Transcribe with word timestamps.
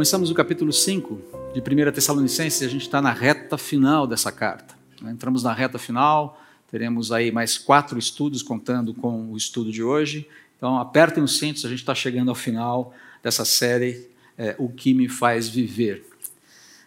Começamos 0.00 0.30
o 0.30 0.34
capítulo 0.34 0.72
5 0.72 1.20
de 1.52 1.60
1 1.60 1.92
Tessalonicenses 1.92 2.62
e 2.62 2.64
a 2.64 2.68
gente 2.68 2.80
está 2.80 3.02
na 3.02 3.12
reta 3.12 3.58
final 3.58 4.06
dessa 4.06 4.32
carta. 4.32 4.74
Entramos 5.04 5.42
na 5.42 5.52
reta 5.52 5.78
final, 5.78 6.40
teremos 6.70 7.12
aí 7.12 7.30
mais 7.30 7.58
quatro 7.58 7.98
estudos 7.98 8.42
contando 8.42 8.94
com 8.94 9.30
o 9.30 9.36
estudo 9.36 9.70
de 9.70 9.82
hoje. 9.82 10.26
Então 10.56 10.78
apertem 10.78 11.22
os 11.22 11.38
cintos, 11.38 11.66
a 11.66 11.68
gente 11.68 11.80
está 11.80 11.94
chegando 11.94 12.30
ao 12.30 12.34
final 12.34 12.94
dessa 13.22 13.44
série, 13.44 14.08
é, 14.38 14.56
O 14.58 14.70
que 14.70 14.94
me 14.94 15.06
faz 15.06 15.50
viver. 15.50 16.02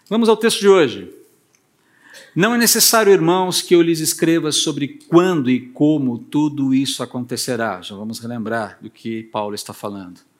Vamos 0.09 0.27
ao 0.27 0.35
texto 0.35 0.61
de 0.61 0.67
hoje. 0.67 1.13
Não 2.35 2.55
é 2.55 2.57
necessário, 2.57 3.13
irmãos, 3.13 3.61
que 3.61 3.75
eu 3.75 3.81
lhes 3.83 3.99
escreva 3.99 4.51
sobre 4.51 4.87
quando 5.07 5.51
e 5.51 5.59
como 5.59 6.17
tudo 6.17 6.73
isso 6.73 7.03
acontecerá. 7.03 7.79
Já 7.79 7.95
vamos 7.95 8.17
relembrar 8.17 8.79
do 8.81 8.89
que 8.89 9.21
Paulo 9.21 9.53
está 9.53 9.71
falando. 9.71 10.32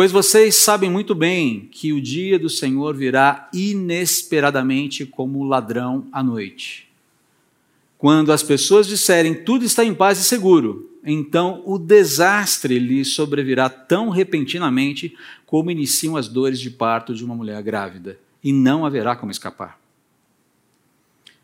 Pois 0.00 0.12
vocês 0.12 0.54
sabem 0.54 0.88
muito 0.88 1.14
bem 1.14 1.68
que 1.70 1.92
o 1.92 2.00
dia 2.00 2.38
do 2.38 2.48
Senhor 2.48 2.96
virá 2.96 3.50
inesperadamente 3.52 5.04
como 5.04 5.44
ladrão 5.44 6.06
à 6.10 6.22
noite. 6.22 6.88
Quando 7.98 8.32
as 8.32 8.42
pessoas 8.42 8.86
disserem 8.86 9.34
tudo 9.44 9.62
está 9.62 9.84
em 9.84 9.92
paz 9.92 10.18
e 10.18 10.24
seguro, 10.24 10.90
então 11.04 11.62
o 11.66 11.76
desastre 11.76 12.78
lhes 12.78 13.12
sobrevirá 13.12 13.68
tão 13.68 14.08
repentinamente 14.08 15.14
como 15.44 15.70
iniciam 15.70 16.16
as 16.16 16.28
dores 16.28 16.58
de 16.58 16.70
parto 16.70 17.14
de 17.14 17.22
uma 17.22 17.34
mulher 17.34 17.62
grávida, 17.62 18.18
e 18.42 18.54
não 18.54 18.86
haverá 18.86 19.14
como 19.14 19.30
escapar. 19.30 19.78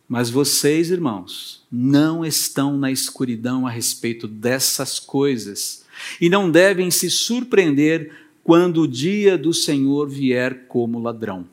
Mas 0.09 0.31
vocês, 0.31 0.91
irmãos, 0.91 1.63
não 1.71 2.25
estão 2.25 2.79
na 2.79 2.91
escuridão 2.91 3.67
a 3.67 3.71
respeito 3.71 4.27
dessas 4.27 4.99
coisas, 4.99 5.85
e 6.19 6.31
não 6.31 6.51
devem 6.51 6.91
se 6.91 7.11
surpreender 7.11 8.26
quando 8.47 8.83
o 8.83 8.87
dia 8.87 9.37
do 9.37 9.53
Senhor 9.53 10.09
vier 10.09 10.69
como 10.69 11.01
ladrão. 11.01 11.49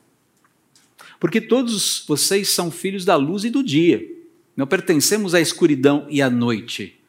Porque 1.19 1.41
todos 1.41 2.05
vocês 2.07 2.49
são 2.49 2.69
filhos 2.69 3.03
da 3.03 3.15
luz 3.15 3.43
e 3.43 3.49
do 3.49 3.63
dia, 3.63 4.07
não 4.55 4.67
pertencemos 4.67 5.33
à 5.33 5.41
escuridão 5.41 6.05
e 6.07 6.21
à 6.21 6.29
noite. 6.29 6.99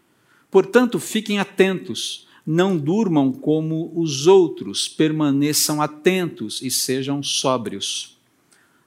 Portanto, 0.51 0.99
fiquem 0.99 1.39
atentos, 1.39 2.27
não 2.47 2.79
durmam 2.79 3.31
como 3.31 3.93
os 3.95 4.27
outros, 4.27 4.89
permaneçam 4.89 5.83
atentos 5.83 6.63
e 6.63 6.71
sejam 6.71 7.23
sóbrios. 7.23 8.17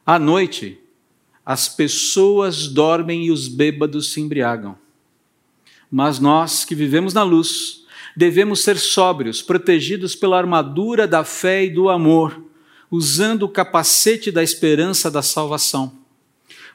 À 0.04 0.17
noite, 0.17 0.80
as 1.45 1.70
pessoas 1.70 2.67
dormem 2.67 3.26
e 3.28 3.32
os 3.32 3.48
bêbados 3.48 4.14
se 4.14 4.20
embriagam. 4.20 4.76
Mas 5.92 6.17
nós 6.20 6.66
que 6.66 6.73
vivemos 6.73 7.14
na 7.14 7.22
luz, 7.22 7.86
devemos 8.18 8.64
ser 8.64 8.80
sóbrios, 8.80 9.44
protegidos 9.44 10.16
pela 10.16 10.40
armadura 10.40 11.08
da 11.08 11.23
fé 11.23 11.66
e 11.66 11.70
do 11.70 11.88
amor, 11.88 12.44
usando 12.90 13.44
o 13.44 13.50
capacete 13.50 14.32
da 14.32 14.42
esperança 14.42 15.12
da 15.12 15.22
salvação. 15.22 15.94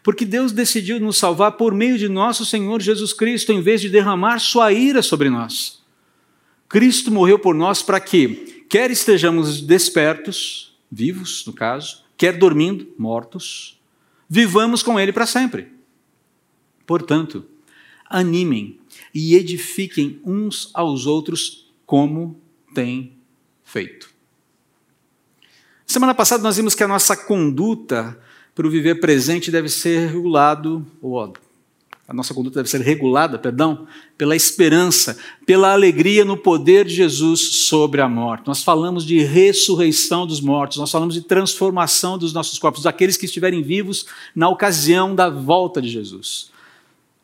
Porque 0.05 0.25
Deus 0.25 0.53
decidiu 0.53 1.01
nos 1.01 1.19
salvar 1.19 1.53
por 1.53 1.75
meio 1.75 1.99
de 1.99 2.09
nosso 2.09 2.47
Senhor 2.47 2.81
Jesus 2.81 3.13
Cristo, 3.13 3.51
em 3.51 3.61
vez 3.61 3.81
de 3.81 3.89
derramar 3.89 4.39
sua 4.39 4.73
ira 4.73 5.03
sobre 5.03 5.29
nós. 5.29 5.83
Cristo 6.69 7.11
morreu 7.11 7.41
por 7.41 7.57
nós 7.57 7.83
para 7.83 7.99
que, 7.99 8.65
quer 8.69 8.93
estejamos 8.93 9.61
despertos, 9.61 10.79
vivos 10.89 11.45
no 11.45 11.53
caso, 11.53 12.05
quer 12.17 12.39
dormindo, 12.39 12.87
mortos, 12.97 13.81
vivamos 14.29 14.81
com 14.81 14.99
Ele 14.99 15.13
para 15.13 15.27
sempre. 15.27 15.73
Portanto, 16.87 17.45
animem 18.09 18.79
e 19.15 19.35
edifiquem 19.35 20.21
uns 20.25 20.71
aos 20.73 21.07
outros 21.07 21.71
como 21.85 22.41
têm 22.75 23.13
feito. 23.63 24.11
Semana 25.87 26.15
passada 26.15 26.43
nós 26.43 26.57
vimos 26.57 26.75
que 26.75 26.83
a 26.83 26.89
nossa 26.89 27.17
conduta 27.17 28.19
para 28.55 28.67
o 28.67 28.71
viver 28.71 29.01
presente 29.01 29.51
deve 29.51 29.69
ser 29.69 30.09
regulado, 30.09 30.87
ou 31.01 31.21
a 31.21 32.15
nossa 32.15 32.35
conduta 32.35 32.57
deve 32.57 32.71
ser 32.71 32.81
regulada, 32.81 33.39
perdão, 33.39 33.87
pela 34.17 34.37
esperança, 34.37 35.19
pela 35.47 35.73
alegria 35.73 36.25
no 36.25 36.37
poder 36.37 36.87
de 36.87 36.95
Jesus 36.95 37.67
sobre 37.67 38.01
a 38.01 38.09
morte. 38.09 38.47
Nós 38.47 38.63
falamos 38.63 39.05
de 39.05 39.23
ressurreição 39.23 40.27
dos 40.27 40.41
mortos, 40.41 40.79
nós 40.79 40.91
falamos 40.91 41.15
de 41.15 41.23
transformação 41.23 42.17
dos 42.17 42.33
nossos 42.33 42.59
corpos, 42.59 42.85
daqueles 42.85 43.17
que 43.17 43.27
estiverem 43.27 43.63
vivos 43.63 44.07
na 44.35 44.49
ocasião 44.49 45.15
da 45.15 45.29
volta 45.29 45.81
de 45.81 45.89
Jesus 45.89 46.52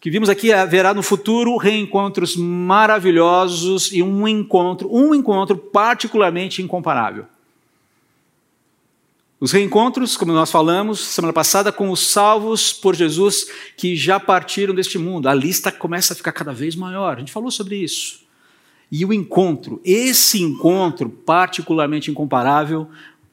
que 0.00 0.10
vimos 0.10 0.28
aqui 0.28 0.52
haverá 0.52 0.94
no 0.94 1.02
futuro 1.02 1.56
reencontros 1.56 2.36
maravilhosos 2.36 3.92
e 3.92 4.02
um 4.02 4.28
encontro, 4.28 4.88
um 4.92 5.14
encontro 5.14 5.56
particularmente 5.56 6.62
incomparável. 6.62 7.26
Os 9.40 9.52
reencontros, 9.52 10.16
como 10.16 10.32
nós 10.32 10.50
falamos 10.50 10.98
semana 11.00 11.32
passada, 11.32 11.70
com 11.70 11.90
os 11.90 12.08
salvos 12.08 12.72
por 12.72 12.94
Jesus 12.94 13.46
que 13.76 13.94
já 13.94 14.18
partiram 14.18 14.74
deste 14.74 14.98
mundo. 14.98 15.28
A 15.28 15.34
lista 15.34 15.70
começa 15.70 16.12
a 16.12 16.16
ficar 16.16 16.32
cada 16.32 16.52
vez 16.52 16.74
maior. 16.74 17.16
A 17.16 17.20
gente 17.20 17.30
falou 17.30 17.50
sobre 17.50 17.76
isso. 17.76 18.26
E 18.90 19.04
o 19.04 19.12
encontro, 19.12 19.80
esse 19.84 20.42
encontro 20.42 21.08
particularmente 21.08 22.10
incomparável 22.10 22.88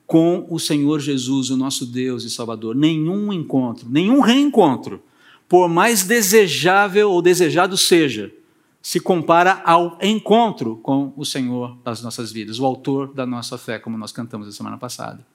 com 0.05 0.45
o 0.49 0.59
Senhor 0.59 0.99
Jesus, 0.99 1.49
o 1.49 1.57
nosso 1.57 1.87
Deus 1.87 2.23
e 2.23 2.29
Salvador. 2.29 2.75
Nenhum 2.75 3.33
encontro, 3.33 3.87
nenhum 3.89 4.19
reencontro 4.19 5.01
por 5.47 5.69
mais 5.69 6.03
desejável 6.03 7.11
ou 7.11 7.21
desejado 7.21 7.77
seja, 7.77 8.33
se 8.81 8.99
compara 8.99 9.61
ao 9.65 9.97
encontro 10.01 10.77
com 10.77 11.13
o 11.15 11.25
Senhor 11.25 11.77
das 11.83 12.01
nossas 12.01 12.31
vidas, 12.31 12.59
o 12.59 12.65
autor 12.65 13.13
da 13.13 13.25
nossa 13.25 13.57
fé, 13.57 13.79
como 13.79 13.97
nós 13.97 14.11
cantamos 14.11 14.47
a 14.47 14.51
semana 14.51 14.77
passada. 14.77 15.25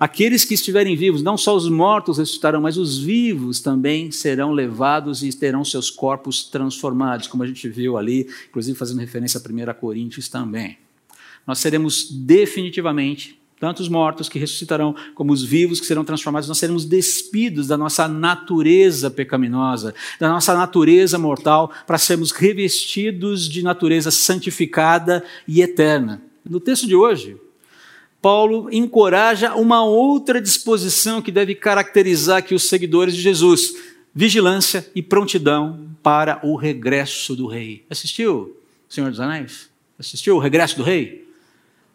Aqueles 0.00 0.44
que 0.44 0.54
estiverem 0.54 0.96
vivos, 0.96 1.22
não 1.22 1.36
só 1.36 1.54
os 1.54 1.68
mortos 1.68 2.18
ressuscitarão, 2.18 2.60
mas 2.60 2.76
os 2.76 2.98
vivos 2.98 3.60
também 3.60 4.10
serão 4.10 4.50
levados 4.50 5.22
e 5.22 5.32
terão 5.32 5.64
seus 5.64 5.90
corpos 5.90 6.42
transformados, 6.42 7.28
como 7.28 7.44
a 7.44 7.46
gente 7.46 7.68
viu 7.68 7.96
ali, 7.96 8.28
inclusive 8.48 8.76
fazendo 8.76 8.98
referência 8.98 9.40
a 9.40 9.74
1 9.74 9.78
Coríntios 9.78 10.28
também. 10.28 10.78
Nós 11.46 11.60
seremos 11.60 12.10
definitivamente 12.10 13.40
tanto 13.62 13.80
os 13.80 13.88
mortos 13.88 14.28
que 14.28 14.40
ressuscitarão, 14.40 14.92
como 15.14 15.32
os 15.32 15.44
vivos 15.44 15.78
que 15.78 15.86
serão 15.86 16.04
transformados, 16.04 16.48
nós 16.48 16.58
seremos 16.58 16.84
despidos 16.84 17.68
da 17.68 17.78
nossa 17.78 18.08
natureza 18.08 19.08
pecaminosa, 19.08 19.94
da 20.18 20.28
nossa 20.28 20.52
natureza 20.52 21.16
mortal, 21.16 21.72
para 21.86 21.96
sermos 21.96 22.32
revestidos 22.32 23.48
de 23.48 23.62
natureza 23.62 24.10
santificada 24.10 25.22
e 25.46 25.62
eterna. 25.62 26.20
No 26.44 26.58
texto 26.58 26.88
de 26.88 26.96
hoje, 26.96 27.36
Paulo 28.20 28.68
encoraja 28.72 29.54
uma 29.54 29.84
outra 29.84 30.40
disposição 30.40 31.22
que 31.22 31.30
deve 31.30 31.54
caracterizar 31.54 32.38
aqui 32.38 32.56
os 32.56 32.68
seguidores 32.68 33.14
de 33.14 33.22
Jesus: 33.22 33.76
vigilância 34.12 34.90
e 34.92 35.00
prontidão 35.00 35.86
para 36.02 36.40
o 36.42 36.56
regresso 36.56 37.36
do 37.36 37.46
rei. 37.46 37.84
Assistiu, 37.88 38.56
Senhor 38.88 39.08
dos 39.08 39.20
Anéis? 39.20 39.70
Assistiu 39.96 40.34
o 40.34 40.40
regresso 40.40 40.76
do 40.76 40.82
rei? 40.82 41.28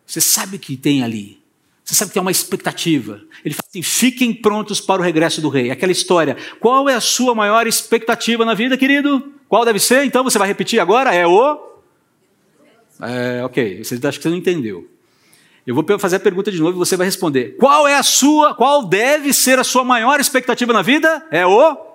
Você 0.06 0.22
sabe 0.22 0.56
o 0.56 0.60
que 0.60 0.78
tem 0.78 1.04
ali. 1.04 1.46
Você 1.88 1.96
sabe 1.96 2.10
que 2.10 2.16
tem 2.16 2.22
uma 2.22 2.32
expectativa. 2.32 3.22
Ele 3.46 3.56
fala 3.56 3.66
assim: 3.70 3.82
fiquem 3.82 4.34
prontos 4.34 4.82
para 4.82 5.02
o 5.02 5.06
regresso 5.06 5.40
do 5.40 5.48
rei. 5.48 5.72
Aquela 5.72 5.94
história. 5.94 6.36
Qual 6.60 6.90
é 6.90 6.94
a 6.94 7.00
sua 7.00 7.34
maior 7.34 7.66
expectativa 7.66 8.44
na 8.44 8.54
vida, 8.54 8.78
querido? 8.78 9.32
Qual 9.48 9.64
deve 9.64 9.80
ser? 9.80 10.04
Então 10.04 10.22
você 10.22 10.38
vai 10.38 10.50
repetir 10.50 10.82
agora? 10.82 11.16
É 11.16 11.26
o. 11.26 11.66
É, 13.02 13.42
ok, 13.46 13.82
você 13.86 13.96
acha 14.06 14.18
que 14.18 14.24
você 14.24 14.28
não 14.28 14.36
entendeu. 14.36 14.86
Eu 15.66 15.74
vou 15.74 15.86
fazer 15.98 16.18
a 16.18 16.20
pergunta 16.20 16.52
de 16.52 16.60
novo 16.60 16.78
e 16.78 16.78
você 16.78 16.98
vai 16.98 17.06
responder. 17.06 17.56
Qual 17.58 17.88
é 17.88 17.96
a 17.96 18.04
sua, 18.04 18.54
qual 18.54 18.86
deve 18.86 19.32
ser 19.32 19.58
a 19.58 19.64
sua 19.64 19.86
maior 19.86 20.20
expectativa 20.20 20.74
na 20.74 20.82
vida? 20.82 21.26
É 21.32 21.46
o 21.46 21.88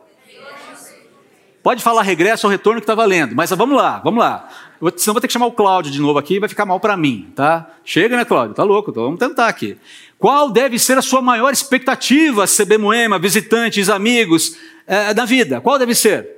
Pode 1.62 1.82
falar 1.82 2.02
regresso 2.02 2.46
ou 2.46 2.50
retorno 2.50 2.80
que 2.80 2.84
está 2.84 2.94
valendo, 2.94 3.36
mas 3.36 3.50
vamos 3.50 3.76
lá, 3.76 4.00
vamos 4.00 4.18
lá. 4.18 4.48
Senão 4.96 5.14
vou 5.14 5.20
ter 5.20 5.28
que 5.28 5.32
chamar 5.32 5.46
o 5.46 5.52
Cláudio 5.52 5.92
de 5.92 6.00
novo 6.00 6.18
aqui 6.18 6.34
e 6.34 6.38
vai 6.40 6.48
ficar 6.48 6.66
mal 6.66 6.80
para 6.80 6.96
mim, 6.96 7.32
tá? 7.36 7.72
Chega, 7.84 8.16
né, 8.16 8.24
Cláudio? 8.24 8.54
Tá 8.54 8.64
louco, 8.64 8.90
então 8.90 9.04
vamos 9.04 9.20
tentar 9.20 9.46
aqui. 9.46 9.78
Qual 10.18 10.50
deve 10.50 10.78
ser 10.78 10.98
a 10.98 11.02
sua 11.02 11.22
maior 11.22 11.52
expectativa, 11.52 12.46
CB 12.46 12.78
Moema, 12.78 13.18
visitantes, 13.18 13.88
amigos, 13.88 14.56
é, 14.86 15.14
da 15.14 15.24
vida? 15.24 15.60
Qual 15.60 15.78
deve 15.78 15.94
ser? 15.94 16.28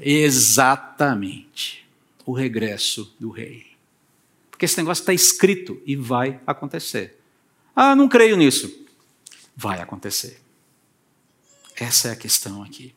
Exatamente. 0.00 1.84
O 2.24 2.32
regresso 2.32 3.12
do 3.18 3.30
rei. 3.30 3.66
Porque 4.50 4.66
esse 4.66 4.78
negócio 4.78 5.02
está 5.02 5.12
escrito 5.12 5.82
e 5.84 5.96
vai 5.96 6.40
acontecer. 6.46 7.18
Ah, 7.74 7.96
não 7.96 8.08
creio 8.08 8.36
nisso. 8.36 8.86
Vai 9.56 9.80
acontecer. 9.80 10.40
Essa 11.74 12.08
é 12.08 12.12
a 12.12 12.16
questão 12.16 12.62
aqui. 12.62 12.94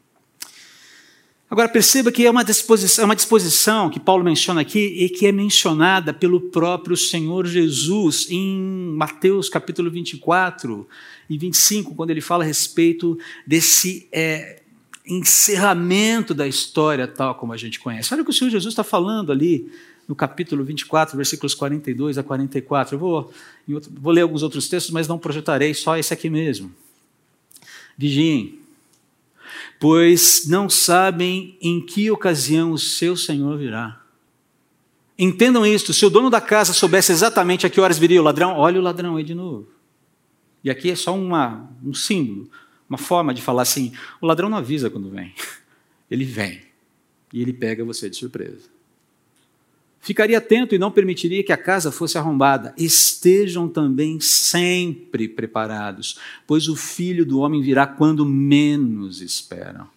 Agora 1.54 1.70
perceba 1.70 2.12
que 2.12 2.26
é 2.26 2.32
uma 2.32 2.44
disposição, 2.44 3.04
é 3.04 3.06
uma 3.06 3.16
disposição 3.16 3.88
que 3.88 4.00
Paulo 4.00 4.24
menciona 4.24 4.62
aqui 4.62 4.80
e 4.80 5.08
que 5.08 5.28
é 5.28 5.32
mencionada 5.32 6.12
pelo 6.12 6.42
próprio 6.42 6.98
Senhor 6.98 7.46
Jesus 7.46 8.26
em 8.28 8.58
Mateus 8.98 9.50
capítulo 9.50 9.92
24 9.92 10.88
e 11.30 11.38
25, 11.38 11.94
quando 11.94 12.10
ele 12.10 12.22
fala 12.22 12.44
a 12.44 12.48
respeito 12.48 13.20
desse 13.46 14.08
é, 14.12 14.64
encerramento 15.06 16.34
da 16.34 16.48
história 16.48 17.08
tal 17.08 17.36
como 17.36 17.54
a 17.54 17.58
gente 17.58 17.80
conhece. 17.80 18.12
Olha 18.12 18.24
o 18.24 18.26
que 18.26 18.32
o 18.32 18.34
Senhor 18.34 18.50
Jesus 18.50 18.72
está 18.72 18.84
falando 18.84 19.32
ali 19.32 19.72
no 20.08 20.16
capítulo 20.16 20.64
24, 20.64 21.16
versículos 21.16 21.54
42 21.54 22.18
a 22.18 22.24
44. 22.24 22.96
Eu 22.96 23.00
vou, 23.00 23.32
outro, 23.72 23.92
vou 23.94 24.12
ler 24.12 24.22
alguns 24.22 24.42
outros 24.42 24.68
textos, 24.68 24.92
mas 24.92 25.08
não 25.08 25.20
projetarei, 25.20 25.76
só 25.76 25.96
esse 25.96 26.12
aqui 26.12 26.32
mesmo. 26.32 26.74
Vigiem, 27.96 28.63
pois 29.84 30.48
não 30.48 30.70
sabem 30.70 31.58
em 31.60 31.86
que 31.86 32.10
ocasião 32.10 32.72
o 32.72 32.78
seu 32.78 33.18
Senhor 33.18 33.58
virá. 33.58 34.02
Entendam 35.20 35.66
isto: 35.66 35.92
se 35.92 36.06
o 36.06 36.10
dono 36.10 36.30
da 36.30 36.40
casa 36.40 36.72
soubesse 36.72 37.12
exatamente 37.12 37.68
a 37.68 37.70
que 37.70 37.82
horas 37.82 38.00
viria 38.00 38.22
o 38.22 38.24
ladrão, 38.24 38.56
olha 38.56 38.80
o 38.80 38.82
ladrão 38.82 39.18
aí 39.18 39.26
de 39.26 39.36
novo. 39.36 39.68
E 40.64 40.70
aqui 40.70 40.90
é 40.90 40.96
só 40.96 41.14
uma, 41.14 41.70
um 41.84 41.94
símbolo, 41.94 42.50
uma 42.88 42.98
forma 42.98 43.34
de 43.34 43.42
falar 43.42 43.64
assim: 43.64 43.92
o 44.22 44.26
ladrão 44.26 44.48
não 44.48 44.58
avisa 44.58 44.90
quando 44.90 45.10
vem, 45.10 45.36
ele 46.10 46.24
vem 46.24 46.62
e 47.34 47.42
ele 47.42 47.52
pega 47.52 47.84
você 47.84 48.10
de 48.10 48.16
surpresa. 48.16 48.70
Ficaria 50.04 50.38
atento 50.38 50.76
e 50.76 50.78
não 50.78 50.92
permitiria 50.92 51.46
que 51.46 51.54
a 51.54 51.58
casa 51.58 51.90
fosse 51.90 52.18
arrombada. 52.18 52.74
Estejam 52.78 53.70
também 53.70 54.20
sempre 54.20 55.30
preparados, 55.30 56.20
pois 56.46 56.68
o 56.68 56.76
filho 56.76 57.26
do 57.26 57.40
homem 57.40 57.62
virá 57.62 57.88
quando 57.88 58.26
menos 58.26 59.22
esperam. 59.22 59.88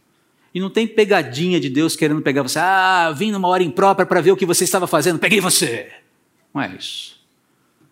E 0.54 0.60
não 0.60 0.70
tem 0.70 0.86
pegadinha 0.86 1.58
de 1.58 1.68
Deus 1.68 1.96
querendo 1.96 2.22
pegar 2.22 2.44
você. 2.44 2.60
Ah, 2.60 3.12
vim 3.18 3.32
numa 3.32 3.48
hora 3.48 3.64
imprópria 3.64 4.06
para 4.06 4.20
ver 4.20 4.30
o 4.30 4.36
que 4.36 4.46
você 4.46 4.62
estava 4.62 4.86
fazendo, 4.86 5.18
peguei 5.18 5.40
você. 5.40 5.90
Não 6.54 6.62
é 6.62 6.72
isso. 6.78 7.20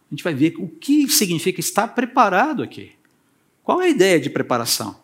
A 0.08 0.14
gente 0.14 0.22
vai 0.22 0.34
ver 0.34 0.54
o 0.58 0.68
que 0.68 1.08
significa 1.08 1.58
estar 1.58 1.88
preparado 1.88 2.62
aqui. 2.62 2.92
Qual 3.64 3.82
é 3.82 3.86
a 3.86 3.90
ideia 3.90 4.20
de 4.20 4.30
preparação? 4.30 5.03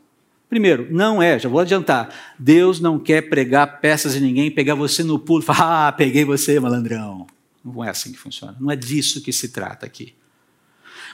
Primeiro, 0.50 0.88
não 0.91 1.23
é, 1.23 1.38
já 1.38 1.49
vou 1.49 1.61
adiantar, 1.61 2.12
Deus 2.37 2.81
não 2.81 2.99
quer 2.99 3.29
pregar 3.29 3.81
peças 3.81 4.17
em 4.17 4.20
ninguém, 4.20 4.50
pegar 4.50 4.75
você 4.75 5.05
no 5.05 5.17
pulo 5.17 5.44
e 5.44 5.47
falar, 5.47 5.87
ah, 5.87 5.93
peguei 5.93 6.25
você, 6.25 6.58
malandrão. 6.58 7.25
Não 7.64 7.85
é 7.85 7.88
assim 7.88 8.11
que 8.11 8.19
funciona, 8.19 8.56
não 8.58 8.69
é 8.69 8.75
disso 8.75 9.23
que 9.23 9.32
se 9.32 9.50
trata 9.50 9.87
aqui. 9.87 10.12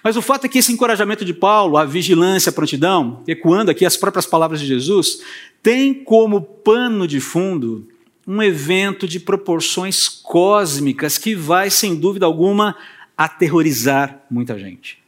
Mas 0.02 0.16
o 0.16 0.22
fato 0.22 0.46
é 0.46 0.48
que 0.48 0.58
esse 0.58 0.72
encorajamento 0.72 1.22
de 1.22 1.34
Paulo, 1.34 1.76
a 1.76 1.84
vigilância, 1.84 2.48
a 2.48 2.52
prontidão, 2.52 3.22
ecoando 3.28 3.70
aqui 3.70 3.84
as 3.84 3.96
próprias 3.96 4.24
palavras 4.24 4.58
de 4.58 4.66
Jesus, 4.66 5.20
tem 5.62 5.92
como 5.92 6.40
pano 6.40 7.06
de 7.06 7.20
fundo 7.20 7.86
um 8.26 8.42
evento 8.42 9.06
de 9.06 9.20
proporções 9.20 10.08
cósmicas 10.08 11.18
que 11.18 11.34
vai, 11.34 11.68
sem 11.68 11.94
dúvida 11.94 12.24
alguma, 12.24 12.74
aterrorizar 13.14 14.24
muita 14.30 14.58
gente. 14.58 14.98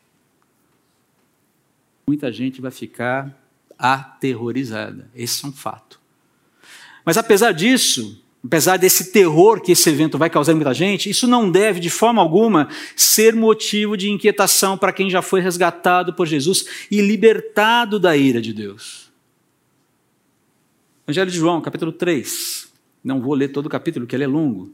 Muita 2.07 2.31
gente 2.31 2.61
vai 2.61 2.71
ficar 2.71 3.35
aterrorizada. 3.79 5.11
Esse 5.15 5.45
é 5.45 5.49
um 5.49 5.53
fato. 5.53 6.01
Mas 7.05 7.17
apesar 7.17 7.53
disso, 7.53 8.23
apesar 8.45 8.77
desse 8.77 9.13
terror 9.13 9.61
que 9.61 9.73
esse 9.73 9.89
evento 9.89 10.19
vai 10.19 10.29
causar 10.29 10.53
em 10.53 10.57
muita 10.57 10.75
gente, 10.75 11.09
isso 11.09 11.27
não 11.27 11.51
deve, 11.51 11.81
de 11.81 11.91
forma 11.91 12.21
alguma, 12.21 12.69
ser 12.97 13.35
motivo 13.35 13.97
de 13.97 14.11
inquietação 14.11 14.77
para 14.77 14.93
quem 14.93 15.09
já 15.09 15.23
foi 15.23 15.41
resgatado 15.41 16.13
por 16.13 16.27
Jesus 16.27 16.67
e 16.91 17.01
libertado 17.01 17.99
da 17.99 18.17
ira 18.17 18.41
de 18.41 18.53
Deus. 18.53 19.09
Evangelho 21.07 21.31
de 21.31 21.37
João, 21.39 21.61
capítulo 21.61 21.93
3. 21.93 22.69
Não 23.03 23.21
vou 23.21 23.35
ler 23.35 23.49
todo 23.49 23.67
o 23.67 23.71
capítulo, 23.71 24.05
porque 24.05 24.17
ele 24.17 24.25
é 24.25 24.29
longo. 24.29 24.71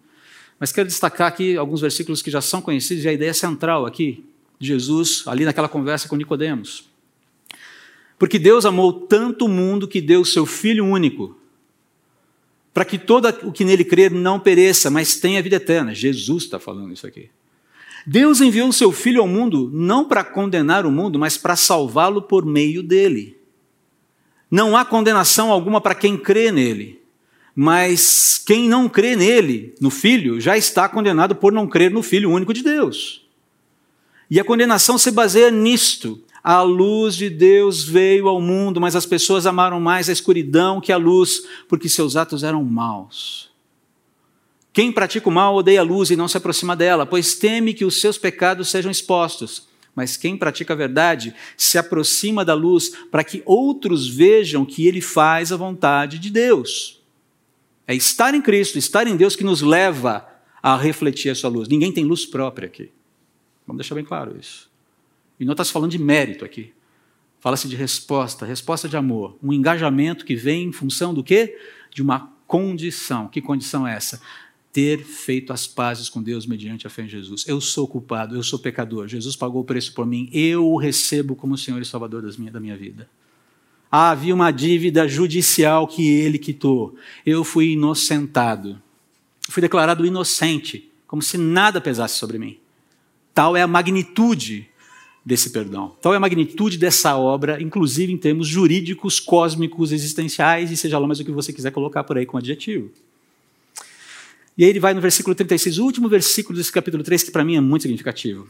Mas 0.58 0.72
quero 0.72 0.88
destacar 0.88 1.28
aqui 1.28 1.56
alguns 1.56 1.80
versículos 1.80 2.22
que 2.22 2.30
já 2.30 2.40
são 2.40 2.60
conhecidos 2.60 3.04
e 3.04 3.08
a 3.08 3.12
ideia 3.12 3.34
central 3.34 3.86
aqui 3.86 4.24
de 4.58 4.68
Jesus, 4.68 5.22
ali 5.26 5.44
naquela 5.44 5.68
conversa 5.68 6.08
com 6.08 6.16
Nicodemos. 6.16 6.88
Porque 8.18 8.38
Deus 8.38 8.64
amou 8.64 8.92
tanto 8.92 9.46
o 9.46 9.48
mundo 9.48 9.88
que 9.88 10.00
deu 10.00 10.20
o 10.20 10.24
seu 10.24 10.46
Filho 10.46 10.84
único, 10.84 11.36
para 12.72 12.84
que 12.84 12.98
todo 12.98 13.28
o 13.42 13.52
que 13.52 13.64
nele 13.64 13.84
crer 13.84 14.10
não 14.10 14.38
pereça, 14.40 14.90
mas 14.90 15.16
tenha 15.16 15.42
vida 15.42 15.56
eterna. 15.56 15.94
Jesus 15.94 16.44
está 16.44 16.58
falando 16.58 16.92
isso 16.92 17.06
aqui. 17.06 17.30
Deus 18.06 18.40
enviou 18.40 18.68
o 18.68 18.72
seu 18.72 18.92
Filho 18.92 19.20
ao 19.20 19.28
mundo 19.28 19.70
não 19.72 20.06
para 20.06 20.22
condenar 20.22 20.84
o 20.84 20.90
mundo, 20.90 21.18
mas 21.18 21.36
para 21.38 21.56
salvá-lo 21.56 22.22
por 22.22 22.44
meio 22.44 22.82
dele. 22.82 23.36
Não 24.50 24.76
há 24.76 24.84
condenação 24.84 25.50
alguma 25.50 25.80
para 25.80 25.94
quem 25.94 26.16
crê 26.16 26.52
nele, 26.52 27.00
mas 27.54 28.42
quem 28.44 28.68
não 28.68 28.88
crê 28.88 29.16
nele, 29.16 29.74
no 29.80 29.90
Filho, 29.90 30.40
já 30.40 30.56
está 30.56 30.88
condenado 30.88 31.34
por 31.34 31.52
não 31.52 31.66
crer 31.66 31.90
no 31.90 32.02
Filho 32.02 32.30
único 32.30 32.52
de 32.52 32.62
Deus. 32.62 33.24
E 34.30 34.40
a 34.40 34.44
condenação 34.44 34.98
se 34.98 35.10
baseia 35.10 35.50
nisto. 35.50 36.22
A 36.44 36.60
luz 36.60 37.16
de 37.16 37.30
Deus 37.30 37.82
veio 37.82 38.28
ao 38.28 38.38
mundo, 38.38 38.78
mas 38.78 38.94
as 38.94 39.06
pessoas 39.06 39.46
amaram 39.46 39.80
mais 39.80 40.10
a 40.10 40.12
escuridão 40.12 40.78
que 40.78 40.92
a 40.92 40.98
luz, 40.98 41.42
porque 41.66 41.88
seus 41.88 42.16
atos 42.16 42.44
eram 42.44 42.62
maus. 42.62 43.50
Quem 44.70 44.92
pratica 44.92 45.26
o 45.26 45.32
mal 45.32 45.54
odeia 45.54 45.80
a 45.80 45.84
luz 45.84 46.10
e 46.10 46.16
não 46.16 46.28
se 46.28 46.36
aproxima 46.36 46.76
dela, 46.76 47.06
pois 47.06 47.36
teme 47.36 47.72
que 47.72 47.84
os 47.84 47.98
seus 47.98 48.18
pecados 48.18 48.68
sejam 48.68 48.90
expostos. 48.90 49.68
Mas 49.94 50.18
quem 50.18 50.36
pratica 50.36 50.74
a 50.74 50.76
verdade 50.76 51.34
se 51.56 51.78
aproxima 51.78 52.44
da 52.44 52.52
luz 52.52 52.90
para 53.10 53.24
que 53.24 53.42
outros 53.46 54.06
vejam 54.06 54.66
que 54.66 54.86
ele 54.86 55.00
faz 55.00 55.50
a 55.50 55.56
vontade 55.56 56.18
de 56.18 56.28
Deus. 56.28 57.00
É 57.86 57.94
estar 57.94 58.34
em 58.34 58.42
Cristo, 58.42 58.76
estar 58.76 59.06
em 59.06 59.16
Deus 59.16 59.34
que 59.34 59.44
nos 59.44 59.62
leva 59.62 60.28
a 60.62 60.76
refletir 60.76 61.30
a 61.30 61.34
sua 61.34 61.48
luz. 61.48 61.68
Ninguém 61.68 61.92
tem 61.92 62.04
luz 62.04 62.26
própria 62.26 62.66
aqui. 62.66 62.90
Vamos 63.66 63.78
deixar 63.80 63.94
bem 63.94 64.04
claro 64.04 64.36
isso. 64.38 64.73
E 65.38 65.44
não 65.44 65.52
está 65.52 65.64
se 65.64 65.72
falando 65.72 65.90
de 65.90 65.98
mérito 65.98 66.44
aqui. 66.44 66.72
Fala-se 67.40 67.68
de 67.68 67.76
resposta, 67.76 68.46
resposta 68.46 68.88
de 68.88 68.96
amor. 68.96 69.36
Um 69.42 69.52
engajamento 69.52 70.24
que 70.24 70.34
vem 70.34 70.68
em 70.68 70.72
função 70.72 71.12
do 71.12 71.22
quê? 71.22 71.58
De 71.92 72.00
uma 72.00 72.32
condição. 72.46 73.28
Que 73.28 73.42
condição 73.42 73.86
é 73.86 73.94
essa? 73.94 74.20
Ter 74.72 75.04
feito 75.04 75.52
as 75.52 75.66
pazes 75.66 76.08
com 76.08 76.22
Deus 76.22 76.46
mediante 76.46 76.86
a 76.86 76.90
fé 76.90 77.02
em 77.02 77.08
Jesus. 77.08 77.44
Eu 77.46 77.60
sou 77.60 77.86
culpado, 77.86 78.34
eu 78.34 78.42
sou 78.42 78.58
pecador. 78.58 79.08
Jesus 79.08 79.36
pagou 79.36 79.60
o 79.60 79.64
preço 79.64 79.92
por 79.92 80.06
mim. 80.06 80.30
Eu 80.32 80.66
o 80.66 80.78
recebo 80.78 81.36
como 81.36 81.58
Senhor 81.58 81.82
e 81.82 81.84
Salvador 81.84 82.22
da 82.22 82.60
minha 82.60 82.76
vida. 82.76 83.08
Ah, 83.90 84.10
havia 84.10 84.34
uma 84.34 84.50
dívida 84.50 85.06
judicial 85.06 85.86
que 85.86 86.08
ele 86.08 86.38
quitou. 86.38 86.96
Eu 87.24 87.44
fui 87.44 87.72
inocentado. 87.72 88.82
Fui 89.48 89.60
declarado 89.60 90.06
inocente, 90.06 90.90
como 91.06 91.22
se 91.22 91.36
nada 91.36 91.80
pesasse 91.80 92.18
sobre 92.18 92.38
mim. 92.38 92.58
Tal 93.32 93.56
é 93.56 93.62
a 93.62 93.66
magnitude 93.66 94.68
desse 95.24 95.50
perdão. 95.50 95.96
Tal 96.02 96.12
é 96.12 96.16
a 96.16 96.20
magnitude 96.20 96.76
dessa 96.76 97.16
obra, 97.16 97.62
inclusive 97.62 98.12
em 98.12 98.18
termos 98.18 98.46
jurídicos, 98.46 99.18
cósmicos, 99.18 99.90
existenciais, 99.90 100.70
e 100.70 100.76
seja 100.76 100.98
lá 100.98 101.06
mais 101.06 101.18
o 101.18 101.24
que 101.24 101.30
você 101.30 101.52
quiser 101.52 101.70
colocar 101.70 102.04
por 102.04 102.18
aí 102.18 102.26
com 102.26 102.36
adjetivo. 102.36 102.90
E 104.56 104.64
aí 104.64 104.70
ele 104.70 104.80
vai 104.80 104.92
no 104.92 105.00
versículo 105.00 105.34
36, 105.34 105.78
o 105.78 105.84
último 105.84 106.08
versículo 106.08 106.56
desse 106.56 106.70
capítulo 106.70 107.02
3, 107.02 107.24
que 107.24 107.30
para 107.30 107.44
mim 107.44 107.56
é 107.56 107.60
muito 107.60 107.82
significativo. 107.82 108.46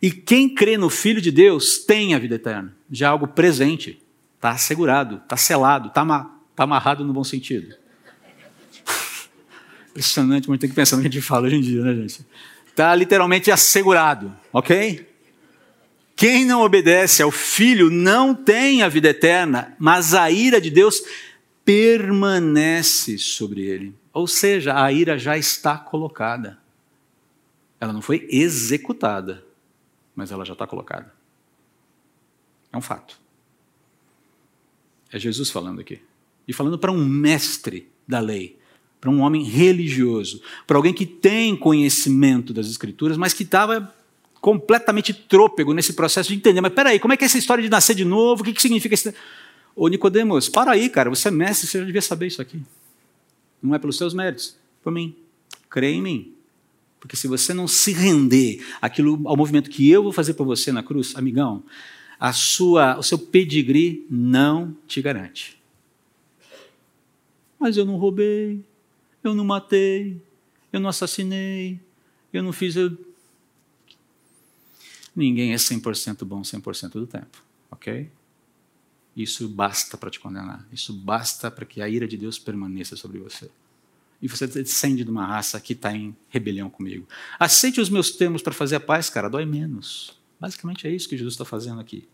E 0.00 0.10
quem 0.10 0.48
crê 0.48 0.78
no 0.78 0.88
Filho 0.88 1.20
de 1.20 1.30
Deus 1.30 1.78
tem 1.78 2.14
a 2.14 2.18
vida 2.18 2.36
eterna. 2.36 2.74
Já 2.90 3.06
é 3.06 3.10
algo 3.10 3.28
presente, 3.28 4.00
está 4.36 4.50
assegurado, 4.50 5.16
está 5.16 5.36
selado, 5.36 5.88
está 5.88 6.04
tá 6.56 6.64
amarrado 6.64 7.04
no 7.04 7.12
bom 7.12 7.24
sentido. 7.24 7.74
Impressionante, 9.90 10.48
muito 10.48 10.60
tem 10.60 10.70
que 10.70 10.76
pensar 10.76 10.96
no 10.96 11.02
que 11.02 11.08
a 11.08 11.10
gente 11.10 11.22
fala 11.22 11.46
hoje 11.46 11.56
em 11.56 11.60
dia, 11.60 11.82
né, 11.82 11.94
gente? 11.94 12.24
Está 12.66 12.94
literalmente 12.94 13.50
assegurado, 13.50 14.34
ok? 14.52 15.06
Quem 16.18 16.44
não 16.44 16.62
obedece 16.62 17.22
ao 17.22 17.30
Filho 17.30 17.88
não 17.88 18.34
tem 18.34 18.82
a 18.82 18.88
vida 18.88 19.10
eterna, 19.10 19.76
mas 19.78 20.14
a 20.14 20.28
ira 20.28 20.60
de 20.60 20.68
Deus 20.68 21.00
permanece 21.64 23.16
sobre 23.18 23.62
ele. 23.62 23.94
Ou 24.12 24.26
seja, 24.26 24.82
a 24.82 24.92
ira 24.92 25.16
já 25.16 25.38
está 25.38 25.78
colocada. 25.78 26.58
Ela 27.80 27.92
não 27.92 28.02
foi 28.02 28.26
executada, 28.28 29.44
mas 30.12 30.32
ela 30.32 30.44
já 30.44 30.54
está 30.54 30.66
colocada. 30.66 31.14
É 32.72 32.76
um 32.76 32.82
fato. 32.82 33.20
É 35.12 35.20
Jesus 35.20 35.50
falando 35.50 35.80
aqui. 35.80 36.02
E 36.48 36.52
falando 36.52 36.80
para 36.80 36.90
um 36.90 37.06
mestre 37.06 37.88
da 38.08 38.18
lei, 38.18 38.58
para 39.00 39.08
um 39.08 39.20
homem 39.20 39.44
religioso, 39.44 40.42
para 40.66 40.76
alguém 40.76 40.92
que 40.92 41.06
tem 41.06 41.54
conhecimento 41.56 42.52
das 42.52 42.66
Escrituras, 42.66 43.16
mas 43.16 43.32
que 43.32 43.44
estava 43.44 43.94
completamente 44.40 45.12
trôpego 45.12 45.72
nesse 45.72 45.92
processo 45.92 46.28
de 46.28 46.36
entender. 46.36 46.60
Mas 46.60 46.72
peraí, 46.72 46.98
como 46.98 47.12
é 47.12 47.16
que 47.16 47.24
é 47.24 47.26
essa 47.26 47.38
história 47.38 47.62
de 47.62 47.68
nascer 47.68 47.94
de 47.94 48.04
novo? 48.04 48.42
O 48.42 48.44
que, 48.44 48.52
que 48.52 48.62
significa 48.62 48.94
isso? 48.94 49.12
Ô 49.74 49.88
Nicodemos, 49.88 50.48
para 50.48 50.72
aí, 50.72 50.88
cara, 50.88 51.10
você 51.10 51.28
é 51.28 51.30
mestre, 51.30 51.66
você 51.66 51.78
já 51.78 51.84
devia 51.84 52.02
saber 52.02 52.26
isso 52.26 52.42
aqui. 52.42 52.60
Não 53.62 53.74
é 53.74 53.78
pelos 53.78 53.96
seus 53.96 54.14
méritos, 54.14 54.56
por 54.82 54.92
mim. 54.92 55.14
Crê 55.68 55.92
em 55.92 56.02
mim. 56.02 56.32
Porque 57.00 57.16
se 57.16 57.28
você 57.28 57.54
não 57.54 57.68
se 57.68 57.92
render 57.92 58.64
aquilo, 58.80 59.20
ao 59.24 59.36
movimento 59.36 59.70
que 59.70 59.88
eu 59.88 60.02
vou 60.02 60.12
fazer 60.12 60.34
por 60.34 60.44
você 60.44 60.72
na 60.72 60.82
cruz, 60.82 61.14
amigão, 61.16 61.62
a 62.18 62.32
sua, 62.32 62.98
o 62.98 63.02
seu 63.02 63.18
pedigree 63.18 64.04
não 64.10 64.76
te 64.86 65.00
garante. 65.00 65.58
Mas 67.58 67.76
eu 67.76 67.84
não 67.84 67.96
roubei, 67.96 68.60
eu 69.22 69.34
não 69.34 69.44
matei, 69.44 70.20
eu 70.72 70.80
não 70.80 70.88
assassinei, 70.88 71.78
eu 72.32 72.42
não 72.42 72.52
fiz. 72.52 72.76
Eu 72.76 72.96
ninguém 75.18 75.52
é 75.52 75.56
100% 75.56 76.24
bom 76.24 76.42
100% 76.42 76.92
do 76.92 77.06
tempo, 77.06 77.42
ok? 77.70 78.10
Isso 79.16 79.48
basta 79.48 79.96
para 79.96 80.10
te 80.10 80.20
condenar. 80.20 80.66
Isso 80.72 80.92
basta 80.92 81.50
para 81.50 81.66
que 81.66 81.82
a 81.82 81.88
ira 81.88 82.06
de 82.06 82.16
Deus 82.16 82.38
permaneça 82.38 82.96
sobre 82.96 83.18
você. 83.18 83.50
e 84.20 84.26
você 84.26 84.48
descende 84.48 85.04
de 85.04 85.10
uma 85.10 85.24
raça 85.24 85.60
que 85.60 85.74
está 85.74 85.92
em 85.92 86.14
rebelião 86.28 86.68
comigo. 86.68 87.06
Aceite 87.38 87.80
os 87.80 87.88
meus 87.88 88.10
termos 88.10 88.42
para 88.42 88.52
fazer 88.52 88.76
a 88.76 88.80
paz, 88.80 89.08
cara, 89.08 89.28
dói 89.28 89.44
menos. 89.44 90.18
Basicamente 90.40 90.86
é 90.86 90.90
isso 90.90 91.08
que 91.08 91.16
Jesus 91.16 91.34
está 91.34 91.44
fazendo 91.44 91.80
aqui. 91.80 92.08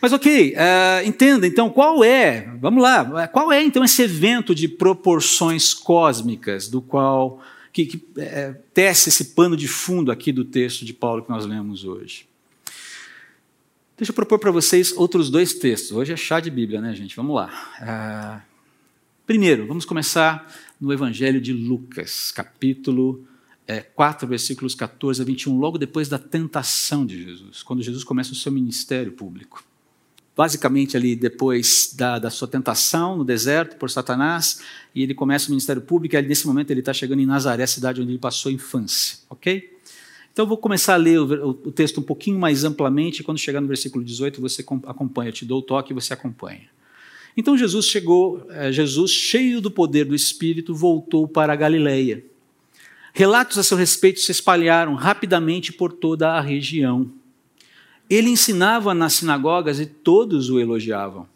Mas 0.00 0.12
ok, 0.12 0.54
uh, 0.54 1.06
entenda 1.06 1.46
então 1.46 1.70
qual 1.70 2.02
é, 2.02 2.52
vamos 2.60 2.82
lá, 2.82 3.28
qual 3.28 3.52
é 3.52 3.62
então 3.62 3.84
esse 3.84 4.02
evento 4.02 4.54
de 4.54 4.68
proporções 4.68 5.74
cósmicas 5.74 6.68
do 6.68 6.80
qual 6.80 7.40
que, 7.72 7.86
que 7.86 8.04
é, 8.16 8.52
tece 8.74 9.08
esse 9.08 9.26
pano 9.26 9.56
de 9.56 9.66
fundo 9.66 10.12
aqui 10.12 10.30
do 10.32 10.44
texto 10.44 10.84
de 10.84 10.92
Paulo 10.92 11.22
que 11.22 11.30
nós 11.30 11.46
lemos 11.46 11.84
hoje. 11.84 12.26
Deixa 13.96 14.10
eu 14.10 14.14
propor 14.14 14.38
para 14.38 14.50
vocês 14.50 14.92
outros 14.96 15.30
dois 15.30 15.54
textos. 15.54 15.92
Hoje 15.92 16.12
é 16.12 16.16
chá 16.16 16.40
de 16.40 16.50
Bíblia, 16.50 16.80
né, 16.80 16.94
gente? 16.94 17.14
Vamos 17.14 17.36
lá. 17.36 17.50
Uh, 17.82 18.42
primeiro, 19.26 19.66
vamos 19.66 19.84
começar 19.84 20.50
no 20.80 20.92
Evangelho 20.92 21.40
de 21.40 21.52
Lucas, 21.52 22.32
capítulo 22.32 23.24
é, 23.66 23.80
4, 23.80 24.26
versículos 24.26 24.74
14 24.74 25.20
a 25.20 25.24
21, 25.24 25.58
logo 25.58 25.76
depois 25.76 26.08
da 26.08 26.18
tentação 26.18 27.04
de 27.04 27.22
Jesus, 27.22 27.62
quando 27.62 27.82
Jesus 27.82 28.02
começa 28.02 28.32
o 28.32 28.34
seu 28.34 28.50
ministério 28.50 29.12
público. 29.12 29.62
Basicamente, 30.34 30.96
ali 30.96 31.14
depois 31.14 31.92
da, 31.94 32.18
da 32.18 32.30
sua 32.30 32.48
tentação 32.48 33.18
no 33.18 33.24
deserto 33.24 33.76
por 33.76 33.90
Satanás, 33.90 34.62
e 34.94 35.02
ele 35.02 35.14
começa 35.14 35.48
o 35.48 35.50
ministério 35.50 35.82
público, 35.82 36.14
e 36.14 36.16
ali, 36.16 36.28
nesse 36.28 36.46
momento 36.46 36.70
ele 36.70 36.80
está 36.80 36.94
chegando 36.94 37.20
em 37.20 37.26
Nazaré, 37.26 37.62
a 37.62 37.66
cidade 37.66 38.00
onde 38.00 38.12
ele 38.12 38.18
passou 38.18 38.48
a 38.48 38.52
infância. 38.52 39.18
Ok? 39.28 39.71
Então, 40.32 40.44
eu 40.44 40.48
vou 40.48 40.56
começar 40.56 40.94
a 40.94 40.96
ler 40.96 41.20
o, 41.20 41.50
o, 41.50 41.72
texto 41.72 42.00
um 42.00 42.02
pouquinho 42.02 42.38
mais 42.38 42.64
amplamente, 42.64 43.22
quando 43.22 43.38
chegar 43.38 43.60
no 43.60 43.68
versículo 43.68 44.02
18, 44.02 44.40
você 44.40 44.64
acompanha, 44.86 45.28
eu 45.28 45.32
te 45.32 45.44
dou 45.44 45.58
o 45.58 45.62
toque 45.62 45.92
e 45.92 45.94
você 45.94 46.12
acompanha. 46.12 46.68
Então, 47.36 47.56
Jesus 47.56 47.86
chegou, 47.86 48.46
é, 48.50 48.72
Jesus, 48.72 49.10
cheio 49.10 49.60
do 49.60 49.70
poder 49.70 50.04
do 50.04 50.14
Espírito, 50.14 50.74
voltou 50.74 51.28
para 51.28 51.52
a 51.52 51.56
Galileia 51.56 52.24
Relatos 53.14 53.58
a 53.58 53.62
seu 53.62 53.76
respeito 53.76 54.20
se 54.20 54.32
espalharam 54.32 54.94
rapidamente 54.94 55.70
por 55.70 55.92
toda 55.92 56.30
a 56.30 56.40
região. 56.40 57.10
Ele 58.08 58.30
ensinava 58.30 58.94
nas 58.94 59.14
sinagogas 59.14 59.78
e 59.78 59.84
todos 59.84 60.48
o 60.48 60.58
elogiavam. 60.58 61.28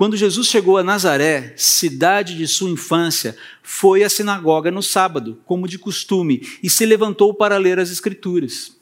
Quando 0.00 0.16
Jesus 0.16 0.46
chegou 0.46 0.78
a 0.78 0.82
Nazaré, 0.82 1.52
cidade 1.58 2.34
de 2.34 2.48
sua 2.48 2.70
infância, 2.70 3.36
foi 3.62 4.02
à 4.02 4.08
sinagoga 4.08 4.70
no 4.70 4.82
sábado, 4.82 5.38
como 5.44 5.68
de 5.68 5.78
costume, 5.78 6.40
e 6.62 6.70
se 6.70 6.86
levantou 6.86 7.34
para 7.34 7.58
ler 7.58 7.78
as 7.78 7.90
Escrituras. 7.90 8.74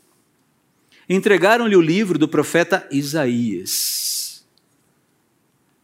Entregaram-lhe 1.09 1.75
o 1.75 1.81
livro 1.81 2.21
do 2.21 2.29
profeta 2.29 2.87
Isaías. 2.93 4.47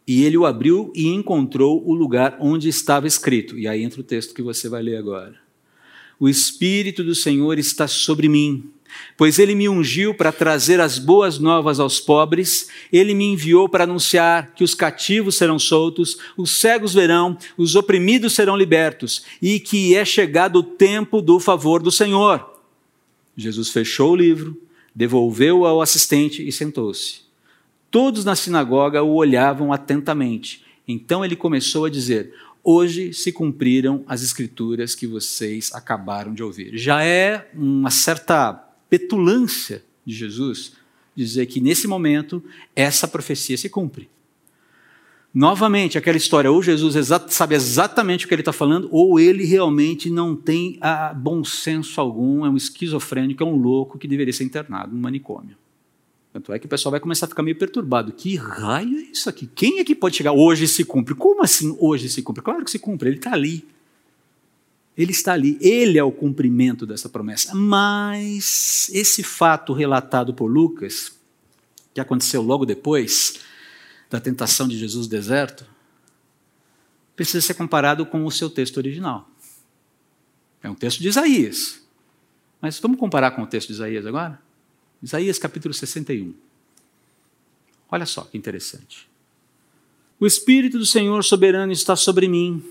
E 0.07 0.23
ele 0.23 0.37
o 0.37 0.45
abriu 0.45 0.93
e 0.95 1.07
encontrou 1.07 1.85
o 1.85 1.93
lugar 1.93 2.37
onde 2.39 2.69
estava 2.69 3.05
escrito. 3.05 3.59
E 3.59 3.67
aí 3.67 3.83
entra 3.83 3.99
o 3.99 4.05
texto 4.05 4.33
que 4.33 4.41
você 4.41 4.69
vai 4.69 4.81
ler 4.81 4.95
agora. 4.95 5.35
O 6.17 6.29
Espírito 6.29 7.03
do 7.03 7.13
Senhor 7.13 7.59
está 7.59 7.89
sobre 7.89 8.29
mim, 8.29 8.71
pois 9.17 9.39
ele 9.39 9.55
me 9.55 9.67
ungiu 9.69 10.13
para 10.13 10.31
trazer 10.31 10.79
as 10.79 10.97
boas 10.99 11.39
novas 11.39 11.79
aos 11.79 11.99
pobres, 11.99 12.69
ele 12.91 13.13
me 13.13 13.25
enviou 13.25 13.67
para 13.69 13.83
anunciar 13.83 14.53
que 14.53 14.63
os 14.63 14.73
cativos 14.73 15.37
serão 15.37 15.57
soltos, 15.57 16.17
os 16.37 16.59
cegos 16.59 16.93
verão, 16.93 17.37
os 17.57 17.75
oprimidos 17.75 18.33
serão 18.33 18.57
libertos, 18.57 19.23
e 19.41 19.59
que 19.59 19.95
é 19.95 20.03
chegado 20.03 20.59
o 20.59 20.63
tempo 20.63 21.21
do 21.21 21.39
favor 21.39 21.81
do 21.81 21.91
Senhor. 21.91 22.61
Jesus 23.37 23.69
fechou 23.69 24.11
o 24.11 24.15
livro, 24.15 24.61
devolveu-o 24.93 25.65
ao 25.65 25.81
assistente 25.81 26.47
e 26.47 26.51
sentou-se. 26.51 27.25
Todos 27.91 28.25
na 28.25 28.35
sinagoga 28.35 29.03
o 29.03 29.15
olhavam 29.15 29.71
atentamente. 29.71 30.63
Então 30.87 31.23
ele 31.23 31.35
começou 31.35 31.85
a 31.85 31.89
dizer: 31.89 32.33
hoje 32.63 33.13
se 33.13 33.31
cumpriram 33.31 34.03
as 34.07 34.23
escrituras 34.23 34.95
que 34.95 35.07
vocês 35.07 35.71
acabaram 35.73 36.33
de 36.33 36.43
ouvir. 36.43 36.77
Já 36.77 37.03
é 37.03 37.49
uma 37.53 37.91
certa 37.91 38.64
petulância 38.89 39.83
de 40.05 40.13
Jesus 40.13 40.73
dizer 41.15 41.45
que 41.45 41.61
nesse 41.61 41.87
momento 41.87 42.43
essa 42.75 43.07
profecia 43.07 43.57
se 43.57 43.69
cumpre. 43.69 44.09
Novamente, 45.33 45.97
aquela 45.97 46.15
história, 46.15 46.49
ou 46.49 46.63
Jesus 46.63 46.95
sabe 47.27 47.55
exatamente 47.55 48.25
o 48.25 48.27
que 48.27 48.33
ele 48.33 48.41
está 48.41 48.53
falando, 48.53 48.87
ou 48.89 49.19
ele 49.19 49.43
realmente 49.43 50.09
não 50.09 50.33
tem 50.33 50.77
ah, 50.79 51.13
bom 51.13 51.43
senso 51.43 51.99
algum, 51.99 52.45
é 52.45 52.49
um 52.49 52.55
esquizofrênico, 52.55 53.43
é 53.43 53.45
um 53.45 53.57
louco 53.57 53.97
que 53.97 54.07
deveria 54.07 54.31
ser 54.31 54.45
internado 54.45 54.95
no 54.95 55.01
manicômio. 55.01 55.57
Tanto 56.31 56.53
é 56.53 56.59
que 56.59 56.65
o 56.65 56.69
pessoal 56.69 56.91
vai 56.91 57.01
começar 57.01 57.25
a 57.25 57.29
ficar 57.29 57.43
meio 57.43 57.57
perturbado. 57.57 58.13
Que 58.13 58.35
raio 58.35 58.97
é 58.97 59.01
isso 59.03 59.29
aqui? 59.29 59.47
Quem 59.47 59.79
é 59.79 59.83
que 59.83 59.95
pode 59.95 60.17
chegar? 60.17 60.31
Hoje 60.31 60.67
se 60.67 60.83
cumpre. 60.83 61.15
Como 61.15 61.43
assim 61.43 61.75
hoje 61.79 62.09
se 62.09 62.21
cumpre? 62.21 62.41
Claro 62.41 62.63
que 62.63 62.71
se 62.71 62.79
cumpre, 62.79 63.09
ele 63.09 63.17
está 63.17 63.33
ali. 63.33 63.65
Ele 64.97 65.11
está 65.11 65.33
ali, 65.33 65.57
ele 65.59 65.97
é 65.97 66.03
o 66.03 66.11
cumprimento 66.11 66.85
dessa 66.85 67.09
promessa. 67.09 67.53
Mas 67.53 68.89
esse 68.93 69.23
fato 69.23 69.73
relatado 69.73 70.33
por 70.33 70.47
Lucas, 70.47 71.19
que 71.93 71.99
aconteceu 71.99 72.41
logo 72.41 72.65
depois 72.65 73.39
da 74.09 74.19
tentação 74.19 74.67
de 74.67 74.77
Jesus 74.77 75.05
no 75.05 75.11
deserto, 75.11 75.65
precisa 77.15 77.45
ser 77.45 77.55
comparado 77.55 78.05
com 78.05 78.25
o 78.25 78.31
seu 78.31 78.49
texto 78.49 78.77
original. 78.77 79.29
É 80.63 80.69
um 80.69 80.75
texto 80.75 80.99
de 80.99 81.09
Isaías. 81.09 81.81
Mas 82.61 82.79
vamos 82.79 82.97
comparar 82.97 83.31
com 83.31 83.43
o 83.43 83.47
texto 83.47 83.67
de 83.67 83.73
Isaías 83.73 84.05
agora? 84.05 84.39
Isaías 85.03 85.37
capítulo 85.37 85.73
61. 85.73 86.33
Olha 87.91 88.05
só 88.05 88.21
que 88.21 88.37
interessante. 88.37 89.07
O 90.19 90.25
Espírito 90.25 90.79
do 90.79 90.85
Senhor 90.85 91.23
soberano 91.23 91.71
está 91.71 91.95
sobre 91.95 92.27
mim. 92.27 92.63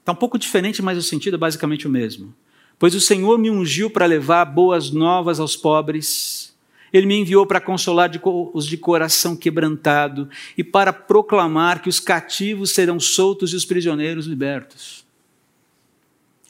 Está 0.00 0.12
um 0.12 0.16
pouco 0.16 0.38
diferente, 0.38 0.82
mas 0.82 0.98
o 0.98 1.02
sentido 1.02 1.34
é 1.34 1.38
basicamente 1.38 1.86
o 1.86 1.90
mesmo. 1.90 2.34
Pois 2.78 2.94
o 2.94 3.00
Senhor 3.00 3.38
me 3.38 3.50
ungiu 3.50 3.90
para 3.90 4.06
levar 4.06 4.44
boas 4.46 4.90
novas 4.90 5.38
aos 5.38 5.54
pobres. 5.54 6.56
Ele 6.92 7.06
me 7.06 7.16
enviou 7.16 7.46
para 7.46 7.60
consolar 7.60 8.10
os 8.54 8.66
de 8.66 8.76
coração 8.76 9.36
quebrantado 9.36 10.28
e 10.56 10.64
para 10.64 10.92
proclamar 10.92 11.82
que 11.82 11.88
os 11.88 12.00
cativos 12.00 12.70
serão 12.70 12.98
soltos 12.98 13.52
e 13.52 13.56
os 13.56 13.64
prisioneiros 13.64 14.26
libertos. 14.26 15.04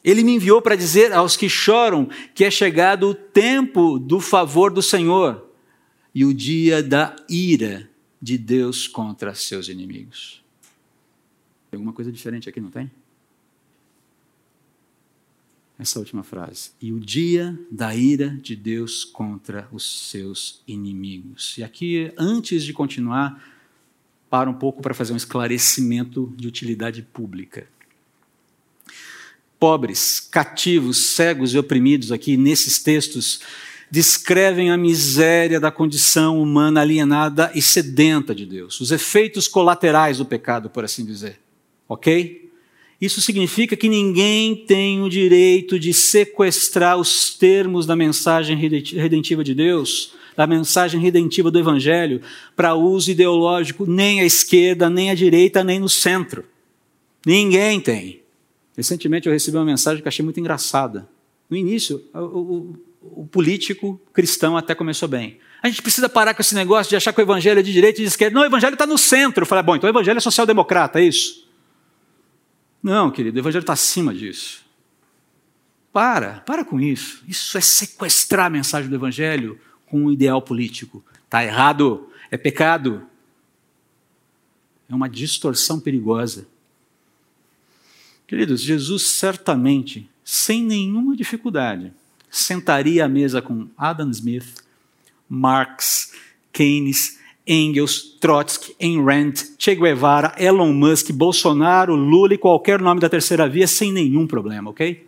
Ele 0.03 0.23
me 0.23 0.33
enviou 0.33 0.63
para 0.63 0.77
dizer 0.77 1.13
aos 1.13 1.37
que 1.37 1.49
choram 1.49 2.09
que 2.35 2.45
é 2.45 2.51
chegado 2.51 3.09
o 3.09 3.15
tempo 3.15 3.99
do 3.99 4.19
favor 4.19 4.73
do 4.73 4.81
Senhor 4.81 5.47
e 6.15 6.25
o 6.25 6.33
dia 6.33 6.83
da 6.83 7.15
ira 7.29 7.91
de 8.23 8.39
Deus 8.39 8.87
contra 8.87 9.35
seus 9.35 9.69
inimigos. 9.69 10.43
Tem 11.71 11.77
alguma 11.77 11.93
coisa 11.93 12.11
diferente 12.11 12.49
aqui, 12.49 12.61
não 12.61 12.71
tem? 12.71 12.91
Essa 15.81 15.99
última 15.99 16.23
frase. 16.23 16.71
E 16.81 16.93
o 16.93 17.01
dia 17.01 17.59
da 17.71 17.95
ira 17.95 18.29
de 18.43 18.55
Deus 18.55 19.05
contra 19.05 19.67
os 19.73 20.11
seus 20.11 20.63
inimigos. 20.67 21.57
E 21.57 21.65
aqui, 21.65 22.13
antes 22.19 22.63
de 22.63 22.73
continuar, 22.73 23.43
para 24.29 24.51
um 24.51 24.55
pouco 24.55 24.83
para 24.83 24.95
fazer 24.95 25.13
um 25.13 25.17
esclarecimento 25.17 26.33
de 26.37 26.47
utilidade 26.47 27.03
pública 27.03 27.67
pobres, 29.61 30.19
cativos, 30.19 31.15
cegos 31.15 31.53
e 31.53 31.59
oprimidos 31.59 32.11
aqui 32.11 32.39
nesses 32.39 32.83
textos 32.83 33.41
descrevem 33.91 34.71
a 34.71 34.77
miséria 34.77 35.61
da 35.61 35.71
condição 35.71 36.41
humana 36.41 36.81
alienada 36.81 37.53
e 37.55 37.61
sedenta 37.61 38.35
de 38.35 38.47
Deus, 38.47 38.81
os 38.81 38.91
efeitos 38.91 39.47
colaterais 39.47 40.19
do 40.19 40.25
pecado, 40.25 40.71
por 40.71 40.85
assim 40.85 41.05
dizer. 41.05 41.39
Ok? 41.87 42.50
Isso 43.01 43.21
significa 43.21 43.77
que 43.77 43.89
ninguém 43.89 44.55
tem 44.55 45.01
o 45.03 45.09
direito 45.09 45.79
de 45.79 45.95
sequestrar 45.95 46.99
os 46.99 47.35
termos 47.35 47.87
da 47.87 47.97
mensagem 47.97 48.57
redentiva 48.57 49.43
de 49.43 49.55
Deus, 49.55 50.13
da 50.37 50.47
mensagem 50.47 51.01
redentiva 51.01 51.51
do 51.51 51.59
Evangelho, 51.59 52.21
para 52.55 52.75
uso 52.75 53.11
ideológico, 53.11 53.87
nem 53.87 54.21
à 54.21 54.25
esquerda, 54.25 54.91
nem 54.91 55.11
à 55.11 55.15
direita, 55.15 55.65
nem 55.65 55.81
no 55.81 55.89
centro. 55.89 56.45
Ninguém 57.25 57.81
tem. 57.81 58.21
Recentemente 58.77 59.27
eu 59.27 59.33
recebi 59.33 59.57
uma 59.57 59.65
mensagem 59.65 60.03
que 60.03 60.09
achei 60.09 60.25
muito 60.25 60.41
engraçada. 60.41 61.09
No 61.49 61.57
início, 61.57 62.05
o, 62.15 62.19
o, 62.19 62.77
o 63.23 63.27
político 63.27 64.01
cristão 64.13 64.57
até 64.57 64.75
começou 64.75 65.09
bem. 65.09 65.39
A 65.63 65.69
gente 65.69 65.83
precisa 65.83 66.09
parar 66.09 66.35
com 66.35 66.41
esse 66.41 66.55
negócio 66.55 66.91
de 66.91 66.97
achar 66.97 67.13
que 67.13 67.21
o 67.21 67.23
evangelho 67.23 67.61
é 67.61 67.63
de 67.63 67.73
direita 67.73 68.01
e 68.01 68.03
de 68.03 68.09
esquerda. 68.09 68.35
Não, 68.35 68.43
o 68.43 68.47
evangelho 68.47 68.75
está 68.75 68.87
no 68.87 68.97
centro. 68.97 69.43
Eu 69.43 69.47
falei, 69.47 69.63
bom, 69.63 69.77
então 69.77 69.89
o 69.89 69.93
evangelho 69.93 70.19
é 70.19 70.21
social-democrata, 70.21 71.01
é 71.01 71.05
isso? 71.05 71.50
Não, 72.83 73.11
querido, 73.11 73.37
o 73.37 73.41
evangelho 73.41 73.63
está 73.63 73.75
acima 73.75 74.15
disso. 74.15 74.65
Para, 75.93 76.41
para 76.41 76.65
com 76.65 76.81
isso. 76.81 77.23
Isso 77.27 77.59
é 77.59 77.61
sequestrar 77.61 78.47
a 78.47 78.51
mensagem 78.51 78.89
do 78.89 78.95
evangelho 78.95 79.61
com 79.87 80.05
um 80.05 80.13
ideal 80.13 80.41
político. 80.41 81.05
Está 81.25 81.45
errado, 81.45 82.09
é 82.31 82.37
pecado. 82.37 83.07
É 84.89 84.95
uma 84.95 85.09
distorção 85.09 85.79
perigosa. 85.79 86.49
Queridos, 88.27 88.61
Jesus 88.61 89.09
certamente, 89.09 90.09
sem 90.25 90.63
nenhuma 90.63 91.17
dificuldade, 91.17 91.93
sentaria 92.31 93.05
à 93.05 93.09
mesa 93.09 93.43
com 93.43 93.69
Adam 93.77 94.11
Smith, 94.11 94.63
Marx, 95.29 96.15
Keynes, 96.53 97.19
Engels, 97.51 98.17
Trotsky, 98.21 98.77
Ayn 98.81 99.05
Rand, 99.05 99.57
Che 99.59 99.75
Guevara, 99.75 100.35
Elon 100.39 100.73
Musk, 100.73 101.11
Bolsonaro, 101.11 101.97
Lula 101.97 102.35
e 102.35 102.39
qualquer 102.39 102.81
nome 102.81 103.01
da 103.01 103.09
terceira 103.09 103.49
via 103.49 103.67
sem 103.67 103.93
nenhum 103.93 104.25
problema, 104.25 104.71
ok? 104.71 105.05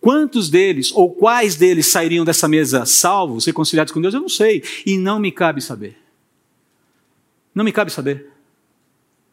Quantos 0.00 0.50
deles 0.50 0.90
ou 0.90 1.12
quais 1.12 1.54
deles 1.54 1.86
sairiam 1.86 2.24
dessa 2.24 2.48
mesa 2.48 2.84
salvos, 2.84 3.44
reconciliados 3.44 3.92
com 3.92 4.00
Deus, 4.00 4.12
eu 4.12 4.20
não 4.20 4.28
sei. 4.28 4.64
E 4.84 4.96
não 4.96 5.20
me 5.20 5.30
cabe 5.30 5.60
saber. 5.60 5.96
Não 7.54 7.62
me 7.62 7.70
cabe 7.70 7.92
saber. 7.92 8.28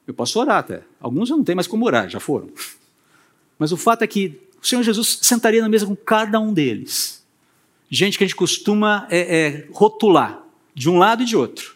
Eu 0.06 0.14
posso 0.14 0.40
orar 0.40 0.58
até. 0.58 0.84
Alguns 1.00 1.32
eu 1.32 1.38
não 1.38 1.44
tenho 1.44 1.56
mais 1.56 1.68
como 1.68 1.86
orar, 1.86 2.10
já 2.10 2.20
foram. 2.20 2.50
Mas 3.58 3.72
o 3.72 3.78
fato 3.78 4.04
é 4.04 4.08
que 4.08 4.40
o 4.62 4.68
Senhor 4.68 4.84
Jesus 4.84 5.20
sentaria 5.22 5.62
na 5.62 5.70
mesa 5.70 5.86
com 5.86 5.96
cada 5.96 6.40
um 6.40 6.54
deles. 6.54 7.17
Gente 7.90 8.18
que 8.18 8.24
a 8.24 8.28
gente 8.28 8.36
costuma 8.36 9.08
é, 9.10 9.20
é, 9.20 9.68
rotular, 9.72 10.44
de 10.74 10.90
um 10.90 10.98
lado 10.98 11.24
e 11.24 11.26
de 11.26 11.36
outro. 11.36 11.76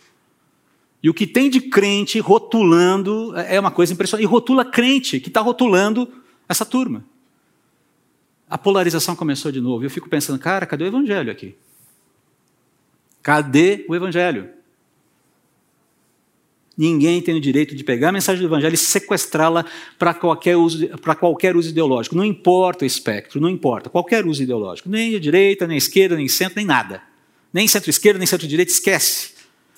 E 1.02 1.10
o 1.10 1.14
que 1.14 1.26
tem 1.26 1.50
de 1.50 1.62
crente 1.62 2.20
rotulando 2.20 3.36
é 3.38 3.60
uma 3.60 3.72
coisa 3.72 3.94
impressionante. 3.94 4.24
E 4.24 4.28
rotula 4.28 4.64
crente 4.64 5.20
que 5.20 5.30
está 5.30 5.42
rotulando 5.42 6.08
essa 6.48 6.66
turma 6.66 7.04
a 8.52 8.58
polarização 8.58 9.16
começou 9.16 9.50
de 9.50 9.62
novo. 9.62 9.86
Eu 9.86 9.90
fico 9.90 10.10
pensando, 10.10 10.38
cara, 10.38 10.66
cadê 10.66 10.84
o 10.84 10.88
evangelho 10.88 11.32
aqui? 11.32 11.56
Cadê 13.24 13.86
o 13.88 13.96
evangelho? 13.96 14.50
Ninguém 16.82 17.22
tem 17.22 17.36
o 17.36 17.40
direito 17.40 17.76
de 17.76 17.84
pegar 17.84 18.10
a 18.10 18.12
mensagem 18.12 18.42
do 18.42 18.48
evangelho 18.48 18.74
e 18.74 18.78
sequestrá-la 18.78 19.64
para 20.00 20.16
qualquer, 20.16 20.58
uso, 20.58 20.90
qualquer 21.20 21.56
uso 21.56 21.70
ideológico. 21.70 22.16
Não 22.16 22.26
importa 22.26 22.84
o 22.84 22.88
espectro, 22.88 23.40
não 23.40 23.48
importa. 23.48 23.88
Qualquer 23.88 24.26
uso 24.26 24.42
ideológico. 24.42 24.90
Nem 24.90 25.14
a 25.14 25.20
direita, 25.20 25.68
nem 25.68 25.76
a 25.76 25.78
esquerda, 25.78 26.16
nem 26.16 26.28
centro, 26.28 26.56
nem 26.56 26.66
nada. 26.66 27.04
Nem 27.54 27.68
centro-esquerda, 27.68 28.18
nem 28.18 28.26
centro-direita, 28.26 28.72
esquece. 28.72 29.30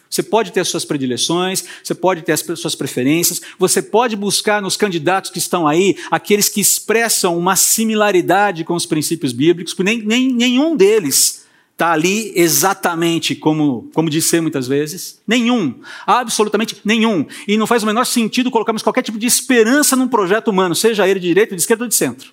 Você 0.10 0.24
pode 0.24 0.54
ter 0.54 0.62
as 0.62 0.70
suas 0.70 0.86
predileções, 0.86 1.66
você 1.84 1.94
pode 1.94 2.22
ter 2.22 2.32
as 2.32 2.40
suas 2.40 2.74
preferências, 2.74 3.42
você 3.60 3.82
pode 3.82 4.16
buscar 4.16 4.62
nos 4.62 4.78
candidatos 4.78 5.30
que 5.30 5.40
estão 5.40 5.68
aí 5.68 5.98
aqueles 6.10 6.48
que 6.48 6.62
expressam 6.62 7.38
uma 7.38 7.58
similaridade 7.58 8.64
com 8.64 8.76
os 8.76 8.86
princípios 8.86 9.34
bíblicos, 9.34 9.74
porque 9.74 9.92
nem, 9.92 10.02
nem, 10.02 10.32
nenhum 10.32 10.74
deles 10.74 11.43
está 11.74 11.92
ali 11.92 12.32
exatamente 12.36 13.36
como, 13.36 13.90
como 13.94 14.10
disse 14.10 14.40
muitas 14.40 14.68
vezes. 14.68 15.22
Nenhum. 15.28 15.82
Absolutamente 16.08 16.80
nenhum. 16.86 17.26
E 17.48 17.58
não 17.58 17.68
faz 17.68 17.84
o 17.84 17.86
menor 17.86 18.06
sentido 18.06 18.50
colocarmos 18.50 18.82
qualquer 18.82 19.02
tipo 19.02 19.20
de 19.20 19.28
esperança 19.28 19.96
num 19.96 20.08
projeto 20.08 20.48
humano, 20.48 20.74
seja 20.74 21.08
ele 21.08 21.20
de 21.20 21.28
direita, 21.28 21.56
de 21.56 21.62
esquerda 21.62 21.84
ou 21.84 21.90
de 21.90 21.96
centro. 21.96 22.32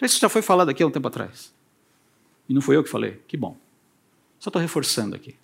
Isso 0.00 0.20
já 0.20 0.28
foi 0.28 0.42
falado 0.42 0.68
aqui 0.68 0.82
há 0.82 0.86
um 0.86 0.90
tempo 0.90 1.08
atrás. 1.08 1.52
E 2.48 2.54
não 2.54 2.60
foi 2.60 2.76
eu 2.76 2.84
que 2.84 2.90
falei. 2.90 3.20
Que 3.26 3.36
bom. 3.36 3.56
Só 4.38 4.50
estou 4.50 4.62
reforçando 4.62 5.16
aqui 5.16 5.34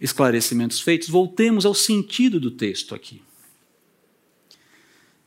esclarecimentos 0.00 0.80
feitos, 0.80 1.08
voltemos 1.08 1.64
ao 1.64 1.74
sentido 1.74 2.38
do 2.38 2.50
texto 2.50 2.94
aqui. 2.94 3.22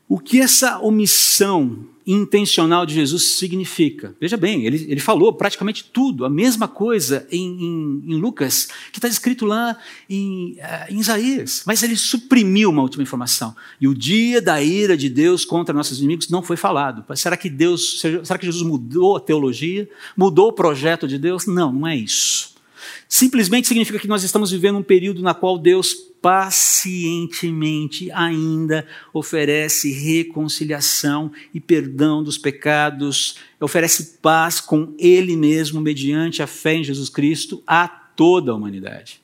O 0.10 0.18
que 0.18 0.42
essa 0.42 0.80
omissão 0.80 1.86
intencional 2.06 2.84
de 2.84 2.96
Jesus 2.96 3.38
significa? 3.38 4.16
Veja 4.20 4.36
bem, 4.36 4.66
ele, 4.66 4.88
ele 4.90 5.00
falou 5.00 5.32
praticamente 5.32 5.84
tudo, 5.84 6.26
a 6.26 6.30
mesma 6.30 6.68
coisa 6.68 7.28
em, 7.32 7.64
em, 7.64 8.04
em 8.08 8.16
Lucas, 8.16 8.70
que 8.92 8.98
está 8.98 9.08
escrito 9.08 9.46
lá 9.46 9.78
em, 10.10 10.54
uh, 10.54 10.92
em 10.92 11.00
Isaías, 11.00 11.62
mas 11.64 11.84
ele 11.84 11.96
suprimiu 11.96 12.72
uma 12.72 12.82
última 12.82 13.04
informação. 13.04 13.56
E 13.80 13.88
o 13.88 13.94
dia 13.94 14.42
da 14.42 14.60
ira 14.60 14.98
de 14.98 15.10
Deus 15.10 15.46
contra 15.46 15.76
nossos 15.76 16.00
inimigos 16.00 16.28
não 16.28 16.42
foi 16.42 16.58
falado. 16.58 17.06
Será 17.16 17.38
que 17.38 17.48
Deus, 17.48 18.02
será 18.02 18.40
que 18.40 18.48
Jesus 18.48 18.64
mudou 18.64 19.18
a 19.18 19.20
teologia? 19.20 19.88
Mudou 20.18 20.48
o 20.48 20.54
projeto 20.54 21.08
de 21.08 21.20
Deus? 21.20 21.46
Não, 21.46 21.72
não 21.72 21.88
é 21.88 21.96
isso. 21.96 22.56
Simplesmente 23.08 23.68
significa 23.68 24.00
que 24.00 24.08
nós 24.08 24.24
estamos 24.24 24.52
vivendo 24.52 24.78
um 24.78 24.84
período 24.84 25.22
na 25.22 25.34
qual 25.34 25.58
Deus 25.58 25.94
pacientemente 26.22 28.12
ainda 28.12 28.86
oferece 29.14 29.92
reconciliação 29.92 31.32
e 31.54 31.60
perdão 31.60 32.24
dos 32.24 32.38
pecados, 32.38 33.38
oferece 33.60 34.18
paz 34.22 34.60
com 34.60 34.94
Ele 34.98 35.36
mesmo, 35.36 35.80
mediante 35.82 36.44
a 36.44 36.48
fé 36.48 36.76
em 36.76 36.84
Jesus 36.84 37.10
Cristo, 37.10 37.64
a 37.66 37.88
toda 37.88 38.52
a 38.52 38.56
humanidade. 38.56 39.22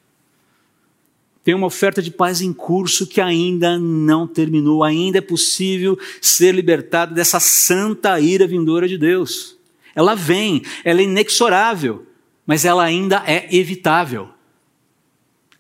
Tem 1.44 1.54
uma 1.54 1.68
oferta 1.68 2.02
de 2.02 2.10
paz 2.10 2.42
em 2.42 2.52
curso 2.52 3.06
que 3.06 3.22
ainda 3.22 3.78
não 3.78 4.26
terminou, 4.26 4.84
ainda 4.84 5.20
é 5.20 5.22
possível 5.22 5.96
ser 6.20 6.56
libertado 6.56 7.14
dessa 7.14 7.40
santa 7.40 8.20
ira 8.20 8.48
vindoura 8.48 8.88
de 8.88 8.98
Deus. 8.98 9.56
Ela 9.94 10.16
vem, 10.16 10.64
ela 10.84 11.02
é 11.02 11.04
inexorável 11.04 12.08
mas 12.46 12.66
ela 12.66 12.84
ainda 12.84 13.24
é 13.26 13.54
evitável. 13.56 14.30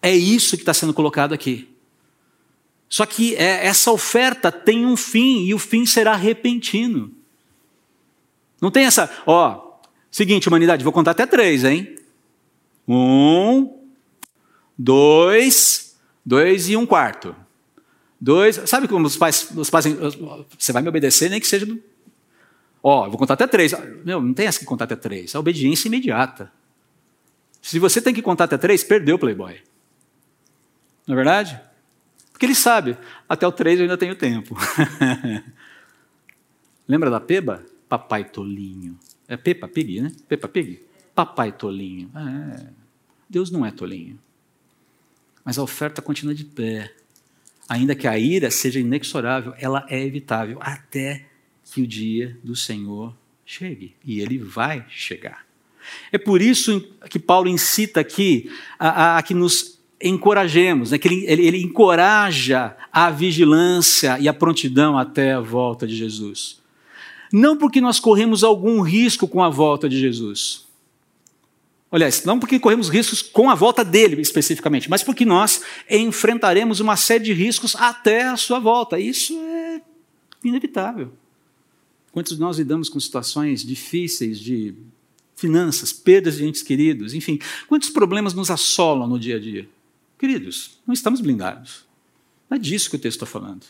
É 0.01 0.15
isso 0.15 0.55
que 0.55 0.61
está 0.61 0.73
sendo 0.73 0.93
colocado 0.93 1.33
aqui. 1.33 1.69
Só 2.87 3.05
que 3.05 3.35
é, 3.35 3.65
essa 3.65 3.91
oferta 3.91 4.51
tem 4.51 4.85
um 4.85 4.95
fim 4.95 5.45
e 5.45 5.53
o 5.53 5.59
fim 5.59 5.85
será 5.85 6.15
repentino. 6.15 7.11
Não 8.61 8.69
tem 8.69 8.85
essa, 8.85 9.09
ó, 9.25 9.79
seguinte, 10.11 10.47
humanidade, 10.47 10.83
vou 10.83 10.93
contar 10.93 11.11
até 11.11 11.25
três, 11.25 11.63
hein? 11.63 11.95
Um, 12.87 13.79
dois, 14.77 15.97
dois 16.23 16.69
e 16.69 16.77
um 16.77 16.85
quarto. 16.85 17.35
Dois, 18.21 18.61
sabe 18.65 18.87
como 18.87 19.07
os 19.07 19.17
pais, 19.17 19.49
os 19.55 19.69
pais, 19.69 19.85
você 20.57 20.71
vai 20.71 20.81
me 20.81 20.89
obedecer, 20.89 21.29
nem 21.29 21.39
que 21.39 21.47
seja 21.47 21.65
do. 21.65 21.81
Ó, 22.81 23.09
vou 23.09 23.17
contar 23.17 23.33
até 23.33 23.47
três. 23.47 23.73
Meu, 24.05 24.21
não 24.21 24.33
tem 24.33 24.45
essa 24.47 24.59
que 24.59 24.65
contar 24.65 24.85
até 24.85 24.95
três. 24.95 25.33
É 25.33 25.39
obediência 25.39 25.87
imediata. 25.87 26.51
Se 27.65 27.80
você 27.80 27.99
tem 27.99 28.13
que 28.13 28.21
contar 28.21 28.43
até 28.43 28.60
três, 28.60 28.84
perdeu 28.84 29.15
o 29.15 29.19
Playboy. 29.19 29.60
Não 31.08 31.13
é 31.13 31.15
verdade? 31.15 31.60
Porque 32.32 32.45
ele 32.45 32.54
sabe, 32.54 32.95
até 33.28 33.47
o 33.47 33.51
três 33.51 33.80
eu 33.80 33.86
ainda 33.86 33.97
tenho 33.97 34.15
tempo. 34.15 34.56
Lembra 36.88 37.10
da 37.10 37.19
Peba? 37.19 37.65
Papai 37.89 38.23
Tolinho. 38.23 38.99
É 39.28 39.36
Peppa 39.36 39.67
Pig, 39.67 39.99
né? 39.99 40.12
Peppa 40.28 40.47
Pig? 40.47 40.80
Papai 41.15 41.51
Tolinho. 41.54 42.12
É. 42.15 42.67
Deus 43.28 43.49
não 43.49 43.65
é 43.65 43.71
tolinho. 43.71 44.19
Mas 45.43 45.58
a 45.58 45.63
oferta 45.63 46.04
continua 46.04 46.36
de 46.36 46.45
pé. 46.45 46.93
Ainda 47.67 47.95
que 47.95 48.08
a 48.08 48.15
ira 48.15 48.51
seja 48.51 48.80
inexorável, 48.80 49.56
ela 49.58 49.84
é 49.89 49.99
evitável 49.99 50.60
até 50.62 51.25
que 51.63 51.82
o 51.82 51.88
dia 51.88 52.38
do 52.43 52.56
Senhor 52.56 53.17
chegue. 53.43 53.95
E 54.06 54.19
ele 54.19 54.38
vai 54.38 54.86
chegar. 54.88 55.44
É 56.11 56.17
por 56.17 56.41
isso 56.41 56.81
que 57.09 57.19
Paulo 57.19 57.47
incita 57.47 57.99
aqui 57.99 58.51
a, 58.77 58.89
a, 58.89 59.17
a 59.17 59.23
que 59.23 59.33
nos 59.33 59.79
encorajemos, 60.01 60.91
né? 60.91 60.97
que 60.97 61.07
ele, 61.07 61.25
ele, 61.25 61.47
ele 61.47 61.61
encoraja 61.63 62.75
a 62.91 63.09
vigilância 63.09 64.19
e 64.19 64.27
a 64.27 64.33
prontidão 64.33 64.97
até 64.97 65.33
a 65.33 65.39
volta 65.39 65.87
de 65.87 65.95
Jesus. 65.95 66.59
Não 67.31 67.57
porque 67.57 67.81
nós 67.81 67.99
corremos 67.99 68.43
algum 68.43 68.81
risco 68.81 69.27
com 69.27 69.43
a 69.43 69.49
volta 69.49 69.89
de 69.89 69.97
Jesus. 69.97 70.65
Aliás, 71.91 72.25
não 72.25 72.39
porque 72.39 72.59
corremos 72.59 72.89
riscos 72.89 73.21
com 73.21 73.49
a 73.49 73.55
volta 73.55 73.83
dele 73.83 74.21
especificamente, 74.21 74.89
mas 74.89 75.01
porque 75.01 75.23
nós 75.23 75.61
enfrentaremos 75.89 76.79
uma 76.79 76.95
série 76.95 77.23
de 77.23 77.33
riscos 77.33 77.75
até 77.75 78.23
a 78.23 78.37
sua 78.37 78.59
volta. 78.59 78.99
Isso 78.99 79.33
é 79.33 79.81
inevitável. 80.43 81.13
Quantos 82.11 82.33
de 82.33 82.39
nós 82.39 82.57
lidamos 82.57 82.89
com 82.89 82.99
situações 82.99 83.63
difíceis 83.63 84.39
de 84.39 84.75
finanças, 85.35 85.91
perdas 85.91 86.37
de 86.37 86.45
entes 86.45 86.61
queridos, 86.61 87.13
enfim. 87.13 87.39
Quantos 87.67 87.89
problemas 87.89 88.33
nos 88.33 88.49
assolam 88.49 89.07
no 89.07 89.19
dia 89.19 89.35
a 89.35 89.39
dia? 89.39 89.67
Queridos, 90.17 90.79
não 90.87 90.93
estamos 90.93 91.21
blindados. 91.21 91.85
Não 92.49 92.55
é 92.55 92.59
disso 92.59 92.89
que 92.89 92.95
o 92.95 92.99
texto 92.99 93.17
está 93.17 93.25
falando. 93.25 93.65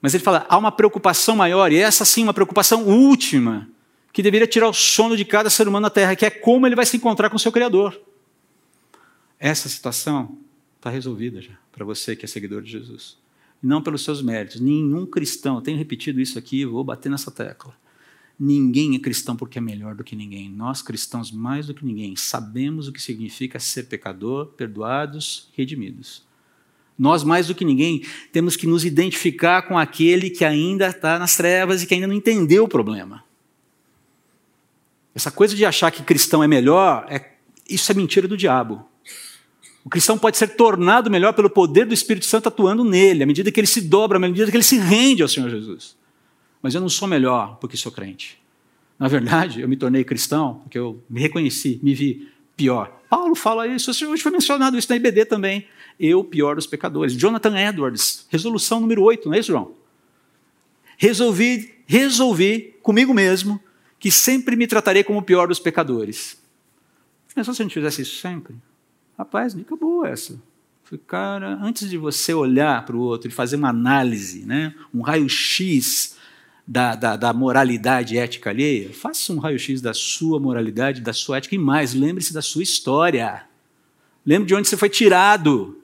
Mas 0.00 0.14
ele 0.14 0.22
fala, 0.22 0.44
há 0.48 0.58
uma 0.58 0.72
preocupação 0.72 1.36
maior, 1.36 1.72
e 1.72 1.76
essa 1.76 2.04
sim, 2.04 2.24
uma 2.24 2.34
preocupação 2.34 2.84
última, 2.84 3.68
que 4.12 4.22
deveria 4.22 4.46
tirar 4.46 4.68
o 4.68 4.72
sono 4.72 5.16
de 5.16 5.24
cada 5.24 5.48
ser 5.48 5.66
humano 5.68 5.84
na 5.84 5.90
Terra, 5.90 6.16
que 6.16 6.26
é 6.26 6.30
como 6.30 6.66
ele 6.66 6.76
vai 6.76 6.84
se 6.84 6.96
encontrar 6.96 7.30
com 7.30 7.36
o 7.36 7.38
seu 7.38 7.52
Criador. 7.52 7.98
Essa 9.38 9.68
situação 9.68 10.36
está 10.76 10.90
resolvida 10.90 11.40
já, 11.40 11.52
para 11.70 11.84
você 11.84 12.14
que 12.14 12.24
é 12.24 12.28
seguidor 12.28 12.62
de 12.62 12.70
Jesus. 12.70 13.16
Não 13.62 13.80
pelos 13.80 14.02
seus 14.02 14.20
méritos. 14.20 14.60
Nenhum 14.60 15.06
cristão, 15.06 15.60
tenho 15.60 15.78
repetido 15.78 16.20
isso 16.20 16.36
aqui, 16.36 16.64
vou 16.64 16.82
bater 16.82 17.08
nessa 17.08 17.30
tecla. 17.30 17.74
Ninguém 18.44 18.96
é 18.96 18.98
cristão 18.98 19.36
porque 19.36 19.58
é 19.58 19.60
melhor 19.60 19.94
do 19.94 20.02
que 20.02 20.16
ninguém. 20.16 20.50
Nós, 20.50 20.82
cristãos, 20.82 21.30
mais 21.30 21.68
do 21.68 21.74
que 21.74 21.84
ninguém, 21.84 22.16
sabemos 22.16 22.88
o 22.88 22.92
que 22.92 23.00
significa 23.00 23.60
ser 23.60 23.84
pecador, 23.84 24.46
perdoados, 24.46 25.48
redimidos. 25.56 26.24
Nós, 26.98 27.22
mais 27.22 27.46
do 27.46 27.54
que 27.54 27.64
ninguém, 27.64 28.04
temos 28.32 28.56
que 28.56 28.66
nos 28.66 28.84
identificar 28.84 29.62
com 29.62 29.78
aquele 29.78 30.28
que 30.28 30.44
ainda 30.44 30.88
está 30.88 31.20
nas 31.20 31.36
trevas 31.36 31.84
e 31.84 31.86
que 31.86 31.94
ainda 31.94 32.08
não 32.08 32.16
entendeu 32.16 32.64
o 32.64 32.68
problema. 32.68 33.22
Essa 35.14 35.30
coisa 35.30 35.54
de 35.54 35.64
achar 35.64 35.92
que 35.92 36.02
cristão 36.02 36.42
é 36.42 36.48
melhor, 36.48 37.06
é, 37.08 37.34
isso 37.70 37.92
é 37.92 37.94
mentira 37.94 38.26
do 38.26 38.36
diabo. 38.36 38.84
O 39.84 39.88
cristão 39.88 40.18
pode 40.18 40.36
ser 40.36 40.48
tornado 40.56 41.08
melhor 41.08 41.32
pelo 41.32 41.48
poder 41.48 41.86
do 41.86 41.94
Espírito 41.94 42.26
Santo 42.26 42.48
atuando 42.48 42.82
nele, 42.82 43.22
à 43.22 43.26
medida 43.26 43.52
que 43.52 43.60
ele 43.60 43.68
se 43.68 43.82
dobra, 43.82 44.16
à 44.16 44.20
medida 44.20 44.50
que 44.50 44.56
ele 44.56 44.64
se 44.64 44.78
rende 44.78 45.22
ao 45.22 45.28
Senhor 45.28 45.48
Jesus 45.48 46.01
mas 46.62 46.74
eu 46.74 46.80
não 46.80 46.88
sou 46.88 47.08
melhor 47.08 47.56
porque 47.56 47.76
sou 47.76 47.90
crente. 47.90 48.40
Na 48.98 49.08
verdade, 49.08 49.60
eu 49.60 49.68
me 49.68 49.76
tornei 49.76 50.04
cristão 50.04 50.60
porque 50.62 50.78
eu 50.78 51.02
me 51.10 51.20
reconheci, 51.20 51.80
me 51.82 51.92
vi 51.92 52.28
pior. 52.56 53.00
Paulo 53.10 53.34
fala 53.34 53.66
isso, 53.66 53.90
hoje 53.90 54.22
foi 54.22 54.32
mencionado 54.32 54.78
isso 54.78 54.88
na 54.88 54.96
IBD 54.96 55.24
também. 55.26 55.66
Eu, 55.98 56.22
pior 56.22 56.56
dos 56.56 56.66
pecadores. 56.66 57.14
Jonathan 57.14 57.58
Edwards, 57.58 58.26
resolução 58.30 58.80
número 58.80 59.02
8, 59.02 59.28
não 59.28 59.34
é 59.34 59.40
isso, 59.40 59.52
João? 59.52 59.72
Resolvi, 60.96 61.74
resolvi 61.86 62.76
comigo 62.82 63.12
mesmo 63.12 63.60
que 63.98 64.10
sempre 64.10 64.56
me 64.56 64.66
tratarei 64.66 65.04
como 65.04 65.18
o 65.18 65.22
pior 65.22 65.48
dos 65.48 65.58
pecadores. 65.58 66.40
Pensou 67.34 67.54
se 67.54 67.62
a 67.62 67.64
gente 67.64 67.74
fizesse 67.74 68.02
isso 68.02 68.20
sempre? 68.20 68.54
Rapaz, 69.16 69.54
dica 69.54 69.74
boa 69.76 70.08
essa. 70.08 70.40
Falei, 70.84 71.02
cara, 71.06 71.58
antes 71.62 71.88
de 71.88 71.96
você 71.96 72.34
olhar 72.34 72.84
para 72.84 72.96
o 72.96 73.00
outro 73.00 73.28
e 73.28 73.32
fazer 73.32 73.56
uma 73.56 73.70
análise, 73.70 74.44
né, 74.44 74.74
um 74.92 75.00
raio-x 75.00 76.16
da, 76.66 76.94
da, 76.94 77.16
da, 77.16 77.32
moralidade 77.32 78.16
ética 78.16 78.50
alheia, 78.50 78.92
faça 78.92 79.32
um 79.32 79.38
raio-x 79.38 79.80
da 79.80 79.92
sua 79.92 80.38
moralidade, 80.38 81.00
da 81.00 81.12
sua 81.12 81.38
ética 81.38 81.54
e 81.54 81.58
mais, 81.58 81.92
lembre-se 81.92 82.32
da 82.32 82.42
sua 82.42 82.62
história. 82.62 83.44
Lembre 84.24 84.46
de 84.46 84.54
onde 84.54 84.68
você 84.68 84.76
foi 84.76 84.88
tirado. 84.88 85.78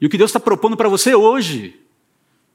E 0.00 0.06
o 0.06 0.08
que 0.08 0.18
Deus 0.18 0.30
está 0.30 0.40
propondo 0.40 0.76
para 0.76 0.88
você 0.88 1.14
hoje, 1.14 1.80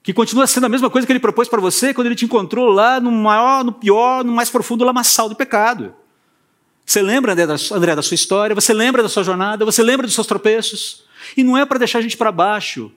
que 0.01 0.13
continua 0.13 0.45
sendo 0.45 0.65
a 0.65 0.69
mesma 0.69 0.89
coisa 0.89 1.05
que 1.05 1.13
Ele 1.13 1.19
propôs 1.19 1.47
para 1.47 1.61
você 1.61 1.93
quando 1.93 2.07
Ele 2.07 2.15
te 2.15 2.25
encontrou 2.25 2.69
lá 2.69 2.99
no 2.99 3.11
maior, 3.11 3.63
no 3.63 3.71
pior, 3.71 4.23
no 4.23 4.31
mais 4.31 4.49
profundo 4.49 4.83
lamaçal 4.83 5.29
do 5.29 5.35
pecado. 5.35 5.95
Você 6.85 7.01
lembra, 7.01 7.31
André 7.31 7.95
da, 7.95 8.01
sua 8.01 8.15
história, 8.15 8.53
você 8.53 8.73
lembra 8.73 9.01
da 9.01 9.07
sua 9.07 9.23
jornada, 9.23 9.63
você 9.63 9.81
lembra 9.81 10.05
dos 10.05 10.13
seus 10.13 10.27
tropeços. 10.27 11.05
E 11.37 11.43
não 11.43 11.57
é 11.57 11.65
para 11.65 11.79
deixar 11.79 11.99
a 11.99 12.01
gente 12.01 12.17
para 12.17 12.31
baixo, 12.31 12.91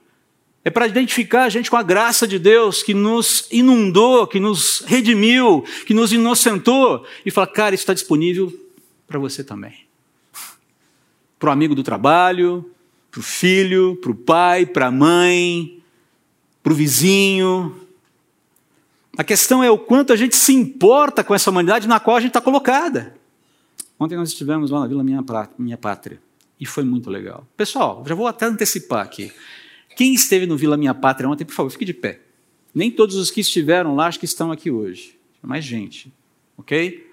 é 0.67 0.69
para 0.69 0.85
identificar 0.85 1.45
a 1.45 1.49
gente 1.49 1.71
com 1.71 1.77
a 1.77 1.81
graça 1.81 2.27
de 2.27 2.37
Deus 2.37 2.83
que 2.83 2.93
nos 2.93 3.47
inundou, 3.49 4.27
que 4.27 4.37
nos 4.37 4.83
redimiu, 4.85 5.63
que 5.85 5.93
nos 5.93 6.11
inocentou, 6.11 7.05
e 7.25 7.31
falar, 7.31 7.47
cara, 7.47 7.73
isso 7.73 7.83
está 7.83 7.93
disponível 7.93 8.53
para 9.07 9.17
você 9.17 9.45
também. 9.45 9.85
Para 11.39 11.47
o 11.47 11.53
amigo 11.53 11.73
do 11.73 11.83
trabalho, 11.83 12.69
para 13.09 13.21
o 13.21 13.23
filho, 13.23 13.95
para 14.01 14.11
o 14.11 14.15
pai, 14.15 14.65
para 14.65 14.87
a 14.87 14.91
mãe, 14.91 15.81
para 16.61 16.73
o 16.73 16.75
vizinho. 16.75 17.73
A 19.17 19.23
questão 19.23 19.63
é 19.63 19.71
o 19.71 19.77
quanto 19.77 20.11
a 20.11 20.17
gente 20.17 20.35
se 20.35 20.51
importa 20.51 21.23
com 21.23 21.33
essa 21.33 21.49
humanidade 21.49 21.87
na 21.87 21.97
qual 21.97 22.17
a 22.17 22.19
gente 22.19 22.31
está 22.31 22.41
colocada. 22.41 23.15
Ontem 23.97 24.17
nós 24.17 24.27
estivemos 24.27 24.69
lá 24.69 24.81
na 24.81 24.87
Vila 24.87 25.01
Minha, 25.01 25.77
Pátria 25.77 26.19
e 26.59 26.65
foi 26.65 26.83
muito 26.83 27.09
legal. 27.09 27.47
Pessoal, 27.55 28.03
já 28.05 28.13
vou 28.13 28.27
até 28.27 28.47
antecipar 28.47 29.05
aqui. 29.05 29.31
Quem 29.97 30.13
esteve 30.13 30.45
no 30.45 30.55
Vila 30.55 30.77
Minha 30.77 30.93
Pátria 30.93 31.27
ontem, 31.27 31.43
por 31.43 31.55
favor, 31.55 31.71
fique 31.71 31.83
de 31.83 31.93
pé. 31.93 32.21
Nem 32.71 32.91
todos 32.91 33.15
os 33.15 33.31
que 33.31 33.41
estiveram 33.41 33.95
lá 33.95 34.05
acho 34.05 34.19
que 34.19 34.25
estão 34.25 34.51
aqui 34.51 34.69
hoje. 34.69 35.17
Mais 35.41 35.65
gente, 35.65 36.13
ok? 36.55 37.09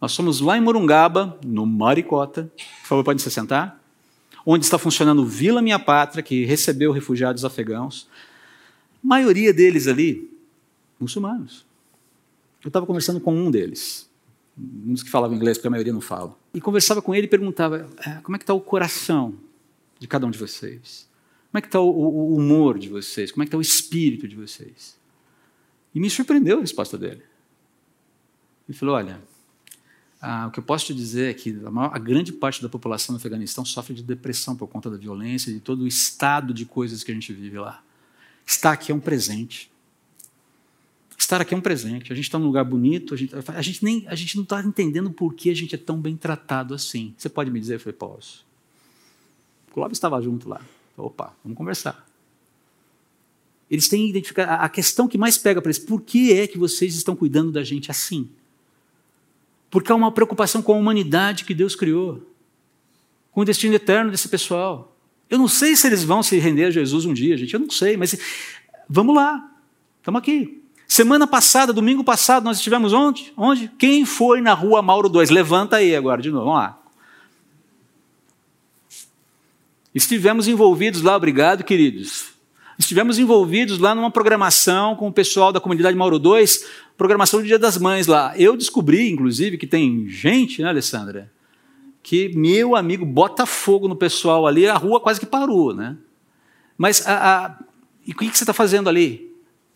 Nós 0.00 0.10
somos 0.10 0.40
lá 0.40 0.58
em 0.58 0.60
Morungaba, 0.60 1.38
no 1.46 1.64
Maricota. 1.64 2.50
Por 2.80 2.88
favor, 2.88 3.04
pode 3.04 3.22
se 3.22 3.30
sentar. 3.30 3.80
Onde 4.44 4.64
está 4.64 4.78
funcionando 4.78 5.24
Vila 5.24 5.62
Minha 5.62 5.78
Pátria, 5.78 6.20
que 6.20 6.44
recebeu 6.44 6.90
refugiados 6.90 7.44
afegãos. 7.44 8.08
A 9.04 9.06
maioria 9.06 9.54
deles 9.54 9.86
ali, 9.86 10.28
muçulmanos. 10.98 11.64
Eu 12.64 12.68
estava 12.68 12.84
conversando 12.84 13.20
com 13.20 13.32
um 13.32 13.48
deles 13.48 14.08
uns 14.84 15.04
que 15.04 15.10
falavam 15.10 15.36
inglês, 15.36 15.56
porque 15.56 15.68
a 15.68 15.70
maioria 15.70 15.92
não 15.92 16.00
fala. 16.00 16.36
E 16.52 16.60
conversava 16.60 17.00
com 17.00 17.14
ele 17.14 17.26
e 17.26 17.30
perguntava: 17.30 17.88
é, 18.04 18.14
como 18.22 18.34
é 18.34 18.38
que 18.38 18.42
está 18.42 18.54
o 18.54 18.60
coração 18.60 19.34
de 20.00 20.08
cada 20.08 20.26
um 20.26 20.30
de 20.30 20.38
vocês? 20.38 21.07
Como 21.58 21.60
é 21.60 21.60
que 21.62 21.68
está 21.68 21.80
o, 21.80 21.90
o, 21.90 22.36
humor 22.36 22.78
de 22.78 22.88
vocês? 22.88 23.32
Como 23.32 23.42
é 23.42 23.44
que 23.44 23.48
está 23.48 23.58
o 23.58 23.60
espírito 23.60 24.28
de 24.28 24.36
vocês? 24.36 24.96
E 25.92 25.98
me 25.98 26.08
surpreendeu 26.08 26.58
a 26.58 26.60
resposta 26.60 26.96
dele. 26.96 27.22
Ele 28.68 28.78
falou: 28.78 28.94
olha, 28.94 29.20
ah, 30.20 30.46
o 30.46 30.52
que 30.52 30.60
eu 30.60 30.62
posso 30.62 30.86
te 30.86 30.94
dizer 30.94 31.30
é 31.30 31.34
que 31.34 31.50
a, 31.64 31.70
maior, 31.70 31.90
a 31.92 31.98
grande 31.98 32.32
parte 32.32 32.62
da 32.62 32.68
população 32.68 33.12
do 33.12 33.18
Afeganistão 33.18 33.64
sofre 33.64 33.92
de 33.92 34.04
depressão 34.04 34.54
por 34.54 34.68
conta 34.68 34.88
da 34.88 34.96
violência 34.96 35.50
e 35.50 35.54
de 35.54 35.60
todo 35.60 35.82
o 35.82 35.86
estado 35.88 36.54
de 36.54 36.64
coisas 36.64 37.02
que 37.02 37.10
a 37.10 37.14
gente 37.14 37.32
vive 37.32 37.58
lá. 37.58 37.82
Estar 38.46 38.70
aqui 38.70 38.92
é 38.92 38.94
um 38.94 39.00
presente. 39.00 39.68
Estar 41.18 41.40
aqui 41.40 41.54
é 41.54 41.56
um 41.56 41.60
presente. 41.60 42.12
A 42.12 42.14
gente 42.14 42.26
está 42.26 42.38
num 42.38 42.46
lugar 42.46 42.64
bonito, 42.64 43.14
a 43.14 43.16
gente, 43.16 43.34
a 43.34 43.62
gente, 43.62 43.84
nem, 43.84 44.06
a 44.06 44.14
gente 44.14 44.36
não 44.36 44.44
está 44.44 44.62
entendendo 44.62 45.10
por 45.10 45.34
que 45.34 45.50
a 45.50 45.56
gente 45.56 45.74
é 45.74 45.78
tão 45.78 46.00
bem 46.00 46.16
tratado 46.16 46.72
assim. 46.72 47.14
Você 47.18 47.28
pode 47.28 47.50
me 47.50 47.58
dizer? 47.58 47.74
Eu 47.74 47.80
falei, 47.80 47.94
posso. 47.94 48.46
O 49.68 49.72
Clóvis 49.72 49.96
estava 49.96 50.22
junto 50.22 50.48
lá. 50.48 50.60
Opa, 50.98 51.34
vamos 51.44 51.56
conversar. 51.56 52.06
Eles 53.70 53.88
têm 53.88 54.08
identificado. 54.08 54.50
A 54.62 54.68
questão 54.68 55.06
que 55.06 55.18
mais 55.18 55.38
pega 55.38 55.60
para 55.60 55.70
eles, 55.70 55.78
por 55.78 56.00
que 56.00 56.32
é 56.32 56.46
que 56.46 56.58
vocês 56.58 56.94
estão 56.94 57.14
cuidando 57.14 57.52
da 57.52 57.62
gente 57.62 57.90
assim? 57.90 58.28
Porque 59.70 59.92
há 59.92 59.94
uma 59.94 60.10
preocupação 60.10 60.62
com 60.62 60.72
a 60.72 60.76
humanidade 60.76 61.44
que 61.44 61.54
Deus 61.54 61.76
criou, 61.76 62.22
com 63.30 63.42
o 63.42 63.44
destino 63.44 63.74
eterno 63.74 64.10
desse 64.10 64.28
pessoal. 64.28 64.96
Eu 65.28 65.38
não 65.38 65.48
sei 65.48 65.76
se 65.76 65.86
eles 65.86 66.02
vão 66.02 66.22
se 66.22 66.38
render 66.38 66.64
a 66.64 66.70
Jesus 66.70 67.04
um 67.04 67.12
dia, 67.12 67.36
gente, 67.36 67.52
eu 67.52 67.60
não 67.60 67.70
sei, 67.70 67.96
mas 67.96 68.16
vamos 68.88 69.14
lá, 69.14 69.52
estamos 69.98 70.18
aqui. 70.18 70.62
Semana 70.86 71.26
passada, 71.26 71.70
domingo 71.70 72.02
passado, 72.02 72.44
nós 72.44 72.56
estivemos 72.56 72.94
onde? 72.94 73.30
Onde? 73.36 73.70
Quem 73.78 74.06
foi 74.06 74.40
na 74.40 74.54
rua 74.54 74.80
Mauro 74.80 75.10
2? 75.10 75.28
Levanta 75.28 75.76
aí 75.76 75.94
agora 75.94 76.22
de 76.22 76.30
novo, 76.30 76.46
vamos 76.46 76.60
lá. 76.60 76.77
Estivemos 79.98 80.46
envolvidos 80.46 81.02
lá, 81.02 81.16
obrigado, 81.16 81.64
queridos. 81.64 82.26
Estivemos 82.78 83.18
envolvidos 83.18 83.80
lá 83.80 83.96
numa 83.96 84.12
programação 84.12 84.94
com 84.94 85.08
o 85.08 85.12
pessoal 85.12 85.52
da 85.52 85.58
comunidade 85.58 85.96
Mauro 85.96 86.20
2, 86.20 86.66
programação 86.96 87.40
do 87.40 87.46
Dia 87.46 87.58
das 87.58 87.76
Mães 87.76 88.06
lá. 88.06 88.32
Eu 88.38 88.56
descobri, 88.56 89.10
inclusive, 89.10 89.58
que 89.58 89.66
tem 89.66 90.08
gente, 90.08 90.62
né, 90.62 90.68
Alessandra, 90.68 91.32
que 92.00 92.28
meu 92.36 92.76
amigo 92.76 93.04
bota 93.04 93.44
fogo 93.44 93.88
no 93.88 93.96
pessoal 93.96 94.46
ali, 94.46 94.68
a 94.68 94.76
rua 94.76 95.00
quase 95.00 95.18
que 95.18 95.26
parou, 95.26 95.74
né? 95.74 95.96
Mas 96.76 97.04
a, 97.04 97.46
a, 97.46 97.58
e 98.06 98.12
o 98.12 98.14
que 98.14 98.26
você 98.26 98.44
está 98.44 98.52
fazendo 98.52 98.88
ali? 98.88 99.26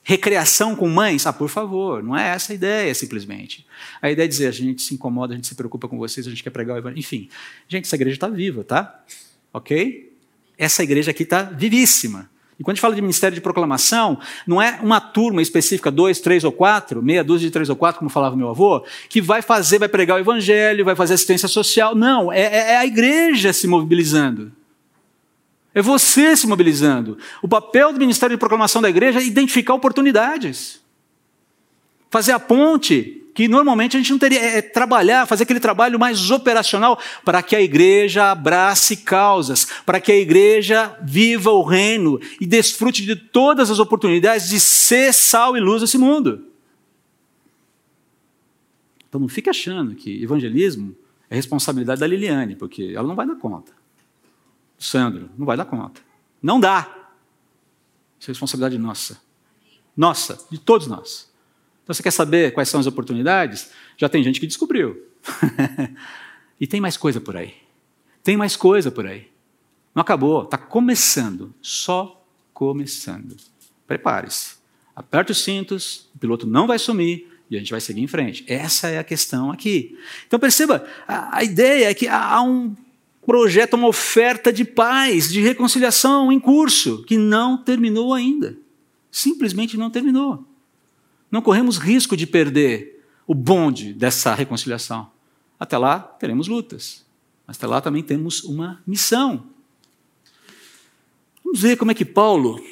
recreação 0.05 0.75
com 0.75 0.89
mães? 0.89 1.27
Ah, 1.29 1.33
por 1.33 1.49
favor, 1.49 2.03
não 2.03 2.17
é 2.17 2.31
essa 2.31 2.53
a 2.53 2.55
ideia, 2.55 2.93
simplesmente. 2.93 3.65
A 4.01 4.11
ideia 4.11 4.27
é 4.27 4.29
dizer, 4.29 4.49
a 4.49 4.51
gente 4.51 4.83
se 4.83 4.95
incomoda, 4.95 5.33
a 5.33 5.37
gente 5.37 5.47
se 5.47 5.55
preocupa 5.55 5.87
com 5.87 5.97
vocês, 5.97 6.27
a 6.27 6.31
gente 6.31 6.43
quer 6.43 6.51
pregar 6.51 6.75
o 6.75 6.79
evangelho. 6.79 6.99
Enfim, 6.99 7.29
gente, 7.69 7.85
essa 7.85 7.95
igreja 7.95 8.17
está 8.17 8.29
viva, 8.29 8.65
tá? 8.65 9.05
Ok? 9.53 10.12
Essa 10.63 10.85
igreja 10.85 11.11
aqui 11.11 11.25
está 11.25 11.43
vivíssima. 11.43 12.31
E 12.57 12.63
quando 12.63 12.71
a 12.71 12.75
gente 12.77 12.81
fala 12.81 12.95
de 12.95 13.01
ministério 13.01 13.35
de 13.35 13.41
proclamação, 13.41 14.17
não 14.47 14.63
é 14.63 14.79
uma 14.81 15.01
turma 15.01 15.43
específica, 15.43 15.91
dois, 15.91 16.21
três 16.21 16.45
ou 16.45 16.53
quatro, 16.53 17.03
meia 17.03 17.25
dúzia 17.25 17.49
de 17.49 17.53
três 17.53 17.69
ou 17.69 17.75
quatro, 17.75 17.99
como 17.99 18.09
falava 18.09 18.37
meu 18.37 18.49
avô, 18.49 18.85
que 19.09 19.21
vai 19.21 19.43
fazer, 19.43 19.81
vai 19.81 19.89
pregar 19.89 20.19
o 20.19 20.21
evangelho, 20.21 20.85
vai 20.85 20.95
fazer 20.95 21.15
assistência 21.15 21.49
social. 21.49 21.97
Não, 21.97 22.33
é, 22.33 22.43
é 22.43 22.77
a 22.77 22.87
igreja 22.87 23.53
se 23.53 23.67
mobilizando. 23.67 24.53
É 25.75 25.83
você 25.83 26.37
se 26.37 26.47
mobilizando. 26.47 27.19
O 27.43 27.49
papel 27.49 27.93
do 27.93 27.99
Ministério 27.99 28.37
de 28.37 28.39
Proclamação 28.39 28.81
da 28.81 28.89
Igreja 28.89 29.19
é 29.19 29.25
identificar 29.25 29.75
oportunidades. 29.75 30.81
Fazer 32.09 32.31
a 32.31 32.39
ponte, 32.39 33.22
que 33.35 33.49
normalmente 33.49 33.97
a 33.97 34.01
gente 34.01 34.11
não 34.11 34.19
teria, 34.19 34.39
é, 34.39 34.59
é 34.59 34.63
trabalhar, 34.63 35.27
fazer 35.27 35.45
aquele 35.45 35.61
trabalho 35.61 35.99
mais 35.99 36.31
operacional 36.31 36.99
para 37.25 37.43
que 37.43 37.57
a 37.57 37.63
igreja 37.63 38.31
abrace 38.31 38.97
causas, 38.99 39.67
para 39.87 40.01
que 40.01 40.13
a 40.13 40.17
igreja 40.17 40.97
viva 41.03 41.51
o 41.51 41.63
reino 41.63 42.21
e 42.41 42.47
desfrute 42.47 43.05
de 43.05 43.17
todas 43.17 43.71
as 43.71 43.79
oportunidades 43.79 44.49
de 44.49 44.61
ser 44.61 45.13
sal 45.13 45.57
e 45.57 45.61
luz 45.61 45.81
nesse 45.81 45.97
mundo. 45.97 46.47
Então 49.09 49.21
não 49.21 49.29
fique 49.29 49.51
achando 49.51 49.95
que 49.95 50.23
evangelismo 50.23 50.97
é 51.29 51.35
responsabilidade 51.35 52.01
da 52.01 52.07
Liliane, 52.07 52.57
porque 52.57 52.93
ela 52.95 53.09
não 53.09 53.15
vai 53.15 53.27
dar 53.27 53.37
conta. 53.37 53.73
Sandro, 54.79 55.31
não 55.39 55.47
vai 55.47 55.57
dar 55.57 55.65
conta. 55.65 56.01
Não 56.43 56.59
dá. 56.59 57.11
Isso 58.19 58.31
é 58.31 58.33
responsabilidade 58.33 58.77
nossa. 58.79 59.21
Nossa, 59.97 60.39
de 60.51 60.59
todos 60.59 60.87
nós. 60.87 61.32
Então 61.83 61.95
você 61.95 62.03
quer 62.03 62.11
saber 62.11 62.53
quais 62.53 62.69
são 62.69 62.81
as 62.81 62.87
oportunidades? 62.87 63.71
Já 63.97 64.09
tem 64.09 64.23
gente 64.23 64.41
que 64.41 64.47
descobriu. 64.47 65.03
e 66.61 66.67
tem 66.67 66.81
mais 66.81 66.97
coisa 66.97 67.21
por 67.21 67.37
aí. 67.37 67.55
Tem 68.23 68.37
mais 68.37 68.57
coisa 68.57 68.91
por 68.91 69.07
aí. 69.07 69.29
Não 69.95 70.01
acabou, 70.01 70.45
está 70.45 70.57
começando. 70.57 71.55
Só 71.61 72.25
começando. 72.55 73.37
Prepare-se. 73.87 74.57
Aperte 74.95 75.33
os 75.33 75.43
cintos, 75.43 76.09
o 76.15 76.19
piloto 76.19 76.47
não 76.47 76.67
vai 76.67 76.79
sumir 76.79 77.29
e 77.51 77.57
a 77.57 77.59
gente 77.59 77.71
vai 77.71 77.81
seguir 77.81 78.03
em 78.03 78.07
frente. 78.07 78.45
Essa 78.47 78.89
é 78.89 78.99
a 78.99 79.05
questão 79.05 79.51
aqui. 79.51 79.99
Então 80.27 80.39
perceba, 80.39 80.87
a, 81.07 81.39
a 81.39 81.45
ideia 81.45 81.91
é 81.91 81.95
que 81.95 82.07
há 82.07 82.41
um 82.43 82.75
projeta 83.25 83.77
uma 83.77 83.89
oferta 83.89 84.53
de 84.53 84.65
paz, 84.65 85.31
de 85.31 85.41
reconciliação 85.41 86.33
em 86.33 86.41
curso, 86.41 87.03
que 87.05 87.17
não 87.17 87.57
terminou 87.57 88.13
ainda. 88.13 88.57
Simplesmente 89.11 89.77
não 89.77 89.91
terminou. 89.91 90.45
Não 91.33 91.41
corremos 91.41 91.79
risco 91.79 92.15
de 92.15 92.27
perder 92.27 93.03
o 93.27 93.35
bonde 93.35 93.95
dessa 93.95 94.35
reconciliação. 94.35 95.11
Até 95.59 95.79
lá 95.79 95.99
teremos 95.99 96.47
lutas, 96.47 97.07
mas 97.47 97.57
até 97.57 97.67
lá 97.67 97.81
também 97.81 98.03
temos 98.03 98.45
uma 98.45 98.83
missão. 98.87 99.47
Vamos 101.43 101.61
ver 101.61 101.77
como 101.77 101.91
é 101.91 101.95
que 101.95 102.05
Paulo 102.05 102.63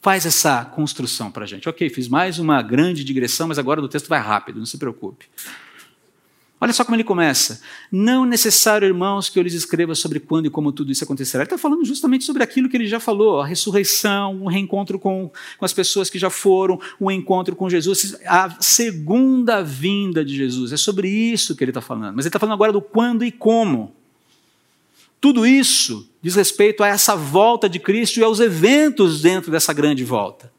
faz 0.00 0.26
essa 0.26 0.64
construção 0.64 1.30
para 1.30 1.44
a 1.44 1.46
gente. 1.46 1.68
Ok, 1.68 1.88
fiz 1.90 2.08
mais 2.08 2.40
uma 2.40 2.60
grande 2.62 3.04
digressão, 3.04 3.46
mas 3.46 3.58
agora 3.58 3.80
o 3.80 3.88
texto 3.88 4.08
vai 4.08 4.20
rápido, 4.20 4.58
não 4.58 4.66
se 4.66 4.78
preocupe. 4.78 5.26
Olha 6.60 6.72
só 6.72 6.84
como 6.84 6.96
ele 6.96 7.04
começa. 7.04 7.60
Não 7.90 8.24
necessário, 8.24 8.86
irmãos, 8.86 9.28
que 9.28 9.38
eu 9.38 9.42
lhes 9.44 9.54
escreva 9.54 9.94
sobre 9.94 10.18
quando 10.18 10.46
e 10.46 10.50
como 10.50 10.72
tudo 10.72 10.90
isso 10.90 11.04
acontecerá. 11.04 11.42
Ele 11.42 11.46
está 11.46 11.58
falando 11.58 11.84
justamente 11.84 12.24
sobre 12.24 12.42
aquilo 12.42 12.68
que 12.68 12.76
ele 12.76 12.86
já 12.86 12.98
falou: 12.98 13.40
a 13.40 13.46
ressurreição, 13.46 14.42
o 14.42 14.48
reencontro 14.48 14.98
com, 14.98 15.30
com 15.56 15.64
as 15.64 15.72
pessoas 15.72 16.10
que 16.10 16.18
já 16.18 16.30
foram, 16.30 16.80
o 16.98 17.10
encontro 17.10 17.54
com 17.54 17.70
Jesus, 17.70 18.16
a 18.26 18.56
segunda 18.60 19.62
vinda 19.62 20.24
de 20.24 20.34
Jesus. 20.34 20.72
É 20.72 20.76
sobre 20.76 21.08
isso 21.08 21.54
que 21.54 21.62
ele 21.62 21.70
está 21.70 21.80
falando. 21.80 22.16
Mas 22.16 22.24
ele 22.24 22.30
está 22.30 22.40
falando 22.40 22.54
agora 22.54 22.72
do 22.72 22.82
quando 22.82 23.24
e 23.24 23.30
como. 23.30 23.94
Tudo 25.20 25.46
isso 25.46 26.08
diz 26.20 26.34
respeito 26.34 26.82
a 26.82 26.88
essa 26.88 27.14
volta 27.14 27.68
de 27.68 27.78
Cristo 27.78 28.18
e 28.18 28.24
aos 28.24 28.40
eventos 28.40 29.20
dentro 29.20 29.50
dessa 29.50 29.72
grande 29.72 30.04
volta. 30.04 30.52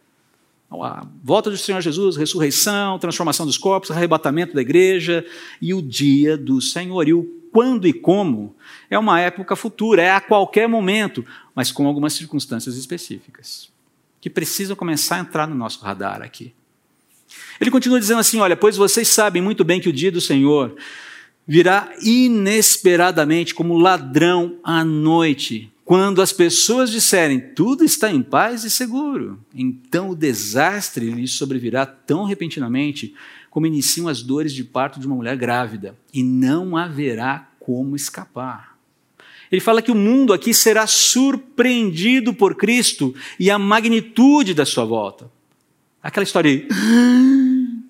A 0.72 1.08
volta 1.24 1.50
do 1.50 1.58
Senhor 1.58 1.82
Jesus, 1.82 2.16
ressurreição, 2.16 3.00
transformação 3.00 3.46
dos 3.46 3.58
corpos, 3.58 3.90
arrebatamento 3.90 4.54
da 4.54 4.62
igreja 4.62 5.26
e 5.62 5.74
o 5.74 5.82
dia 5.82 6.38
do 6.38 6.62
Senhor. 6.62 7.08
E 7.08 7.14
o 7.14 7.24
quando 7.52 7.88
e 7.88 7.94
como 7.94 8.56
é 8.90 8.98
uma 8.98 9.20
época 9.20 9.56
futura, 9.56 10.02
é 10.02 10.12
a 10.12 10.22
qualquer 10.22 10.68
momento, 10.68 11.26
mas 11.56 11.72
com 11.72 11.88
algumas 11.88 12.14
circunstâncias 12.14 12.78
específicas 12.78 13.70
que 14.22 14.30
precisam 14.30 14.76
começar 14.76 15.16
a 15.16 15.20
entrar 15.20 15.48
no 15.48 15.56
nosso 15.56 15.84
radar 15.84 16.22
aqui. 16.22 16.54
Ele 17.60 17.72
continua 17.72 18.00
dizendo 18.00 18.20
assim: 18.20 18.40
Olha, 18.40 18.56
pois 18.56 18.78
vocês 18.78 19.08
sabem 19.08 19.42
muito 19.42 19.64
bem 19.64 19.80
que 19.80 19.90
o 19.90 19.94
dia 19.94 20.12
do 20.12 20.22
Senhor 20.22 20.76
virá 21.48 21.92
inesperadamente 22.04 23.56
como 23.56 23.78
ladrão 23.78 24.58
à 24.64 24.84
noite. 24.84 25.72
Quando 25.90 26.22
as 26.22 26.32
pessoas 26.32 26.92
disserem 26.92 27.40
tudo 27.40 27.84
está 27.84 28.12
em 28.12 28.22
paz 28.22 28.64
e 28.64 28.70
seguro, 28.70 29.44
então 29.52 30.12
o 30.12 30.16
desastre 30.16 31.10
lhes 31.10 31.32
sobrevirá 31.32 31.84
tão 31.84 32.26
repentinamente 32.26 33.16
como 33.50 33.66
iniciam 33.66 34.08
as 34.08 34.22
dores 34.22 34.54
de 34.54 34.64
parto 34.64 35.00
de 35.00 35.08
uma 35.08 35.16
mulher 35.16 35.36
grávida, 35.36 35.98
e 36.14 36.22
não 36.22 36.78
haverá 36.78 37.50
como 37.60 37.96
escapar. 37.96 38.78
Ele 39.52 39.60
fala 39.60 39.82
que 39.82 39.90
o 39.90 39.96
mundo 39.96 40.32
aqui 40.32 40.54
será 40.54 40.86
surpreendido 40.86 42.36
por 42.36 42.54
Cristo 42.54 43.16
e 43.40 43.50
a 43.50 43.58
magnitude 43.58 44.54
da 44.54 44.68
sua 44.68 44.86
volta. 44.86 45.32
Aquela 46.04 46.24
história 46.24 46.52
aí. 46.52 46.68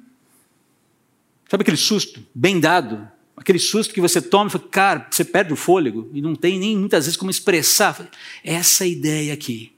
Sabe 1.50 1.64
aquele 1.64 1.76
susto 1.76 2.26
bem 2.34 2.62
dado? 2.62 3.19
Aquele 3.40 3.58
susto 3.58 3.94
que 3.94 4.02
você 4.02 4.22
toma, 4.22 4.50
cara, 4.70 5.08
você 5.10 5.24
perde 5.24 5.54
o 5.54 5.56
fôlego 5.56 6.10
e 6.14 6.22
não 6.22 6.36
tem 6.36 6.60
nem 6.60 6.78
muitas 6.78 7.06
vezes 7.06 7.18
como 7.18 7.32
expressar. 7.32 8.10
Essa 8.44 8.86
ideia 8.86 9.34
aqui. 9.34 9.72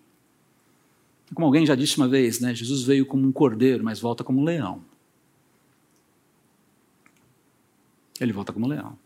Como 1.34 1.46
alguém 1.46 1.66
já 1.66 1.76
disse 1.76 1.96
uma 1.98 2.08
vez, 2.08 2.40
né? 2.40 2.54
Jesus 2.54 2.82
veio 2.82 3.06
como 3.06 3.26
um 3.26 3.32
cordeiro, 3.32 3.84
mas 3.84 4.00
volta 4.00 4.24
como 4.24 4.42
um 4.42 4.44
leão. 4.44 4.84
Ele 8.20 8.34
volta 8.34 8.52
como 8.52 8.66
um 8.66 8.70
leão. 8.70 8.98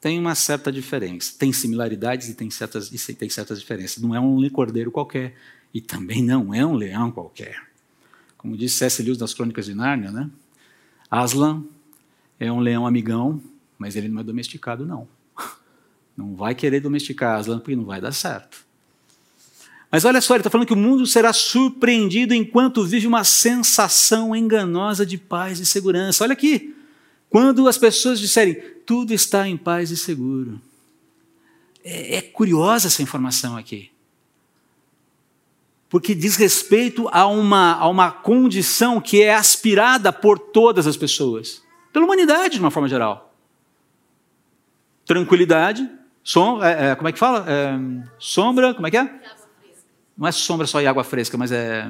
Tem 0.00 0.18
uma 0.18 0.34
certa 0.34 0.72
diferença. 0.72 1.34
Tem 1.38 1.52
similaridades 1.52 2.28
e 2.28 2.34
tem 2.34 2.50
certas, 2.50 2.90
e 2.90 3.14
tem 3.14 3.28
certas 3.28 3.60
diferenças. 3.60 4.02
Não 4.02 4.14
é 4.14 4.20
um 4.20 4.48
cordeiro 4.50 4.90
qualquer. 4.90 5.36
E 5.72 5.80
também 5.80 6.22
não 6.22 6.52
é 6.52 6.64
um 6.64 6.74
leão 6.74 7.10
qualquer. 7.12 7.62
Como 8.36 8.56
disse 8.56 8.78
C.S. 8.78 9.02
Lewis 9.02 9.18
das 9.18 9.34
Crônicas 9.34 9.66
de 9.66 9.74
Nárnia, 9.74 10.10
né? 10.10 10.30
Aslan 11.10 11.64
é 12.40 12.50
um 12.50 12.60
leão 12.60 12.86
amigão, 12.86 13.40
mas 13.78 13.96
ele 13.96 14.08
não 14.08 14.20
é 14.20 14.24
domesticado, 14.24 14.86
não. 14.86 15.08
Não 16.16 16.34
vai 16.34 16.54
querer 16.54 16.80
domesticar 16.80 17.38
Aslan 17.38 17.58
porque 17.58 17.76
não 17.76 17.84
vai 17.84 18.00
dar 18.00 18.10
certo. 18.10 18.64
Mas 19.90 20.06
olha 20.06 20.20
só, 20.20 20.34
ele 20.34 20.40
está 20.40 20.48
falando 20.48 20.66
que 20.66 20.72
o 20.72 20.76
mundo 20.76 21.06
será 21.06 21.30
surpreendido 21.32 22.32
enquanto 22.32 22.84
vive 22.84 23.06
uma 23.06 23.22
sensação 23.22 24.34
enganosa 24.34 25.04
de 25.04 25.18
paz 25.18 25.60
e 25.60 25.66
segurança. 25.66 26.24
Olha 26.24 26.32
aqui. 26.32 26.74
Quando 27.28 27.68
as 27.68 27.76
pessoas 27.76 28.18
disserem, 28.18 28.54
tudo 28.86 29.12
está 29.12 29.46
em 29.46 29.58
paz 29.58 29.90
e 29.90 29.96
seguro. 29.96 30.60
É, 31.84 32.16
é 32.16 32.22
curiosa 32.22 32.86
essa 32.88 33.02
informação 33.02 33.56
aqui. 33.56 33.90
Porque 35.88 36.14
diz 36.14 36.36
respeito 36.36 37.08
a 37.12 37.26
uma, 37.26 37.74
a 37.74 37.88
uma 37.88 38.10
condição 38.10 39.00
que 39.00 39.22
é 39.22 39.34
aspirada 39.34 40.12
por 40.12 40.38
todas 40.38 40.86
as 40.86 40.96
pessoas, 40.96 41.62
pela 41.92 42.06
humanidade 42.06 42.54
de 42.54 42.60
uma 42.60 42.70
forma 42.70 42.88
geral 42.88 43.26
tranquilidade, 45.06 45.88
som, 46.22 46.62
é, 46.62 46.90
é, 46.90 46.94
como 46.96 47.08
é 47.08 47.12
que 47.12 47.18
fala? 47.18 47.46
É, 47.48 47.78
sombra, 48.18 48.74
como 48.74 48.86
é 48.86 48.90
que 48.90 48.98
é? 48.98 49.08
Não 50.18 50.26
é 50.26 50.32
sombra 50.32 50.66
só 50.66 50.80
e 50.82 50.86
água 50.86 51.04
fresca, 51.04 51.38
mas 51.38 51.52
é. 51.52 51.88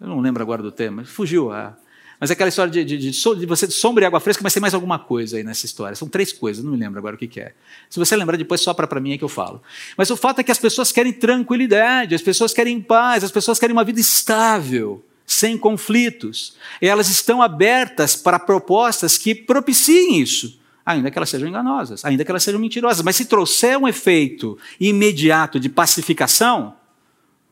Eu 0.00 0.06
não 0.06 0.20
lembro 0.20 0.42
agora 0.42 0.62
do 0.62 0.70
tema, 0.70 1.04
fugiu. 1.04 1.52
É. 1.52 1.74
Mas 2.20 2.30
é 2.30 2.32
aquela 2.32 2.48
história 2.48 2.70
de, 2.70 2.84
de, 2.84 2.98
de, 2.98 3.10
de 3.10 3.46
você 3.46 3.70
sombra 3.70 4.04
e 4.04 4.06
água 4.06 4.20
fresca, 4.20 4.42
mas 4.42 4.52
tem 4.52 4.60
mais 4.60 4.74
alguma 4.74 4.98
coisa 4.98 5.36
aí 5.36 5.44
nessa 5.44 5.66
história. 5.66 5.96
São 5.96 6.08
três 6.08 6.32
coisas, 6.32 6.64
não 6.64 6.72
me 6.72 6.78
lembro 6.78 6.98
agora 6.98 7.16
o 7.16 7.18
que, 7.18 7.26
que 7.26 7.40
é. 7.40 7.52
Se 7.88 7.98
você 7.98 8.14
lembrar 8.16 8.36
depois, 8.36 8.60
só 8.60 8.74
para 8.74 9.00
mim 9.00 9.12
é 9.12 9.18
que 9.18 9.24
eu 9.24 9.28
falo. 9.28 9.62
Mas 9.96 10.10
o 10.10 10.16
fato 10.16 10.40
é 10.40 10.44
que 10.44 10.50
as 10.50 10.58
pessoas 10.58 10.92
querem 10.92 11.12
tranquilidade, 11.12 12.14
as 12.14 12.22
pessoas 12.22 12.52
querem 12.52 12.80
paz, 12.80 13.24
as 13.24 13.30
pessoas 13.30 13.58
querem 13.58 13.72
uma 13.72 13.84
vida 13.84 14.00
estável, 14.00 15.04
sem 15.24 15.56
conflitos. 15.56 16.56
E 16.82 16.88
elas 16.88 17.08
estão 17.08 17.40
abertas 17.40 18.16
para 18.16 18.38
propostas 18.38 19.16
que 19.16 19.34
propiciem 19.34 20.20
isso 20.20 20.57
ainda 20.88 21.10
que 21.10 21.18
elas 21.18 21.28
sejam 21.28 21.46
enganosas, 21.46 22.02
ainda 22.04 22.24
que 22.24 22.30
elas 22.30 22.42
sejam 22.42 22.58
mentirosas. 22.58 23.04
Mas 23.04 23.16
se 23.16 23.26
trouxer 23.26 23.76
um 23.78 23.86
efeito 23.86 24.58
imediato 24.80 25.60
de 25.60 25.68
pacificação, 25.68 26.74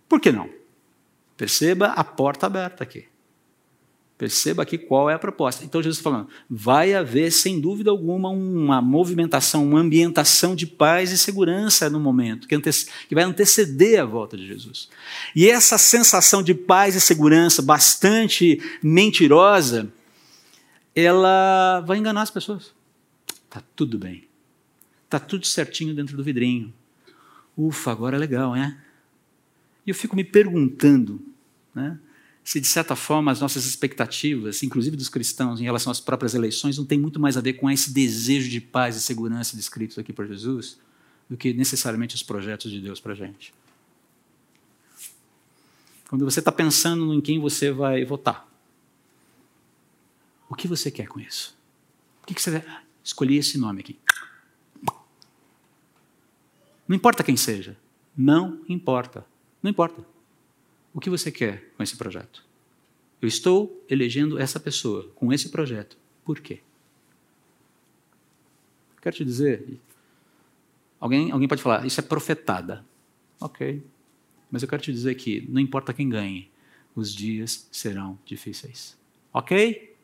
por 0.08 0.20
que 0.20 0.32
não? 0.32 0.48
Perceba 1.36 1.88
a 1.88 2.02
porta 2.02 2.46
aberta 2.46 2.82
aqui. 2.82 3.04
Perceba 4.16 4.62
aqui 4.62 4.78
qual 4.78 5.10
é 5.10 5.14
a 5.14 5.18
proposta. 5.18 5.62
Então 5.62 5.82
Jesus 5.82 5.98
está 5.98 6.10
falando: 6.10 6.28
vai 6.48 6.94
haver, 6.94 7.30
sem 7.30 7.60
dúvida 7.60 7.90
alguma, 7.90 8.30
uma 8.30 8.80
movimentação, 8.80 9.62
uma 9.62 9.80
ambientação 9.80 10.56
de 10.56 10.66
paz 10.66 11.12
e 11.12 11.18
segurança 11.18 11.90
no 11.90 12.00
momento, 12.00 12.48
que, 12.48 12.58
que 12.58 13.14
vai 13.14 13.24
anteceder 13.24 14.00
a 14.00 14.06
volta 14.06 14.34
de 14.34 14.46
Jesus. 14.46 14.88
E 15.34 15.50
essa 15.50 15.76
sensação 15.76 16.42
de 16.42 16.54
paz 16.54 16.94
e 16.94 17.00
segurança, 17.02 17.60
bastante 17.60 18.62
mentirosa, 18.82 19.92
ela 20.94 21.84
vai 21.86 21.98
enganar 21.98 22.22
as 22.22 22.30
pessoas. 22.30 22.75
Está 23.56 23.66
tudo 23.74 23.98
bem. 23.98 24.28
Está 25.06 25.18
tudo 25.18 25.46
certinho 25.46 25.94
dentro 25.94 26.14
do 26.14 26.22
vidrinho. 26.22 26.74
Ufa, 27.56 27.90
agora 27.90 28.16
é 28.16 28.18
legal, 28.18 28.52
né? 28.52 28.78
E 29.86 29.90
eu 29.90 29.94
fico 29.94 30.14
me 30.14 30.24
perguntando 30.24 31.24
né, 31.74 31.98
se, 32.44 32.60
de 32.60 32.66
certa 32.66 32.94
forma, 32.94 33.32
as 33.32 33.40
nossas 33.40 33.64
expectativas, 33.64 34.62
inclusive 34.62 34.94
dos 34.94 35.08
cristãos, 35.08 35.58
em 35.58 35.64
relação 35.64 35.90
às 35.90 36.00
próprias 36.00 36.34
eleições, 36.34 36.76
não 36.76 36.84
tem 36.84 36.98
muito 36.98 37.18
mais 37.18 37.38
a 37.38 37.40
ver 37.40 37.54
com 37.54 37.70
esse 37.70 37.94
desejo 37.94 38.50
de 38.50 38.60
paz 38.60 38.94
e 38.94 39.00
segurança 39.00 39.56
descritos 39.56 39.98
aqui 39.98 40.12
por 40.12 40.26
Jesus 40.26 40.78
do 41.30 41.36
que 41.36 41.54
necessariamente 41.54 42.14
os 42.14 42.22
projetos 42.22 42.70
de 42.70 42.78
Deus 42.78 43.00
para 43.00 43.12
a 43.12 43.16
gente. 43.16 43.54
Quando 46.10 46.26
você 46.26 46.40
está 46.40 46.52
pensando 46.52 47.14
em 47.14 47.22
quem 47.22 47.40
você 47.40 47.72
vai 47.72 48.04
votar, 48.04 48.46
o 50.46 50.54
que 50.54 50.68
você 50.68 50.90
quer 50.90 51.08
com 51.08 51.18
isso? 51.18 51.56
O 52.22 52.26
que, 52.26 52.34
que 52.34 52.42
você 52.42 52.62
Escolhi 53.06 53.36
esse 53.36 53.56
nome 53.56 53.82
aqui. 53.82 54.00
Não 56.88 56.96
importa 56.96 57.22
quem 57.22 57.36
seja. 57.36 57.76
Não 58.16 58.64
importa. 58.68 59.24
Não 59.62 59.70
importa. 59.70 60.04
O 60.92 60.98
que 60.98 61.08
você 61.08 61.30
quer 61.30 61.72
com 61.76 61.84
esse 61.84 61.96
projeto? 61.96 62.44
Eu 63.22 63.28
estou 63.28 63.80
elegendo 63.88 64.40
essa 64.40 64.58
pessoa 64.58 65.08
com 65.14 65.32
esse 65.32 65.50
projeto. 65.50 65.96
Por 66.24 66.40
quê? 66.40 66.58
Quero 69.00 69.14
te 69.14 69.24
dizer. 69.24 69.78
Alguém, 70.98 71.30
alguém 71.30 71.46
pode 71.46 71.62
falar, 71.62 71.86
isso 71.86 72.00
é 72.00 72.02
profetada. 72.02 72.84
Ok. 73.40 73.86
Mas 74.50 74.64
eu 74.64 74.68
quero 74.68 74.82
te 74.82 74.92
dizer 74.92 75.14
que 75.14 75.46
não 75.48 75.60
importa 75.60 75.94
quem 75.94 76.08
ganhe, 76.08 76.50
os 76.92 77.14
dias 77.14 77.68
serão 77.70 78.18
difíceis. 78.24 78.98
Ok? 79.32 79.94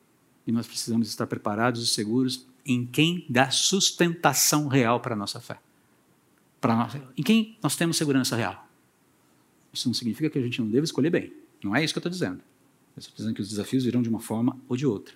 E 0.47 0.53
nós 0.53 0.69
precisamos 0.69 1.09
estar 1.09 1.27
preparados 1.27 1.83
e 1.83 1.87
seguros 1.88 2.47
em 2.64 2.87
quem 2.87 3.27
dá 3.29 3.51
sustentação 3.51 4.68
real 4.68 5.01
para 5.01 5.14
a 5.14 5.16
nossa 5.16 5.40
fé. 5.40 5.59
Para 6.61 6.90
em 7.16 7.22
quem 7.22 7.57
nós 7.62 7.77
temos 7.77 7.96
segurança 7.96 8.37
real. 8.37 8.66
Isso 9.72 9.88
não 9.88 9.94
significa 9.94 10.29
que 10.31 10.38
a 10.38 10.42
gente 10.42 10.61
não 10.61 10.68
deva 10.68 10.85
escolher 10.85 11.11
bem. 11.11 11.33
Não 11.62 11.75
é 11.75 11.83
isso 11.83 11.92
que 11.92 11.98
eu 11.98 12.01
estou 12.01 12.12
dizendo. 12.12 12.40
Eu 12.96 13.01
estou 13.01 13.14
dizendo 13.16 13.35
que 13.35 13.40
os 13.40 13.48
desafios 13.48 13.85
virão 13.85 14.03
de 14.03 14.09
uma 14.09 14.20
forma 14.20 14.57
ou 14.68 14.77
de 14.77 14.87
outra. 14.87 15.14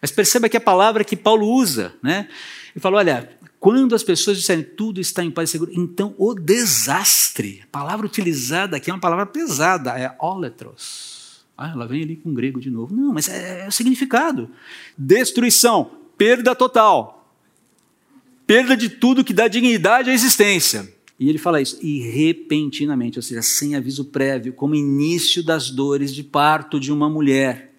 Mas 0.00 0.10
perceba 0.10 0.48
que 0.48 0.56
a 0.56 0.60
palavra 0.60 1.04
que 1.04 1.16
Paulo 1.16 1.48
usa, 1.48 1.94
né? 2.02 2.28
Ele 2.74 2.80
falou: 2.80 2.98
olha, 2.98 3.30
quando 3.58 3.94
as 3.94 4.02
pessoas 4.02 4.36
disserem 4.36 4.64
tudo 4.64 5.00
está 5.00 5.24
em 5.24 5.30
paz 5.30 5.48
e 5.48 5.52
seguro, 5.52 5.72
então 5.74 6.14
o 6.18 6.34
desastre, 6.34 7.62
a 7.62 7.66
palavra 7.68 8.04
utilizada 8.04 8.76
aqui 8.76 8.90
é 8.90 8.92
uma 8.94 9.00
palavra 9.00 9.24
pesada, 9.24 9.98
é 9.98 10.14
óletros. 10.18 11.44
Ah, 11.56 11.70
ela 11.70 11.86
vem 11.86 12.02
ali 12.02 12.16
com 12.16 12.34
grego 12.34 12.60
de 12.60 12.70
novo. 12.70 12.94
Não, 12.94 13.12
mas 13.12 13.28
é, 13.28 13.64
é 13.64 13.68
o 13.68 13.72
significado: 13.72 14.50
destruição, 14.98 15.90
perda 16.22 16.54
total. 16.54 17.28
Perda 18.46 18.76
de 18.76 18.88
tudo 18.88 19.24
que 19.24 19.34
dá 19.34 19.48
dignidade 19.48 20.08
à 20.08 20.14
existência. 20.14 20.88
E 21.18 21.28
ele 21.28 21.36
fala 21.36 21.60
isso, 21.60 21.80
e 21.82 22.00
repentinamente, 22.00 23.18
ou 23.18 23.22
seja, 23.24 23.42
sem 23.42 23.74
aviso 23.74 24.04
prévio, 24.04 24.52
como 24.52 24.76
início 24.76 25.42
das 25.42 25.68
dores 25.68 26.14
de 26.14 26.22
parto 26.22 26.78
de 26.78 26.92
uma 26.92 27.10
mulher. 27.10 27.74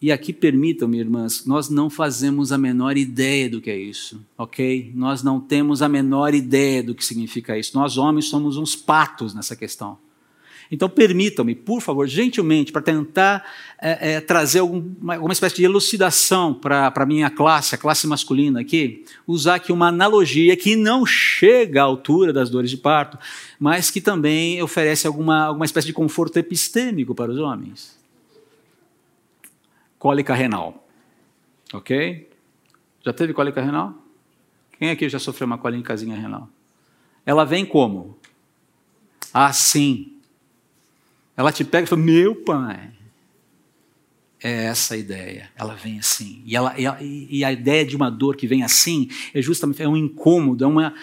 E 0.00 0.12
aqui 0.12 0.32
permitam-me, 0.32 1.00
irmãs, 1.00 1.44
nós 1.44 1.68
não 1.68 1.90
fazemos 1.90 2.52
a 2.52 2.58
menor 2.58 2.96
ideia 2.96 3.50
do 3.50 3.60
que 3.60 3.70
é 3.70 3.76
isso, 3.76 4.24
ok? 4.38 4.92
Nós 4.94 5.24
não 5.24 5.40
temos 5.40 5.82
a 5.82 5.88
menor 5.88 6.34
ideia 6.34 6.84
do 6.84 6.94
que 6.94 7.04
significa 7.04 7.58
isso. 7.58 7.76
Nós, 7.76 7.98
homens, 7.98 8.26
somos 8.26 8.56
uns 8.56 8.76
patos 8.76 9.34
nessa 9.34 9.56
questão. 9.56 9.98
Então, 10.70 10.88
permitam-me, 10.88 11.54
por 11.54 11.80
favor, 11.80 12.06
gentilmente, 12.06 12.72
para 12.72 12.82
tentar 12.82 13.44
é, 13.80 14.14
é, 14.14 14.20
trazer 14.20 14.60
alguma, 14.60 15.14
alguma 15.14 15.32
espécie 15.32 15.56
de 15.56 15.64
elucidação 15.64 16.52
para 16.54 16.92
a 16.94 17.06
minha 17.06 17.30
classe, 17.30 17.74
a 17.74 17.78
classe 17.78 18.06
masculina 18.06 18.60
aqui, 18.60 19.04
usar 19.26 19.56
aqui 19.56 19.72
uma 19.72 19.88
analogia 19.88 20.56
que 20.56 20.76
não 20.76 21.06
chega 21.06 21.80
à 21.80 21.84
altura 21.84 22.32
das 22.32 22.50
dores 22.50 22.70
de 22.70 22.76
parto, 22.76 23.18
mas 23.58 23.90
que 23.90 24.00
também 24.00 24.62
oferece 24.62 25.06
alguma, 25.06 25.44
alguma 25.44 25.64
espécie 25.64 25.86
de 25.86 25.92
conforto 25.92 26.36
epistêmico 26.38 27.14
para 27.14 27.30
os 27.30 27.38
homens 27.38 27.96
cólica 30.06 30.34
renal. 30.34 30.86
Ok? 31.72 32.30
Já 33.04 33.12
teve 33.12 33.32
cólica 33.32 33.60
renal? 33.60 33.94
Quem 34.78 34.90
aqui 34.90 35.08
já 35.08 35.18
sofreu 35.18 35.46
uma 35.46 35.58
cólicazinha 35.58 36.16
renal? 36.16 36.48
Ela 37.24 37.44
vem 37.44 37.66
como? 37.66 38.16
Assim. 39.34 40.12
Ela 41.36 41.52
te 41.52 41.64
pega 41.64 41.84
e 41.84 41.88
fala: 41.88 42.02
Meu 42.02 42.34
pai. 42.34 42.92
É 44.42 44.66
essa 44.66 44.94
a 44.94 44.96
ideia. 44.96 45.50
Ela 45.56 45.74
vem 45.74 45.98
assim. 45.98 46.42
E, 46.44 46.54
ela, 46.54 46.78
e, 46.78 46.86
a, 46.86 46.98
e 47.00 47.44
a 47.44 47.52
ideia 47.52 47.84
de 47.84 47.96
uma 47.96 48.10
dor 48.10 48.36
que 48.36 48.46
vem 48.46 48.62
assim 48.62 49.08
é 49.32 49.40
justamente 49.40 49.82
é 49.82 49.88
um 49.88 49.96
incômodo, 49.96 50.64
é 50.64 50.66
uma. 50.66 50.94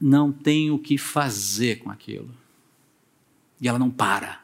Não 0.00 0.32
tem 0.32 0.70
o 0.70 0.78
que 0.78 0.98
fazer 0.98 1.78
com 1.78 1.90
aquilo. 1.90 2.30
E 3.60 3.68
ela 3.68 3.78
não 3.78 3.90
para. 3.90 4.40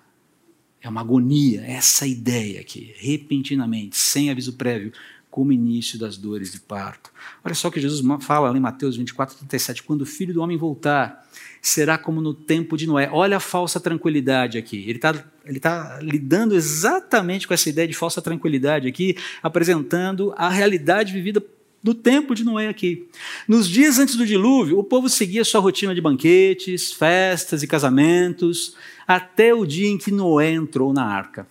É 0.81 0.89
uma 0.89 1.01
agonia, 1.01 1.63
essa 1.63 2.07
ideia 2.07 2.61
aqui, 2.61 2.95
repentinamente, 2.99 3.97
sem 3.97 4.31
aviso 4.31 4.53
prévio, 4.53 4.93
como 5.29 5.53
início 5.53 5.99
das 5.99 6.17
dores 6.17 6.53
de 6.53 6.61
parto. 6.61 7.11
Olha 7.43 7.55
só 7.55 7.71
que 7.71 7.81
Jesus 7.81 8.07
fala 8.21 8.57
em 8.57 8.61
Mateus 8.61 8.97
24, 8.97 9.37
37. 9.37 9.83
Quando 9.83 10.03
o 10.03 10.07
filho 10.07 10.33
do 10.33 10.41
homem 10.41 10.57
voltar, 10.57 11.29
será 11.61 11.99
como 11.99 12.21
no 12.21 12.33
tempo 12.33 12.77
de 12.77 12.87
Noé. 12.87 13.11
Olha 13.13 13.39
a 13.39 13.41
falsa 13.41 13.81
tranquilidade 13.81 14.59
aqui. 14.59 14.79
Ele 14.83 14.99
está 14.99 15.13
ele 15.47 15.61
tá 15.61 15.99
lidando 16.03 16.55
exatamente 16.55 17.47
com 17.47 17.55
essa 17.55 17.69
ideia 17.69 17.87
de 17.87 17.95
falsa 17.95 18.21
tranquilidade 18.21 18.89
aqui, 18.89 19.17
apresentando 19.43 20.35
a 20.37 20.49
realidade 20.49 21.13
vivida 21.13 21.43
no 21.83 21.95
tempo 21.95 22.35
de 22.35 22.43
Noé 22.43 22.69
aqui. 22.69 23.09
Nos 23.47 23.69
dias 23.69 23.99
antes 23.99 24.17
do 24.17 24.27
dilúvio, 24.27 24.79
o 24.79 24.85
povo 24.85 25.09
seguia 25.09 25.45
sua 25.45 25.61
rotina 25.61 25.95
de 25.95 26.01
banquetes, 26.01 26.93
festas 26.93 27.63
e 27.63 27.67
casamentos 27.67 28.75
até 29.07 29.55
o 29.55 29.65
dia 29.65 29.89
em 29.89 29.97
que 29.97 30.11
Noé 30.11 30.51
entrou 30.51 30.93
na 30.93 31.05
arca. 31.05 31.47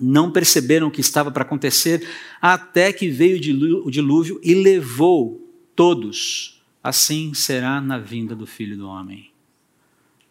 Não 0.00 0.30
perceberam 0.30 0.86
o 0.86 0.90
que 0.90 1.00
estava 1.00 1.30
para 1.30 1.42
acontecer 1.42 2.06
até 2.40 2.92
que 2.92 3.08
veio 3.08 3.36
o 3.84 3.90
dilúvio 3.90 4.38
e 4.44 4.54
levou 4.54 5.44
todos. 5.74 6.62
Assim 6.82 7.34
será 7.34 7.80
na 7.80 7.98
vinda 7.98 8.36
do 8.36 8.46
filho 8.46 8.76
do 8.76 8.86
homem. 8.86 9.30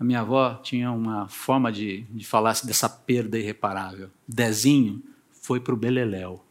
Minha 0.06 0.22
avó 0.22 0.56
tinha 0.56 0.92
uma 0.92 1.28
forma 1.28 1.72
de, 1.72 2.02
de 2.12 2.26
falar 2.26 2.56
dessa 2.64 2.88
perda 2.88 3.38
irreparável. 3.38 4.10
Dezinho 4.28 5.02
foi 5.32 5.60
para 5.60 5.74
o 5.74 5.78
Beleléu. 5.78 6.44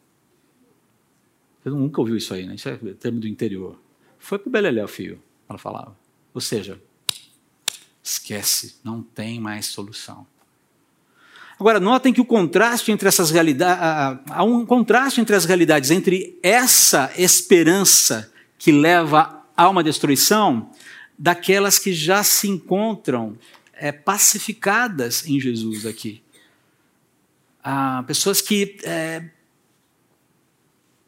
Você 1.62 1.70
nunca 1.70 2.00
ouviu 2.00 2.16
isso 2.16 2.34
aí, 2.34 2.46
né? 2.46 2.54
Isso 2.56 2.68
é 2.68 2.76
termo 2.76 3.20
do 3.20 3.28
interior. 3.28 3.78
Foi 4.18 4.38
para 4.38 4.48
o 4.48 4.52
Beleléu, 4.52 4.88
filho, 4.88 5.22
ela 5.48 5.58
falava. 5.58 5.96
Ou 6.34 6.40
seja, 6.40 6.80
Esquece, 8.04 8.76
não 8.84 9.00
tem 9.02 9.40
mais 9.40 9.64
solução. 9.64 10.26
Agora, 11.58 11.80
notem 11.80 12.12
que 12.12 12.20
o 12.20 12.24
contraste 12.24 12.92
entre 12.92 13.08
essas 13.08 13.30
realidades, 13.30 13.82
há 14.30 14.44
um 14.44 14.66
contraste 14.66 15.22
entre 15.22 15.34
as 15.34 15.46
realidades, 15.46 15.90
entre 15.90 16.38
essa 16.42 17.10
esperança 17.16 18.30
que 18.58 18.70
leva 18.70 19.42
a 19.56 19.70
uma 19.70 19.82
destruição, 19.82 20.70
daquelas 21.18 21.78
que 21.78 21.92
já 21.92 22.22
se 22.22 22.48
encontram 22.48 23.38
é, 23.74 23.92
pacificadas 23.92 25.26
em 25.26 25.40
Jesus 25.40 25.86
aqui. 25.86 26.22
Há 27.62 28.02
pessoas 28.06 28.40
que 28.40 28.76
é, 28.84 29.24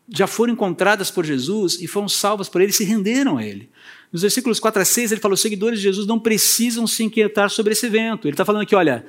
já 0.08 0.26
foram 0.26 0.52
encontradas 0.52 1.10
por 1.10 1.24
Jesus 1.24 1.80
e 1.80 1.86
foram 1.86 2.08
salvas 2.08 2.48
por 2.48 2.60
ele, 2.60 2.72
se 2.72 2.84
renderam 2.84 3.36
a 3.36 3.44
ele. 3.44 3.68
Nos 4.12 4.22
versículos 4.22 4.60
4 4.60 4.80
a 4.80 4.84
6, 4.84 5.12
ele 5.12 5.20
fala: 5.20 5.34
os 5.34 5.40
seguidores 5.40 5.78
de 5.78 5.84
Jesus 5.84 6.06
não 6.06 6.18
precisam 6.18 6.86
se 6.86 7.02
inquietar 7.02 7.50
sobre 7.50 7.72
esse 7.72 7.86
evento. 7.86 8.26
Ele 8.26 8.34
está 8.34 8.44
falando 8.44 8.62
aqui: 8.62 8.74
olha, 8.74 9.04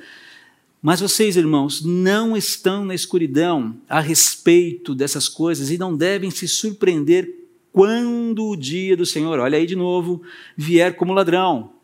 mas 0.82 1.00
vocês, 1.00 1.36
irmãos, 1.36 1.82
não 1.84 2.36
estão 2.36 2.84
na 2.84 2.94
escuridão 2.94 3.76
a 3.88 4.00
respeito 4.00 4.94
dessas 4.94 5.28
coisas 5.28 5.70
e 5.70 5.78
não 5.78 5.96
devem 5.96 6.30
se 6.30 6.46
surpreender 6.46 7.37
quando 7.78 8.48
o 8.48 8.56
dia 8.56 8.96
do 8.96 9.06
Senhor, 9.06 9.38
olha 9.38 9.56
aí 9.56 9.64
de 9.64 9.76
novo, 9.76 10.20
vier 10.56 10.96
como 10.96 11.12
ladrão. 11.12 11.74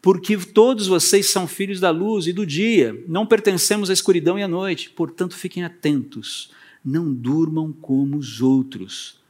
Porque 0.00 0.38
todos 0.38 0.86
vocês 0.86 1.30
são 1.30 1.46
filhos 1.46 1.78
da 1.80 1.90
luz 1.90 2.26
e 2.26 2.32
do 2.32 2.46
dia, 2.46 2.98
não 3.06 3.26
pertencemos 3.26 3.90
à 3.90 3.92
escuridão 3.92 4.38
e 4.38 4.42
à 4.42 4.48
noite. 4.48 4.88
Portanto, 4.88 5.36
fiquem 5.36 5.62
atentos, 5.62 6.50
não 6.82 7.12
durmam 7.12 7.70
como 7.72 8.16
os 8.16 8.40
outros 8.40 9.22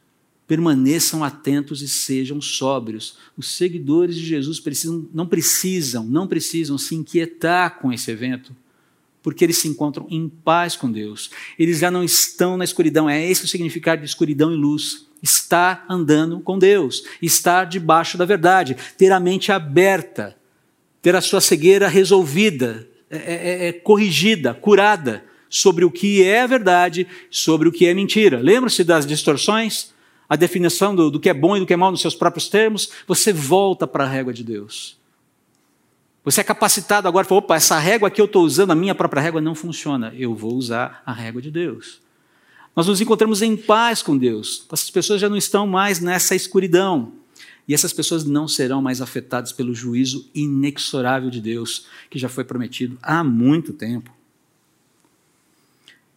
permaneçam 0.47 1.23
atentos 1.23 1.81
e 1.81 1.87
sejam 1.87 2.39
sóbrios. 2.39 3.17
Os 3.35 3.47
seguidores 3.47 4.15
de 4.15 4.23
Jesus 4.23 4.59
precisam, 4.59 5.09
não 5.11 5.25
precisam, 5.25 6.05
não 6.05 6.27
precisam 6.27 6.77
se 6.77 6.93
inquietar 6.93 7.79
com 7.79 7.91
esse 7.91 8.11
evento, 8.11 8.55
porque 9.25 9.43
eles 9.43 9.57
se 9.57 9.67
encontram 9.67 10.05
em 10.07 10.29
paz 10.29 10.75
com 10.75 10.91
Deus. 10.91 11.31
Eles 11.57 11.79
já 11.79 11.89
não 11.89 12.03
estão 12.03 12.55
na 12.57 12.63
escuridão. 12.63 13.09
É 13.09 13.27
esse 13.27 13.43
o 13.43 13.47
significado 13.47 14.03
de 14.03 14.07
escuridão 14.07 14.53
e 14.53 14.55
luz. 14.55 15.07
Estar 15.19 15.83
andando 15.89 16.39
com 16.41 16.59
Deus, 16.59 17.03
estar 17.19 17.63
debaixo 17.63 18.19
da 18.19 18.25
verdade, 18.25 18.77
ter 18.95 19.11
a 19.11 19.19
mente 19.19 19.51
aberta, 19.51 20.37
ter 21.01 21.15
a 21.15 21.21
sua 21.21 21.41
cegueira 21.41 21.87
resolvida, 21.87 22.87
é, 23.09 23.17
é, 23.17 23.67
é, 23.69 23.73
corrigida, 23.73 24.53
curada 24.53 25.25
sobre 25.49 25.83
o 25.83 25.89
que 25.89 26.23
é 26.23 26.45
verdade, 26.45 27.07
sobre 27.31 27.67
o 27.67 27.71
que 27.71 27.87
é 27.87 27.95
mentira. 27.95 28.39
Lembra-se 28.39 28.83
das 28.83 29.07
distorções? 29.07 29.91
a 30.27 30.35
definição 30.35 30.95
do, 30.95 31.11
do 31.11 31.19
que 31.19 31.29
é 31.29 31.33
bom 31.35 31.55
e 31.55 31.59
do 31.59 31.67
que 31.67 31.73
é 31.73 31.77
mal 31.77 31.91
nos 31.91 32.01
seus 32.01 32.15
próprios 32.15 32.49
termos, 32.49 32.89
você 33.07 33.31
volta 33.31 33.85
para 33.85 34.05
a 34.05 34.07
régua 34.07 34.33
de 34.33 34.43
Deus. 34.43 34.97
Você 36.25 36.41
é 36.41 36.43
capacitado 36.43 37.07
agora, 37.07 37.23
fala, 37.23 37.37
opa, 37.37 37.55
essa 37.55 37.77
régua 37.77 38.09
que 38.09 38.19
eu 38.19 38.25
estou 38.25 38.43
usando, 38.43 38.71
a 38.71 38.75
minha 38.75 38.95
própria 38.95 39.21
régua, 39.21 39.39
não 39.39 39.53
funciona. 39.53 40.11
Eu 40.17 40.33
vou 40.33 40.55
usar 40.55 41.03
a 41.05 41.13
régua 41.13 41.39
de 41.39 41.51
Deus. 41.51 42.01
Nós 42.75 42.87
nos 42.87 42.99
encontramos 42.99 43.43
em 43.43 43.55
paz 43.55 44.01
com 44.01 44.17
Deus. 44.17 44.65
Essas 44.73 44.89
pessoas 44.89 45.21
já 45.21 45.29
não 45.29 45.37
estão 45.37 45.67
mais 45.67 45.99
nessa 45.99 46.35
escuridão. 46.35 47.13
E 47.67 47.75
essas 47.75 47.93
pessoas 47.93 48.25
não 48.25 48.47
serão 48.47 48.81
mais 48.81 49.01
afetadas 49.01 49.51
pelo 49.51 49.73
juízo 49.75 50.27
inexorável 50.33 51.29
de 51.29 51.39
Deus, 51.39 51.85
que 52.09 52.17
já 52.17 52.27
foi 52.27 52.43
prometido 52.43 52.97
há 53.03 53.23
muito 53.23 53.71
tempo. 53.71 54.11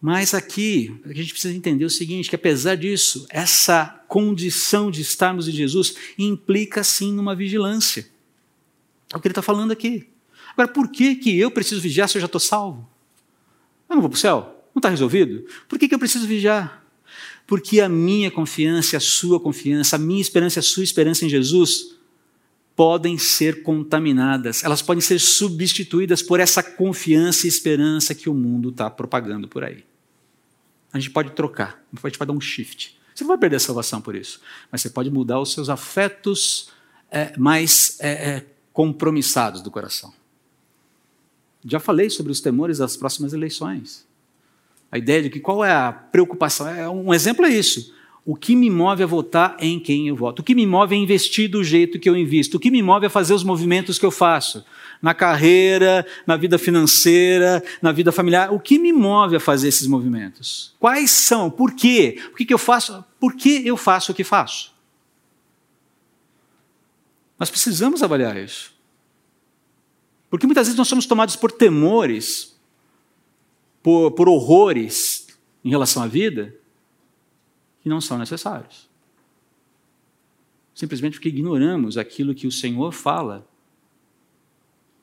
Mas 0.01 0.33
aqui, 0.33 0.95
a 1.05 1.13
gente 1.13 1.33
precisa 1.33 1.53
entender 1.53 1.85
o 1.85 1.89
seguinte: 1.89 2.29
que 2.29 2.35
apesar 2.35 2.75
disso, 2.75 3.27
essa 3.29 3.85
condição 4.07 4.89
de 4.89 5.01
estarmos 5.01 5.47
em 5.47 5.51
Jesus 5.51 5.93
implica 6.17 6.83
sim 6.83 7.13
numa 7.13 7.35
vigilância. 7.35 8.07
É 9.13 9.17
o 9.17 9.19
que 9.19 9.27
ele 9.27 9.31
está 9.31 9.41
falando 9.41 9.71
aqui. 9.71 10.07
Agora, 10.53 10.67
por 10.67 10.89
que, 10.89 11.15
que 11.15 11.37
eu 11.37 11.51
preciso 11.51 11.81
vigiar 11.81 12.07
se 12.09 12.17
eu 12.17 12.21
já 12.21 12.25
estou 12.25 12.39
salvo? 12.39 12.87
Eu 13.89 13.95
não 13.95 14.01
vou 14.01 14.09
para 14.09 14.17
o 14.17 14.19
céu? 14.19 14.65
Não 14.73 14.79
está 14.79 14.89
resolvido? 14.89 15.45
Por 15.67 15.79
que, 15.79 15.87
que 15.87 15.95
eu 15.95 15.99
preciso 15.99 16.27
vigiar? 16.27 16.83
Porque 17.47 17.81
a 17.81 17.89
minha 17.89 18.29
confiança, 18.29 18.97
a 18.97 18.99
sua 18.99 19.39
confiança, 19.39 19.95
a 19.95 19.99
minha 19.99 20.21
esperança, 20.21 20.59
a 20.59 20.63
sua 20.63 20.83
esperança 20.83 21.25
em 21.25 21.29
Jesus 21.29 21.95
podem 22.75 23.17
ser 23.17 23.61
contaminadas, 23.61 24.63
elas 24.63 24.81
podem 24.81 25.01
ser 25.01 25.19
substituídas 25.19 26.21
por 26.21 26.39
essa 26.39 26.63
confiança 26.63 27.45
e 27.45 27.49
esperança 27.49 28.15
que 28.15 28.29
o 28.29 28.33
mundo 28.33 28.69
está 28.69 28.89
propagando 28.89 29.49
por 29.49 29.65
aí. 29.65 29.83
A 30.93 30.97
gente 30.97 31.11
pode 31.11 31.31
trocar, 31.31 31.83
a 31.91 32.07
gente 32.07 32.17
pode 32.17 32.27
dar 32.27 32.33
um 32.33 32.39
shift. 32.39 32.97
Você 33.13 33.25
não 33.25 33.27
vai 33.29 33.37
perder 33.37 33.57
a 33.57 33.59
salvação 33.59 33.99
por 33.99 34.15
isso, 34.15 34.39
mas 34.71 34.81
você 34.81 34.89
pode 34.89 35.11
mudar 35.11 35.41
os 35.41 35.51
seus 35.51 35.67
afetos 35.67 36.69
é, 37.11 37.37
mais 37.37 37.97
é, 37.99 38.11
é, 38.11 38.45
compromissados 38.79 39.61
do 39.61 39.69
coração. 39.69 40.13
Já 41.65 41.81
falei 41.81 42.09
sobre 42.09 42.31
os 42.31 42.39
temores 42.39 42.77
das 42.77 42.95
próximas 42.95 43.33
eleições. 43.33 44.07
A 44.89 44.97
ideia 44.97 45.23
de 45.23 45.29
que 45.29 45.41
qual 45.41 45.65
é 45.65 45.73
a 45.73 45.91
preocupação. 45.91 46.65
É, 46.65 46.87
um 46.87 47.13
exemplo 47.13 47.45
é 47.45 47.49
isso. 47.49 47.93
O 48.25 48.37
que 48.37 48.55
me 48.55 48.69
move 48.69 49.03
a 49.03 49.05
votar 49.05 49.57
em 49.59 49.81
quem 49.81 50.07
eu 50.07 50.15
voto? 50.15 50.39
O 50.39 50.43
que 50.43 50.55
me 50.55 50.65
move 50.65 50.95
a 50.95 50.97
investir 50.97 51.51
do 51.51 51.61
jeito 51.61 51.99
que 51.99 52.09
eu 52.09 52.15
invisto? 52.15 52.55
O 52.55 52.59
que 52.59 52.71
me 52.71 52.81
move 52.81 53.05
a 53.05 53.09
fazer 53.09 53.33
os 53.33 53.43
movimentos 53.43 53.99
que 53.99 54.05
eu 54.05 54.11
faço? 54.11 54.63
Na 55.01 55.13
carreira, 55.13 56.05
na 56.25 56.37
vida 56.37 56.57
financeira, 56.57 57.61
na 57.81 57.91
vida 57.91 58.13
familiar. 58.13 58.53
O 58.53 58.61
que 58.61 58.79
me 58.79 58.93
move 58.93 59.35
a 59.35 59.41
fazer 59.41 59.67
esses 59.67 59.87
movimentos? 59.87 60.73
Quais 60.79 61.11
são? 61.11 61.51
Por 61.51 61.73
quê? 61.73 62.17
O 62.31 62.35
que, 62.37 62.45
que 62.45 62.53
eu 62.53 62.57
faço? 62.57 63.03
Por 63.19 63.35
que 63.35 63.67
eu 63.67 63.75
faço 63.75 64.13
o 64.13 64.15
que 64.15 64.23
faço? 64.23 64.78
Nós 67.39 67.49
precisamos 67.49 68.03
avaliar 68.03 68.35
isso. 68.35 68.77
Porque 70.29 70.45
muitas 70.45 70.67
vezes 70.67 70.77
nós 70.77 70.87
somos 70.87 71.05
tomados 71.05 71.37
por 71.37 71.51
temores, 71.51 72.59
por, 73.81 74.11
por 74.11 74.27
horrores 74.27 75.27
em 75.63 75.69
relação 75.69 76.03
à 76.03 76.07
vida, 76.07 76.53
que 77.81 77.89
não 77.89 78.01
são 78.01 78.17
necessários. 78.17 78.89
Simplesmente 80.75 81.13
porque 81.13 81.29
ignoramos 81.29 81.97
aquilo 81.97 82.35
que 82.35 82.45
o 82.45 82.51
Senhor 82.51 82.91
fala, 82.91 83.47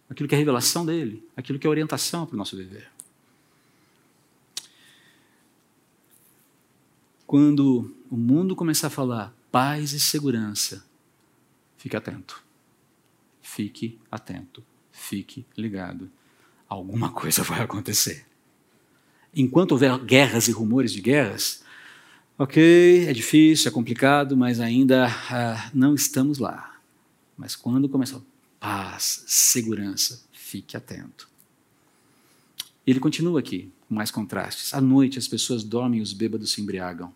aquilo 0.09 0.29
que 0.29 0.35
é 0.35 0.37
a 0.37 0.39
revelação 0.39 0.87
dele, 0.87 1.27
aquilo 1.37 1.59
que 1.59 1.67
é 1.67 1.69
a 1.69 1.71
orientação 1.71 2.27
para 2.27 2.35
o 2.35 2.39
nosso 2.39 2.57
viver. 2.57 2.91
Quando 7.27 7.93
o 8.09 8.17
mundo 8.17 8.55
começar 8.55 8.87
a 8.87 8.91
falar 8.91 9.35
paz 9.51 9.93
e 9.93 9.99
segurança, 9.99 10.86
fique 11.77 11.97
atento. 11.97 12.43
Fique 13.41 13.99
atento. 14.11 14.65
Fique 14.91 15.47
ligado. 15.57 16.11
Alguma 16.69 17.11
coisa 17.13 17.43
vai 17.43 17.63
acontecer. 17.63 18.27
Enquanto 19.35 19.73
houver 19.73 19.99
guerras 19.99 20.49
e 20.49 20.53
rumores 20.53 20.93
de 20.93 21.01
guerras, 21.01 21.63
ok, 22.39 23.07
é 23.07 23.13
difícil, 23.13 23.69
é 23.69 23.73
complicado, 23.73 24.37
mas 24.37 24.61
ainda 24.61 25.07
ah, 25.31 25.71
não 25.75 25.95
estamos 25.95 26.39
lá. 26.39 26.81
Mas 27.37 27.55
quando 27.55 27.89
começar 27.89 28.21
paz, 28.59 29.25
segurança, 29.27 30.25
fique 30.33 30.77
atento. 30.77 31.29
Ele 32.87 32.99
continua 32.99 33.41
aqui 33.41 33.71
com 33.89 33.95
mais 33.95 34.11
contrastes. 34.11 34.73
À 34.73 34.81
noite 34.81 35.19
as 35.19 35.29
pessoas 35.29 35.63
dormem 35.63 36.01
e 36.01 36.03
os 36.03 36.13
bêbados 36.13 36.53
se 36.53 36.61
embriagam. 36.61 37.13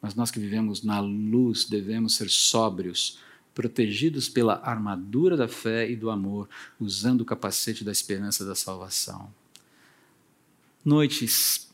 Mas 0.00 0.14
nós 0.14 0.30
que 0.30 0.38
vivemos 0.38 0.82
na 0.82 1.00
luz 1.00 1.64
devemos 1.64 2.14
ser 2.14 2.30
sóbrios, 2.30 3.18
protegidos 3.60 4.26
pela 4.26 4.58
armadura 4.64 5.36
da 5.36 5.46
fé 5.46 5.90
e 5.90 5.94
do 5.94 6.08
amor, 6.08 6.48
usando 6.80 7.20
o 7.20 7.26
capacete 7.26 7.84
da 7.84 7.92
esperança 7.92 8.42
da 8.42 8.54
salvação. 8.54 9.30
Noites 10.82 11.68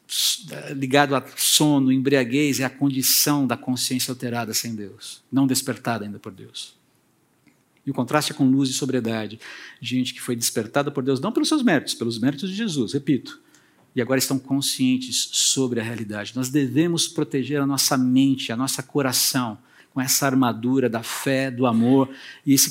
ligado 0.75 1.15
a 1.15 1.25
sono, 1.37 1.93
embriaguez, 1.93 2.59
é 2.59 2.65
a 2.65 2.71
condição 2.71 3.47
da 3.47 3.57
consciência 3.57 4.11
alterada 4.11 4.53
sem 4.53 4.75
Deus, 4.75 5.23
não 5.31 5.47
despertada 5.47 6.05
ainda 6.05 6.19
por 6.19 6.33
Deus. 6.33 6.75
E 7.87 7.91
o 7.93 7.95
contraste 7.95 8.33
é 8.33 8.35
com 8.35 8.51
luz 8.51 8.69
e 8.69 8.73
sobriedade. 8.73 9.39
Gente 9.81 10.13
que 10.13 10.21
foi 10.21 10.35
despertada 10.35 10.91
por 10.91 11.05
Deus, 11.05 11.21
não 11.21 11.31
pelos 11.31 11.49
seus 11.49 11.63
méritos, 11.63 11.95
pelos 11.95 12.19
méritos 12.19 12.51
de 12.51 12.57
Jesus, 12.57 12.95
repito. 12.95 13.41
E 13.95 14.03
agora 14.03 14.19
estão 14.19 14.41
conscientes 14.41 15.29
sobre 15.31 15.79
a 15.79 15.85
realidade. 15.85 16.35
Nós 16.35 16.49
devemos 16.49 17.07
proteger 17.07 17.61
a 17.61 17.67
nossa 17.67 17.97
mente, 17.97 18.51
a 18.51 18.57
nossa 18.57 18.83
coração, 18.83 19.57
com 19.97 20.01
essa 20.03 20.27
armadura 20.27 20.91
da 20.91 21.03
fé, 21.03 21.51
do 21.51 21.65
amor, 21.65 22.11
e, 22.45 22.53
esse, 22.53 22.71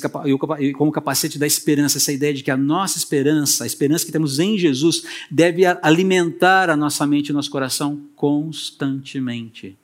e 0.60 0.72
com 0.72 0.86
o 0.86 0.92
capacete 0.92 1.40
da 1.40 1.46
esperança, 1.46 1.98
essa 1.98 2.12
ideia 2.12 2.32
de 2.32 2.44
que 2.44 2.52
a 2.52 2.56
nossa 2.56 2.98
esperança, 2.98 3.64
a 3.64 3.66
esperança 3.66 4.06
que 4.06 4.12
temos 4.12 4.38
em 4.38 4.56
Jesus, 4.56 5.02
deve 5.28 5.66
alimentar 5.82 6.70
a 6.70 6.76
nossa 6.76 7.04
mente 7.04 7.26
e 7.26 7.32
o 7.32 7.34
nosso 7.34 7.50
coração 7.50 8.00
constantemente. 8.14 9.76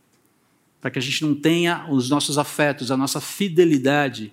Para 0.80 0.92
que 0.92 1.00
a 1.00 1.02
gente 1.02 1.20
não 1.24 1.34
tenha 1.34 1.84
os 1.90 2.08
nossos 2.08 2.38
afetos, 2.38 2.92
a 2.92 2.96
nossa 2.96 3.20
fidelidade 3.20 4.32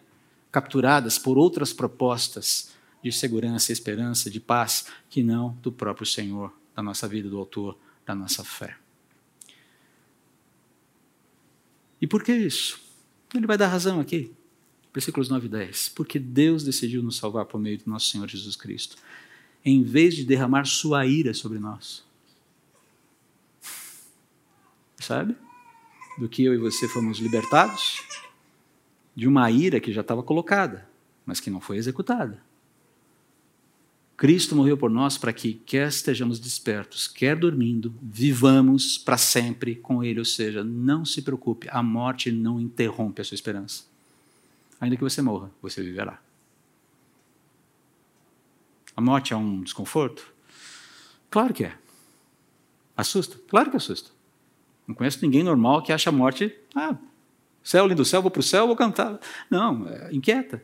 capturadas 0.52 1.18
por 1.18 1.36
outras 1.36 1.74
propostas 1.74 2.70
de 3.04 3.12
segurança, 3.12 3.72
esperança, 3.72 4.30
de 4.30 4.40
paz, 4.40 4.86
que 5.10 5.24
não 5.24 5.58
do 5.64 5.72
próprio 5.72 6.06
Senhor, 6.06 6.54
da 6.76 6.84
nossa 6.84 7.08
vida, 7.08 7.28
do 7.28 7.40
autor 7.40 7.76
da 8.06 8.14
nossa 8.14 8.44
fé. 8.44 8.78
E 12.00 12.06
por 12.06 12.24
que 12.24 12.34
isso? 12.34 12.88
Ele 13.34 13.48
vai 13.48 13.58
dar 13.58 13.68
razão 13.68 14.00
aqui. 14.00 14.32
Versículos 14.94 15.30
9 15.30 15.46
e 15.46 15.50
10. 15.50 15.90
Porque 15.90 16.18
Deus 16.18 16.64
decidiu 16.64 17.04
nos 17.04 17.18
salvar 17.18 17.46
por 17.46 17.60
meio 17.60 17.78
do 17.78 17.90
nosso 17.90 18.08
Senhor 18.08 18.28
Jesus 18.28 18.56
Cristo, 18.56 18.98
em 19.64 19.84
vez 19.84 20.16
de 20.16 20.26
derramar 20.26 20.66
sua 20.66 21.06
ira 21.06 21.34
sobre 21.34 21.60
nós. 21.60 22.04
Sabe? 25.00 25.36
Do 26.18 26.28
que 26.28 26.44
eu 26.44 26.54
e 26.54 26.58
você 26.58 26.88
fomos 26.88 27.20
libertados 27.20 28.04
de 29.16 29.28
uma 29.28 29.50
ira 29.52 29.80
que 29.80 29.92
já 29.92 30.02
estava 30.02 30.24
colocada, 30.24 30.90
mas 31.26 31.40
que 31.40 31.50
não 31.50 31.62
foi 31.62 31.78
executada. 31.78 32.42
Cristo 34.20 34.54
morreu 34.54 34.76
por 34.76 34.90
nós 34.90 35.18
para 35.18 35.32
que, 35.32 35.54
quer 35.54 35.88
estejamos 35.88 36.42
despertos, 36.42 37.08
quer 37.08 37.38
dormindo, 37.38 37.96
vivamos 38.02 38.98
para 38.98 39.18
sempre 39.18 39.78
com 39.78 40.04
Ele. 40.04 40.20
Ou 40.20 40.26
seja, 40.26 40.62
não 40.62 41.06
se 41.06 41.22
preocupe, 41.22 41.70
a 41.72 41.82
morte 41.82 42.30
não 42.30 42.60
interrompe 42.60 43.22
a 43.22 43.24
sua 43.24 43.36
esperança. 43.36 43.86
Ainda 44.82 44.98
que 44.98 45.04
você 45.04 45.22
morra, 45.22 45.50
você 45.62 45.82
viverá. 45.82 46.20
A 48.94 49.00
morte 49.00 49.32
é 49.32 49.38
um 49.38 49.62
desconforto? 49.62 50.34
Claro 51.30 51.54
que 51.54 51.64
é. 51.64 51.78
Assusta? 52.98 53.40
Claro 53.48 53.72
que 53.72 53.78
assusta. 53.78 54.12
Não 54.86 54.96
conheço 54.96 55.20
ninguém 55.22 55.44
normal 55.44 55.82
que 55.82 55.94
acha 55.94 56.10
a 56.10 56.14
morte, 56.14 56.54
ah, 56.76 56.98
Céu, 57.64 57.88
lindo 57.88 58.04
céu, 58.04 58.22
vou 58.22 58.32
para 58.32 58.40
o 58.40 58.44
céu, 58.44 58.68
vou 58.68 58.76
cantar. 58.76 59.18
Não, 59.50 59.88
é, 59.88 60.14
inquieta. 60.14 60.62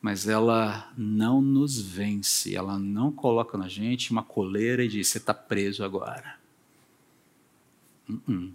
Mas 0.00 0.26
ela 0.26 0.90
não 0.96 1.42
nos 1.42 1.78
vence, 1.80 2.54
ela 2.54 2.78
não 2.78 3.12
coloca 3.12 3.58
na 3.58 3.68
gente 3.68 4.10
uma 4.10 4.22
coleira 4.22 4.84
e 4.84 4.88
diz: 4.88 5.08
você 5.08 5.18
está 5.18 5.34
preso 5.34 5.84
agora. 5.84 6.38
Uh 8.08 8.20
-uh. 8.28 8.52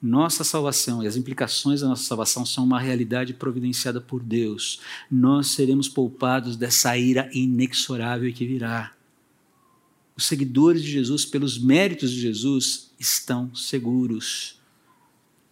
Nossa 0.00 0.44
salvação 0.44 1.02
e 1.02 1.06
as 1.06 1.16
implicações 1.16 1.80
da 1.80 1.88
nossa 1.88 2.04
salvação 2.04 2.44
são 2.46 2.64
uma 2.64 2.78
realidade 2.78 3.34
providenciada 3.34 4.00
por 4.00 4.22
Deus. 4.22 4.80
Nós 5.10 5.48
seremos 5.48 5.88
poupados 5.88 6.56
dessa 6.56 6.96
ira 6.96 7.28
inexorável 7.32 8.32
que 8.32 8.46
virá. 8.46 8.92
Os 10.14 10.26
seguidores 10.26 10.82
de 10.82 10.90
Jesus, 10.90 11.24
pelos 11.24 11.58
méritos 11.58 12.10
de 12.10 12.20
Jesus, 12.20 12.92
estão 12.98 13.54
seguros 13.54 14.56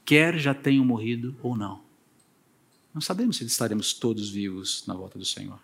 quer 0.05 0.39
já 0.39 0.55
tenham 0.55 0.85
morrido 0.85 1.35
ou 1.43 1.57
não. 1.57 1.84
Não 2.95 3.01
sabemos 3.01 3.39
se 3.39 3.45
estaremos 3.45 3.93
todos 3.93 4.31
vivos 4.31 4.87
na 4.87 4.95
volta 4.95 5.19
do 5.19 5.25
Senhor. 5.25 5.59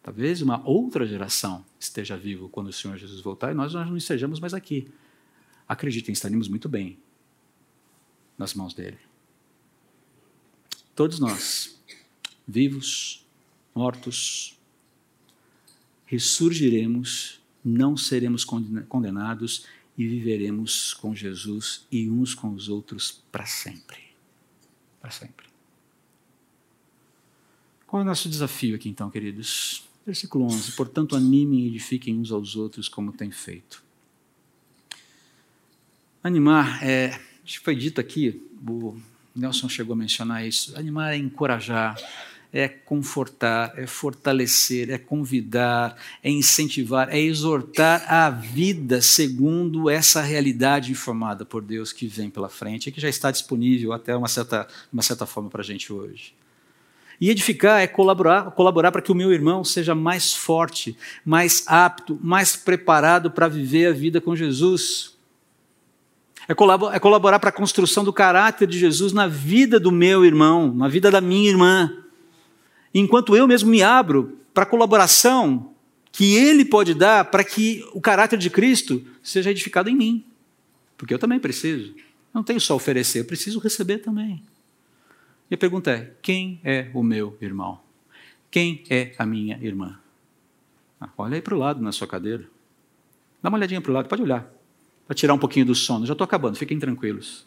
Talvez 0.00 0.40
uma 0.40 0.64
outra 0.66 1.04
geração 1.04 1.64
esteja 1.78 2.16
vivo 2.16 2.48
quando 2.48 2.68
o 2.68 2.72
Senhor 2.72 2.96
Jesus 2.96 3.20
voltar 3.20 3.50
e 3.50 3.54
nós 3.54 3.74
não 3.74 3.96
estejamos 3.96 4.38
mais 4.38 4.54
aqui. 4.54 4.88
Acreditem, 5.68 6.12
estaremos 6.12 6.46
muito 6.48 6.68
bem 6.68 6.98
nas 8.38 8.54
mãos 8.54 8.72
dele. 8.72 8.98
Todos 10.94 11.18
nós, 11.18 11.80
vivos, 12.46 13.24
mortos, 13.74 14.58
ressurgiremos, 16.04 17.40
não 17.64 17.96
seremos 17.96 18.44
condenados 18.44 19.66
e 19.96 20.06
viveremos 20.06 20.94
com 20.94 21.14
Jesus 21.14 21.86
e 21.90 22.10
uns 22.10 22.34
com 22.34 22.52
os 22.52 22.68
outros 22.68 23.22
para 23.30 23.46
sempre. 23.46 24.01
Para 25.02 25.10
sempre. 25.10 25.46
Qual 27.88 28.00
é 28.00 28.04
o 28.04 28.06
nosso 28.06 28.28
desafio 28.28 28.76
aqui 28.76 28.88
então, 28.88 29.10
queridos? 29.10 29.84
Versículo 30.06 30.46
11: 30.46 30.72
Portanto, 30.72 31.16
animem 31.16 31.64
e 31.64 31.66
edifiquem 31.66 32.18
uns 32.18 32.30
aos 32.30 32.56
outros 32.56 32.88
como 32.88 33.12
têm 33.12 33.30
feito. 33.30 33.82
Animar, 36.22 36.82
é, 36.84 37.20
foi 37.62 37.74
dito 37.74 38.00
aqui, 38.00 38.48
o 38.66 38.96
Nelson 39.34 39.68
chegou 39.68 39.92
a 39.94 39.96
mencionar 39.96 40.46
isso. 40.46 40.78
Animar 40.78 41.14
é 41.14 41.16
encorajar, 41.16 41.96
é 42.52 42.68
confortar, 42.68 43.72
é 43.78 43.86
fortalecer, 43.86 44.90
é 44.90 44.98
convidar, 44.98 45.96
é 46.22 46.30
incentivar, 46.30 47.08
é 47.08 47.18
exortar 47.18 48.04
a 48.06 48.28
vida 48.28 49.00
segundo 49.00 49.88
essa 49.88 50.20
realidade 50.20 50.92
informada 50.92 51.46
por 51.46 51.62
Deus 51.62 51.92
que 51.92 52.06
vem 52.06 52.28
pela 52.28 52.50
frente 52.50 52.88
e 52.88 52.92
que 52.92 53.00
já 53.00 53.08
está 53.08 53.30
disponível 53.30 53.92
até 53.94 54.14
uma 54.14 54.28
certa, 54.28 54.68
uma 54.92 55.02
certa 55.02 55.24
forma 55.24 55.48
para 55.48 55.62
a 55.62 55.64
gente 55.64 55.90
hoje. 55.90 56.34
E 57.18 57.30
edificar 57.30 57.80
é 57.80 57.86
colaborar, 57.86 58.50
colaborar 58.50 58.92
para 58.92 59.00
que 59.00 59.12
o 59.12 59.14
meu 59.14 59.32
irmão 59.32 59.64
seja 59.64 59.94
mais 59.94 60.34
forte, 60.34 60.94
mais 61.24 61.64
apto, 61.66 62.18
mais 62.20 62.54
preparado 62.54 63.30
para 63.30 63.48
viver 63.48 63.86
a 63.86 63.92
vida 63.92 64.20
com 64.20 64.36
Jesus. 64.36 65.16
É 66.46 66.54
colaborar, 66.54 66.96
é 66.96 66.98
colaborar 66.98 67.38
para 67.38 67.48
a 67.48 67.52
construção 67.52 68.04
do 68.04 68.12
caráter 68.12 68.66
de 68.66 68.78
Jesus 68.78 69.12
na 69.12 69.26
vida 69.26 69.80
do 69.80 69.92
meu 69.92 70.24
irmão, 70.24 70.74
na 70.74 70.88
vida 70.88 71.10
da 71.10 71.20
minha 71.20 71.48
irmã 71.48 72.01
enquanto 73.00 73.36
eu 73.36 73.46
mesmo 73.46 73.70
me 73.70 73.82
abro 73.82 74.38
para 74.52 74.64
a 74.64 74.66
colaboração 74.66 75.72
que 76.10 76.34
Ele 76.36 76.64
pode 76.64 76.94
dar 76.94 77.24
para 77.26 77.42
que 77.42 77.84
o 77.92 78.00
caráter 78.00 78.38
de 78.38 78.50
Cristo 78.50 79.04
seja 79.22 79.50
edificado 79.50 79.88
em 79.88 79.96
mim. 79.96 80.24
Porque 80.96 81.14
eu 81.14 81.18
também 81.18 81.40
preciso. 81.40 81.94
Não 82.32 82.42
tenho 82.42 82.60
só 82.60 82.76
oferecer, 82.76 83.20
eu 83.20 83.24
preciso 83.24 83.58
receber 83.58 83.98
também. 83.98 84.42
E 85.50 85.54
a 85.54 85.58
pergunta 85.58 85.90
é: 85.90 86.12
quem 86.22 86.60
é 86.62 86.90
o 86.94 87.02
meu 87.02 87.36
irmão? 87.40 87.80
Quem 88.50 88.84
é 88.88 89.14
a 89.18 89.24
minha 89.24 89.58
irmã? 89.62 89.98
Ah, 91.00 91.08
olha 91.16 91.34
aí 91.34 91.42
para 91.42 91.54
o 91.54 91.58
lado 91.58 91.82
na 91.82 91.90
sua 91.90 92.06
cadeira. 92.06 92.44
Dá 93.42 93.48
uma 93.48 93.58
olhadinha 93.58 93.80
para 93.80 93.90
o 93.90 93.94
lado, 93.94 94.08
pode 94.08 94.22
olhar. 94.22 94.48
Para 95.06 95.14
tirar 95.14 95.34
um 95.34 95.38
pouquinho 95.38 95.66
do 95.66 95.74
sono. 95.74 96.06
Já 96.06 96.12
estou 96.12 96.24
acabando, 96.24 96.56
fiquem 96.56 96.78
tranquilos. 96.78 97.44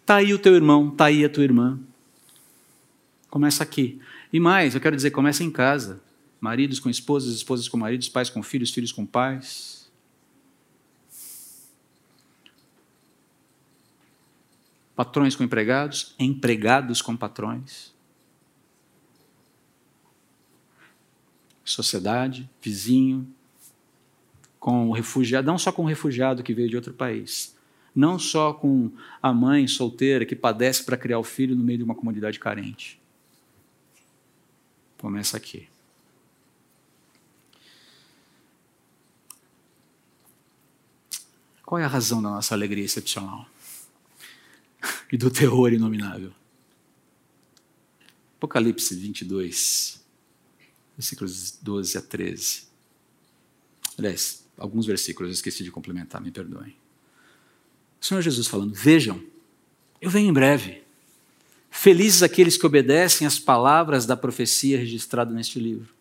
Está 0.00 0.16
aí 0.16 0.32
o 0.32 0.38
teu 0.38 0.54
irmão, 0.54 0.90
está 0.90 1.06
aí 1.06 1.24
a 1.24 1.28
tua 1.28 1.42
irmã. 1.42 1.78
Começa 3.32 3.62
aqui. 3.62 3.98
E 4.30 4.38
mais, 4.38 4.74
eu 4.74 4.80
quero 4.80 4.94
dizer, 4.94 5.10
começa 5.10 5.42
em 5.42 5.50
casa. 5.50 6.02
Maridos 6.38 6.78
com 6.78 6.90
esposas, 6.90 7.34
esposas 7.34 7.66
com 7.66 7.78
maridos, 7.78 8.06
pais 8.06 8.28
com 8.28 8.42
filhos, 8.42 8.70
filhos 8.70 8.92
com 8.92 9.06
pais. 9.06 9.90
Patrões 14.94 15.34
com 15.34 15.42
empregados, 15.42 16.14
empregados 16.18 17.00
com 17.00 17.16
patrões. 17.16 17.94
Sociedade, 21.64 22.50
vizinho, 22.60 23.26
com 24.60 24.90
o 24.90 24.92
refugiado, 24.92 25.46
não 25.46 25.56
só 25.56 25.72
com 25.72 25.84
o 25.84 25.88
refugiado 25.88 26.42
que 26.42 26.52
veio 26.52 26.68
de 26.68 26.76
outro 26.76 26.92
país, 26.92 27.56
não 27.96 28.18
só 28.18 28.52
com 28.52 28.92
a 29.22 29.32
mãe 29.32 29.66
solteira 29.66 30.26
que 30.26 30.36
padece 30.36 30.84
para 30.84 30.98
criar 30.98 31.18
o 31.18 31.24
filho 31.24 31.56
no 31.56 31.64
meio 31.64 31.78
de 31.78 31.84
uma 31.84 31.94
comunidade 31.94 32.38
carente 32.38 33.00
Começa 35.02 35.36
aqui. 35.36 35.68
Qual 41.66 41.80
é 41.80 41.84
a 41.84 41.88
razão 41.88 42.22
da 42.22 42.30
nossa 42.30 42.54
alegria 42.54 42.84
excepcional? 42.84 43.48
E 45.10 45.16
do 45.16 45.30
terror 45.30 45.72
inominável? 45.72 46.32
Apocalipse 48.36 48.94
22, 48.94 50.00
versículos 50.96 51.58
12 51.60 51.98
a 51.98 52.00
13. 52.00 52.62
Aliás, 53.98 54.46
alguns 54.56 54.86
versículos 54.86 55.28
eu 55.28 55.34
esqueci 55.34 55.64
de 55.64 55.70
complementar, 55.70 56.22
me 56.22 56.30
perdoem. 56.30 56.76
O 58.00 58.04
Senhor 58.04 58.22
Jesus 58.22 58.46
falando: 58.46 58.72
Vejam, 58.72 59.22
eu 60.00 60.08
venho 60.08 60.30
em 60.30 60.32
breve. 60.32 60.81
Felizes 61.74 62.22
aqueles 62.22 62.58
que 62.58 62.66
obedecem 62.66 63.26
às 63.26 63.38
palavras 63.38 64.04
da 64.04 64.14
profecia 64.14 64.76
registrada 64.76 65.32
neste 65.32 65.58
livro. 65.58 65.94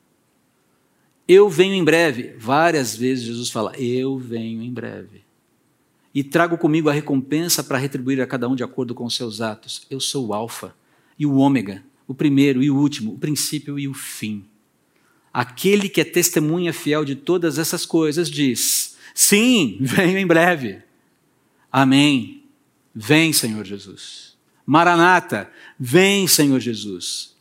Eu 1.25 1.49
venho 1.49 1.73
em 1.73 1.83
breve. 1.83 2.35
Várias 2.37 2.93
vezes 2.93 3.23
Jesus 3.23 3.49
fala: 3.49 3.71
Eu 3.77 4.17
venho 4.17 4.61
em 4.61 4.71
breve. 4.71 5.23
E 6.13 6.25
trago 6.25 6.57
comigo 6.57 6.89
a 6.89 6.93
recompensa 6.93 7.63
para 7.63 7.77
retribuir 7.77 8.19
a 8.19 8.27
cada 8.27 8.49
um 8.49 8.55
de 8.55 8.65
acordo 8.65 8.93
com 8.93 9.05
os 9.05 9.15
seus 9.15 9.39
atos. 9.39 9.87
Eu 9.89 10.01
sou 10.01 10.27
o 10.27 10.33
Alfa 10.33 10.75
e 11.17 11.25
o 11.25 11.35
Ômega, 11.35 11.81
o 12.05 12.13
primeiro 12.13 12.61
e 12.61 12.69
o 12.69 12.75
último, 12.75 13.13
o 13.13 13.17
princípio 13.17 13.79
e 13.79 13.87
o 13.87 13.93
fim. 13.93 14.43
Aquele 15.33 15.87
que 15.87 16.01
é 16.01 16.03
testemunha 16.03 16.73
fiel 16.73 17.05
de 17.05 17.15
todas 17.15 17.57
essas 17.57 17.85
coisas 17.85 18.29
diz: 18.29 18.97
Sim, 19.15 19.77
venho 19.79 20.17
em 20.17 20.27
breve. 20.27 20.81
Amém. 21.71 22.43
Vem, 22.93 23.31
Senhor 23.31 23.65
Jesus. 23.65 24.30
Maranata, 24.65 25.51
vem, 25.79 26.27
Senhor 26.27 26.59
Jesus. 26.59 27.35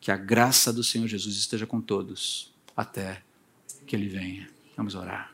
Que 0.00 0.10
a 0.10 0.16
graça 0.16 0.72
do 0.72 0.84
Senhor 0.84 1.06
Jesus 1.06 1.36
esteja 1.36 1.66
com 1.66 1.80
todos 1.80 2.52
até 2.76 3.22
que 3.86 3.96
Ele 3.96 4.08
venha. 4.08 4.48
Vamos 4.76 4.94
orar. 4.94 5.32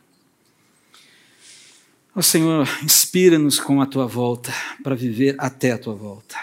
Ó 2.15 2.23
Senhor, 2.23 2.69
inspira-nos 2.83 3.59
com 3.59 3.81
a 3.81 3.87
tua 3.87 4.07
volta 4.07 4.53
para 4.83 4.95
viver 4.95 5.37
até 5.39 5.73
a 5.73 5.79
tua 5.79 5.95
volta. 5.95 6.37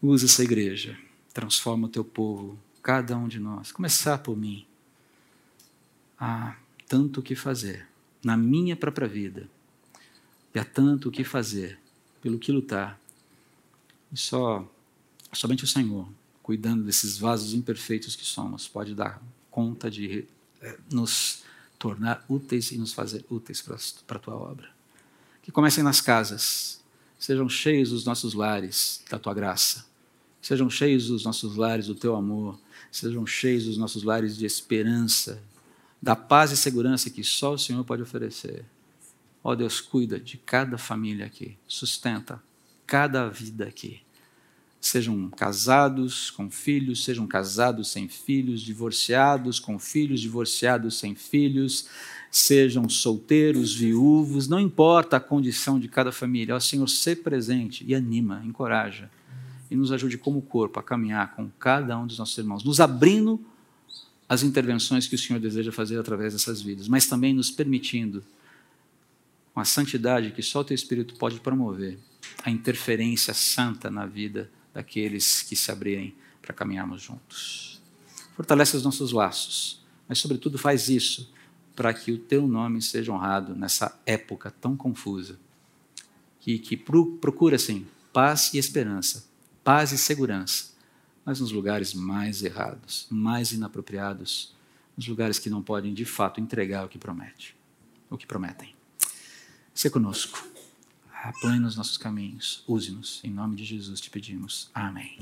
Usa 0.00 0.26
essa 0.26 0.42
igreja, 0.42 0.96
transforma 1.32 1.86
o 1.86 1.90
teu 1.90 2.04
povo, 2.04 2.58
cada 2.82 3.16
um 3.16 3.26
de 3.26 3.38
nós. 3.38 3.72
Começar 3.72 4.18
por 4.18 4.36
mim. 4.36 4.66
Há 6.18 6.56
tanto 6.86 7.20
o 7.20 7.22
que 7.22 7.34
fazer 7.34 7.88
na 8.22 8.36
minha 8.36 8.76
própria 8.76 9.08
vida 9.08 9.48
e 10.54 10.58
há 10.58 10.64
tanto 10.64 11.08
o 11.08 11.12
que 11.12 11.24
fazer, 11.24 11.78
pelo 12.22 12.38
que 12.38 12.52
lutar. 12.52 13.00
E 14.14 14.16
só, 14.16 14.64
somente 15.32 15.64
o 15.64 15.66
Senhor, 15.66 16.08
cuidando 16.40 16.84
desses 16.84 17.18
vasos 17.18 17.52
imperfeitos 17.52 18.14
que 18.14 18.24
somos, 18.24 18.68
pode 18.68 18.94
dar 18.94 19.20
conta 19.50 19.90
de 19.90 20.24
eh, 20.62 20.78
nos 20.92 21.42
tornar 21.80 22.24
úteis 22.28 22.70
e 22.70 22.78
nos 22.78 22.92
fazer 22.92 23.24
úteis 23.28 23.60
para 23.60 24.16
a 24.16 24.20
tua 24.20 24.36
obra. 24.36 24.70
Que 25.42 25.50
comecem 25.50 25.82
nas 25.82 26.00
casas, 26.00 26.80
sejam 27.18 27.48
cheios 27.48 27.90
os 27.90 28.04
nossos 28.04 28.34
lares 28.34 29.02
da 29.10 29.18
tua 29.18 29.34
graça, 29.34 29.84
sejam 30.40 30.70
cheios 30.70 31.10
os 31.10 31.24
nossos 31.24 31.56
lares 31.56 31.88
do 31.88 31.94
teu 31.96 32.14
amor, 32.14 32.56
sejam 32.92 33.26
cheios 33.26 33.66
os 33.66 33.76
nossos 33.76 34.04
lares 34.04 34.36
de 34.36 34.46
esperança, 34.46 35.42
da 36.00 36.14
paz 36.14 36.52
e 36.52 36.56
segurança 36.56 37.10
que 37.10 37.24
só 37.24 37.54
o 37.54 37.58
Senhor 37.58 37.82
pode 37.84 38.02
oferecer. 38.02 38.64
Ó 39.42 39.50
oh, 39.50 39.56
Deus, 39.56 39.80
cuida 39.80 40.20
de 40.20 40.36
cada 40.38 40.78
família 40.78 41.26
aqui, 41.26 41.58
sustenta 41.66 42.40
cada 42.86 43.28
vida 43.28 43.66
aqui. 43.66 44.03
Sejam 44.84 45.30
casados 45.30 46.30
com 46.30 46.50
filhos, 46.50 47.04
sejam 47.04 47.26
casados 47.26 47.90
sem 47.90 48.06
filhos, 48.06 48.60
divorciados 48.60 49.58
com 49.58 49.78
filhos, 49.78 50.20
divorciados 50.20 50.98
sem 50.98 51.14
filhos, 51.14 51.88
sejam 52.30 52.86
solteiros, 52.86 53.74
viúvos, 53.74 54.46
não 54.46 54.60
importa 54.60 55.16
a 55.16 55.20
condição 55.20 55.80
de 55.80 55.88
cada 55.88 56.12
família, 56.12 56.54
ó 56.54 56.60
Senhor, 56.60 56.86
ser 56.86 57.22
presente 57.22 57.82
e 57.88 57.94
anima, 57.94 58.42
encoraja 58.44 59.10
e 59.70 59.74
nos 59.74 59.90
ajude 59.90 60.18
como 60.18 60.42
corpo 60.42 60.78
a 60.78 60.82
caminhar 60.82 61.34
com 61.34 61.48
cada 61.58 61.98
um 61.98 62.06
dos 62.06 62.18
nossos 62.18 62.36
irmãos, 62.36 62.62
nos 62.62 62.78
abrindo 62.78 63.40
as 64.28 64.42
intervenções 64.42 65.06
que 65.06 65.14
o 65.14 65.18
Senhor 65.18 65.40
deseja 65.40 65.72
fazer 65.72 65.98
através 65.98 66.34
dessas 66.34 66.60
vidas, 66.60 66.88
mas 66.88 67.06
também 67.06 67.32
nos 67.32 67.50
permitindo 67.50 68.22
com 69.54 69.60
a 69.60 69.64
santidade 69.64 70.30
que 70.32 70.42
só 70.42 70.60
o 70.60 70.64
teu 70.64 70.74
Espírito 70.74 71.14
pode 71.14 71.40
promover, 71.40 71.98
a 72.42 72.50
interferência 72.50 73.32
santa 73.32 73.90
na 73.90 74.04
vida 74.04 74.50
daqueles 74.74 75.42
que 75.42 75.54
se 75.54 75.70
abrirem 75.70 76.14
para 76.42 76.52
caminharmos 76.52 77.00
juntos. 77.00 77.80
Fortalece 78.36 78.76
os 78.76 78.82
nossos 78.82 79.12
laços, 79.12 79.82
mas, 80.08 80.18
sobretudo, 80.18 80.58
faz 80.58 80.88
isso 80.88 81.32
para 81.74 81.94
que 81.94 82.12
o 82.12 82.18
teu 82.18 82.46
nome 82.46 82.82
seja 82.82 83.12
honrado 83.12 83.54
nessa 83.54 83.98
época 84.04 84.50
tão 84.50 84.76
confusa, 84.76 85.38
que, 86.40 86.58
que 86.58 86.76
procura, 86.76 87.58
sim, 87.58 87.86
paz 88.12 88.52
e 88.52 88.58
esperança, 88.58 89.26
paz 89.62 89.92
e 89.92 89.98
segurança, 89.98 90.74
mas 91.24 91.40
nos 91.40 91.50
lugares 91.50 91.94
mais 91.94 92.42
errados, 92.42 93.06
mais 93.10 93.52
inapropriados, 93.52 94.54
nos 94.96 95.08
lugares 95.08 95.38
que 95.38 95.48
não 95.48 95.62
podem, 95.62 95.94
de 95.94 96.04
fato, 96.04 96.40
entregar 96.40 96.84
o 96.84 96.88
que 96.88 96.98
promete, 96.98 97.56
o 98.10 98.18
que 98.18 98.26
prometem. 98.26 98.74
Se 99.72 99.88
conosco. 99.90 100.53
Aplane 101.24 101.60
nos 101.60 101.74
nossos 101.74 101.96
caminhos. 101.96 102.62
Use-nos. 102.68 103.24
Em 103.24 103.30
nome 103.30 103.56
de 103.56 103.64
Jesus 103.64 103.98
te 103.98 104.10
pedimos. 104.10 104.70
Amém. 104.74 105.16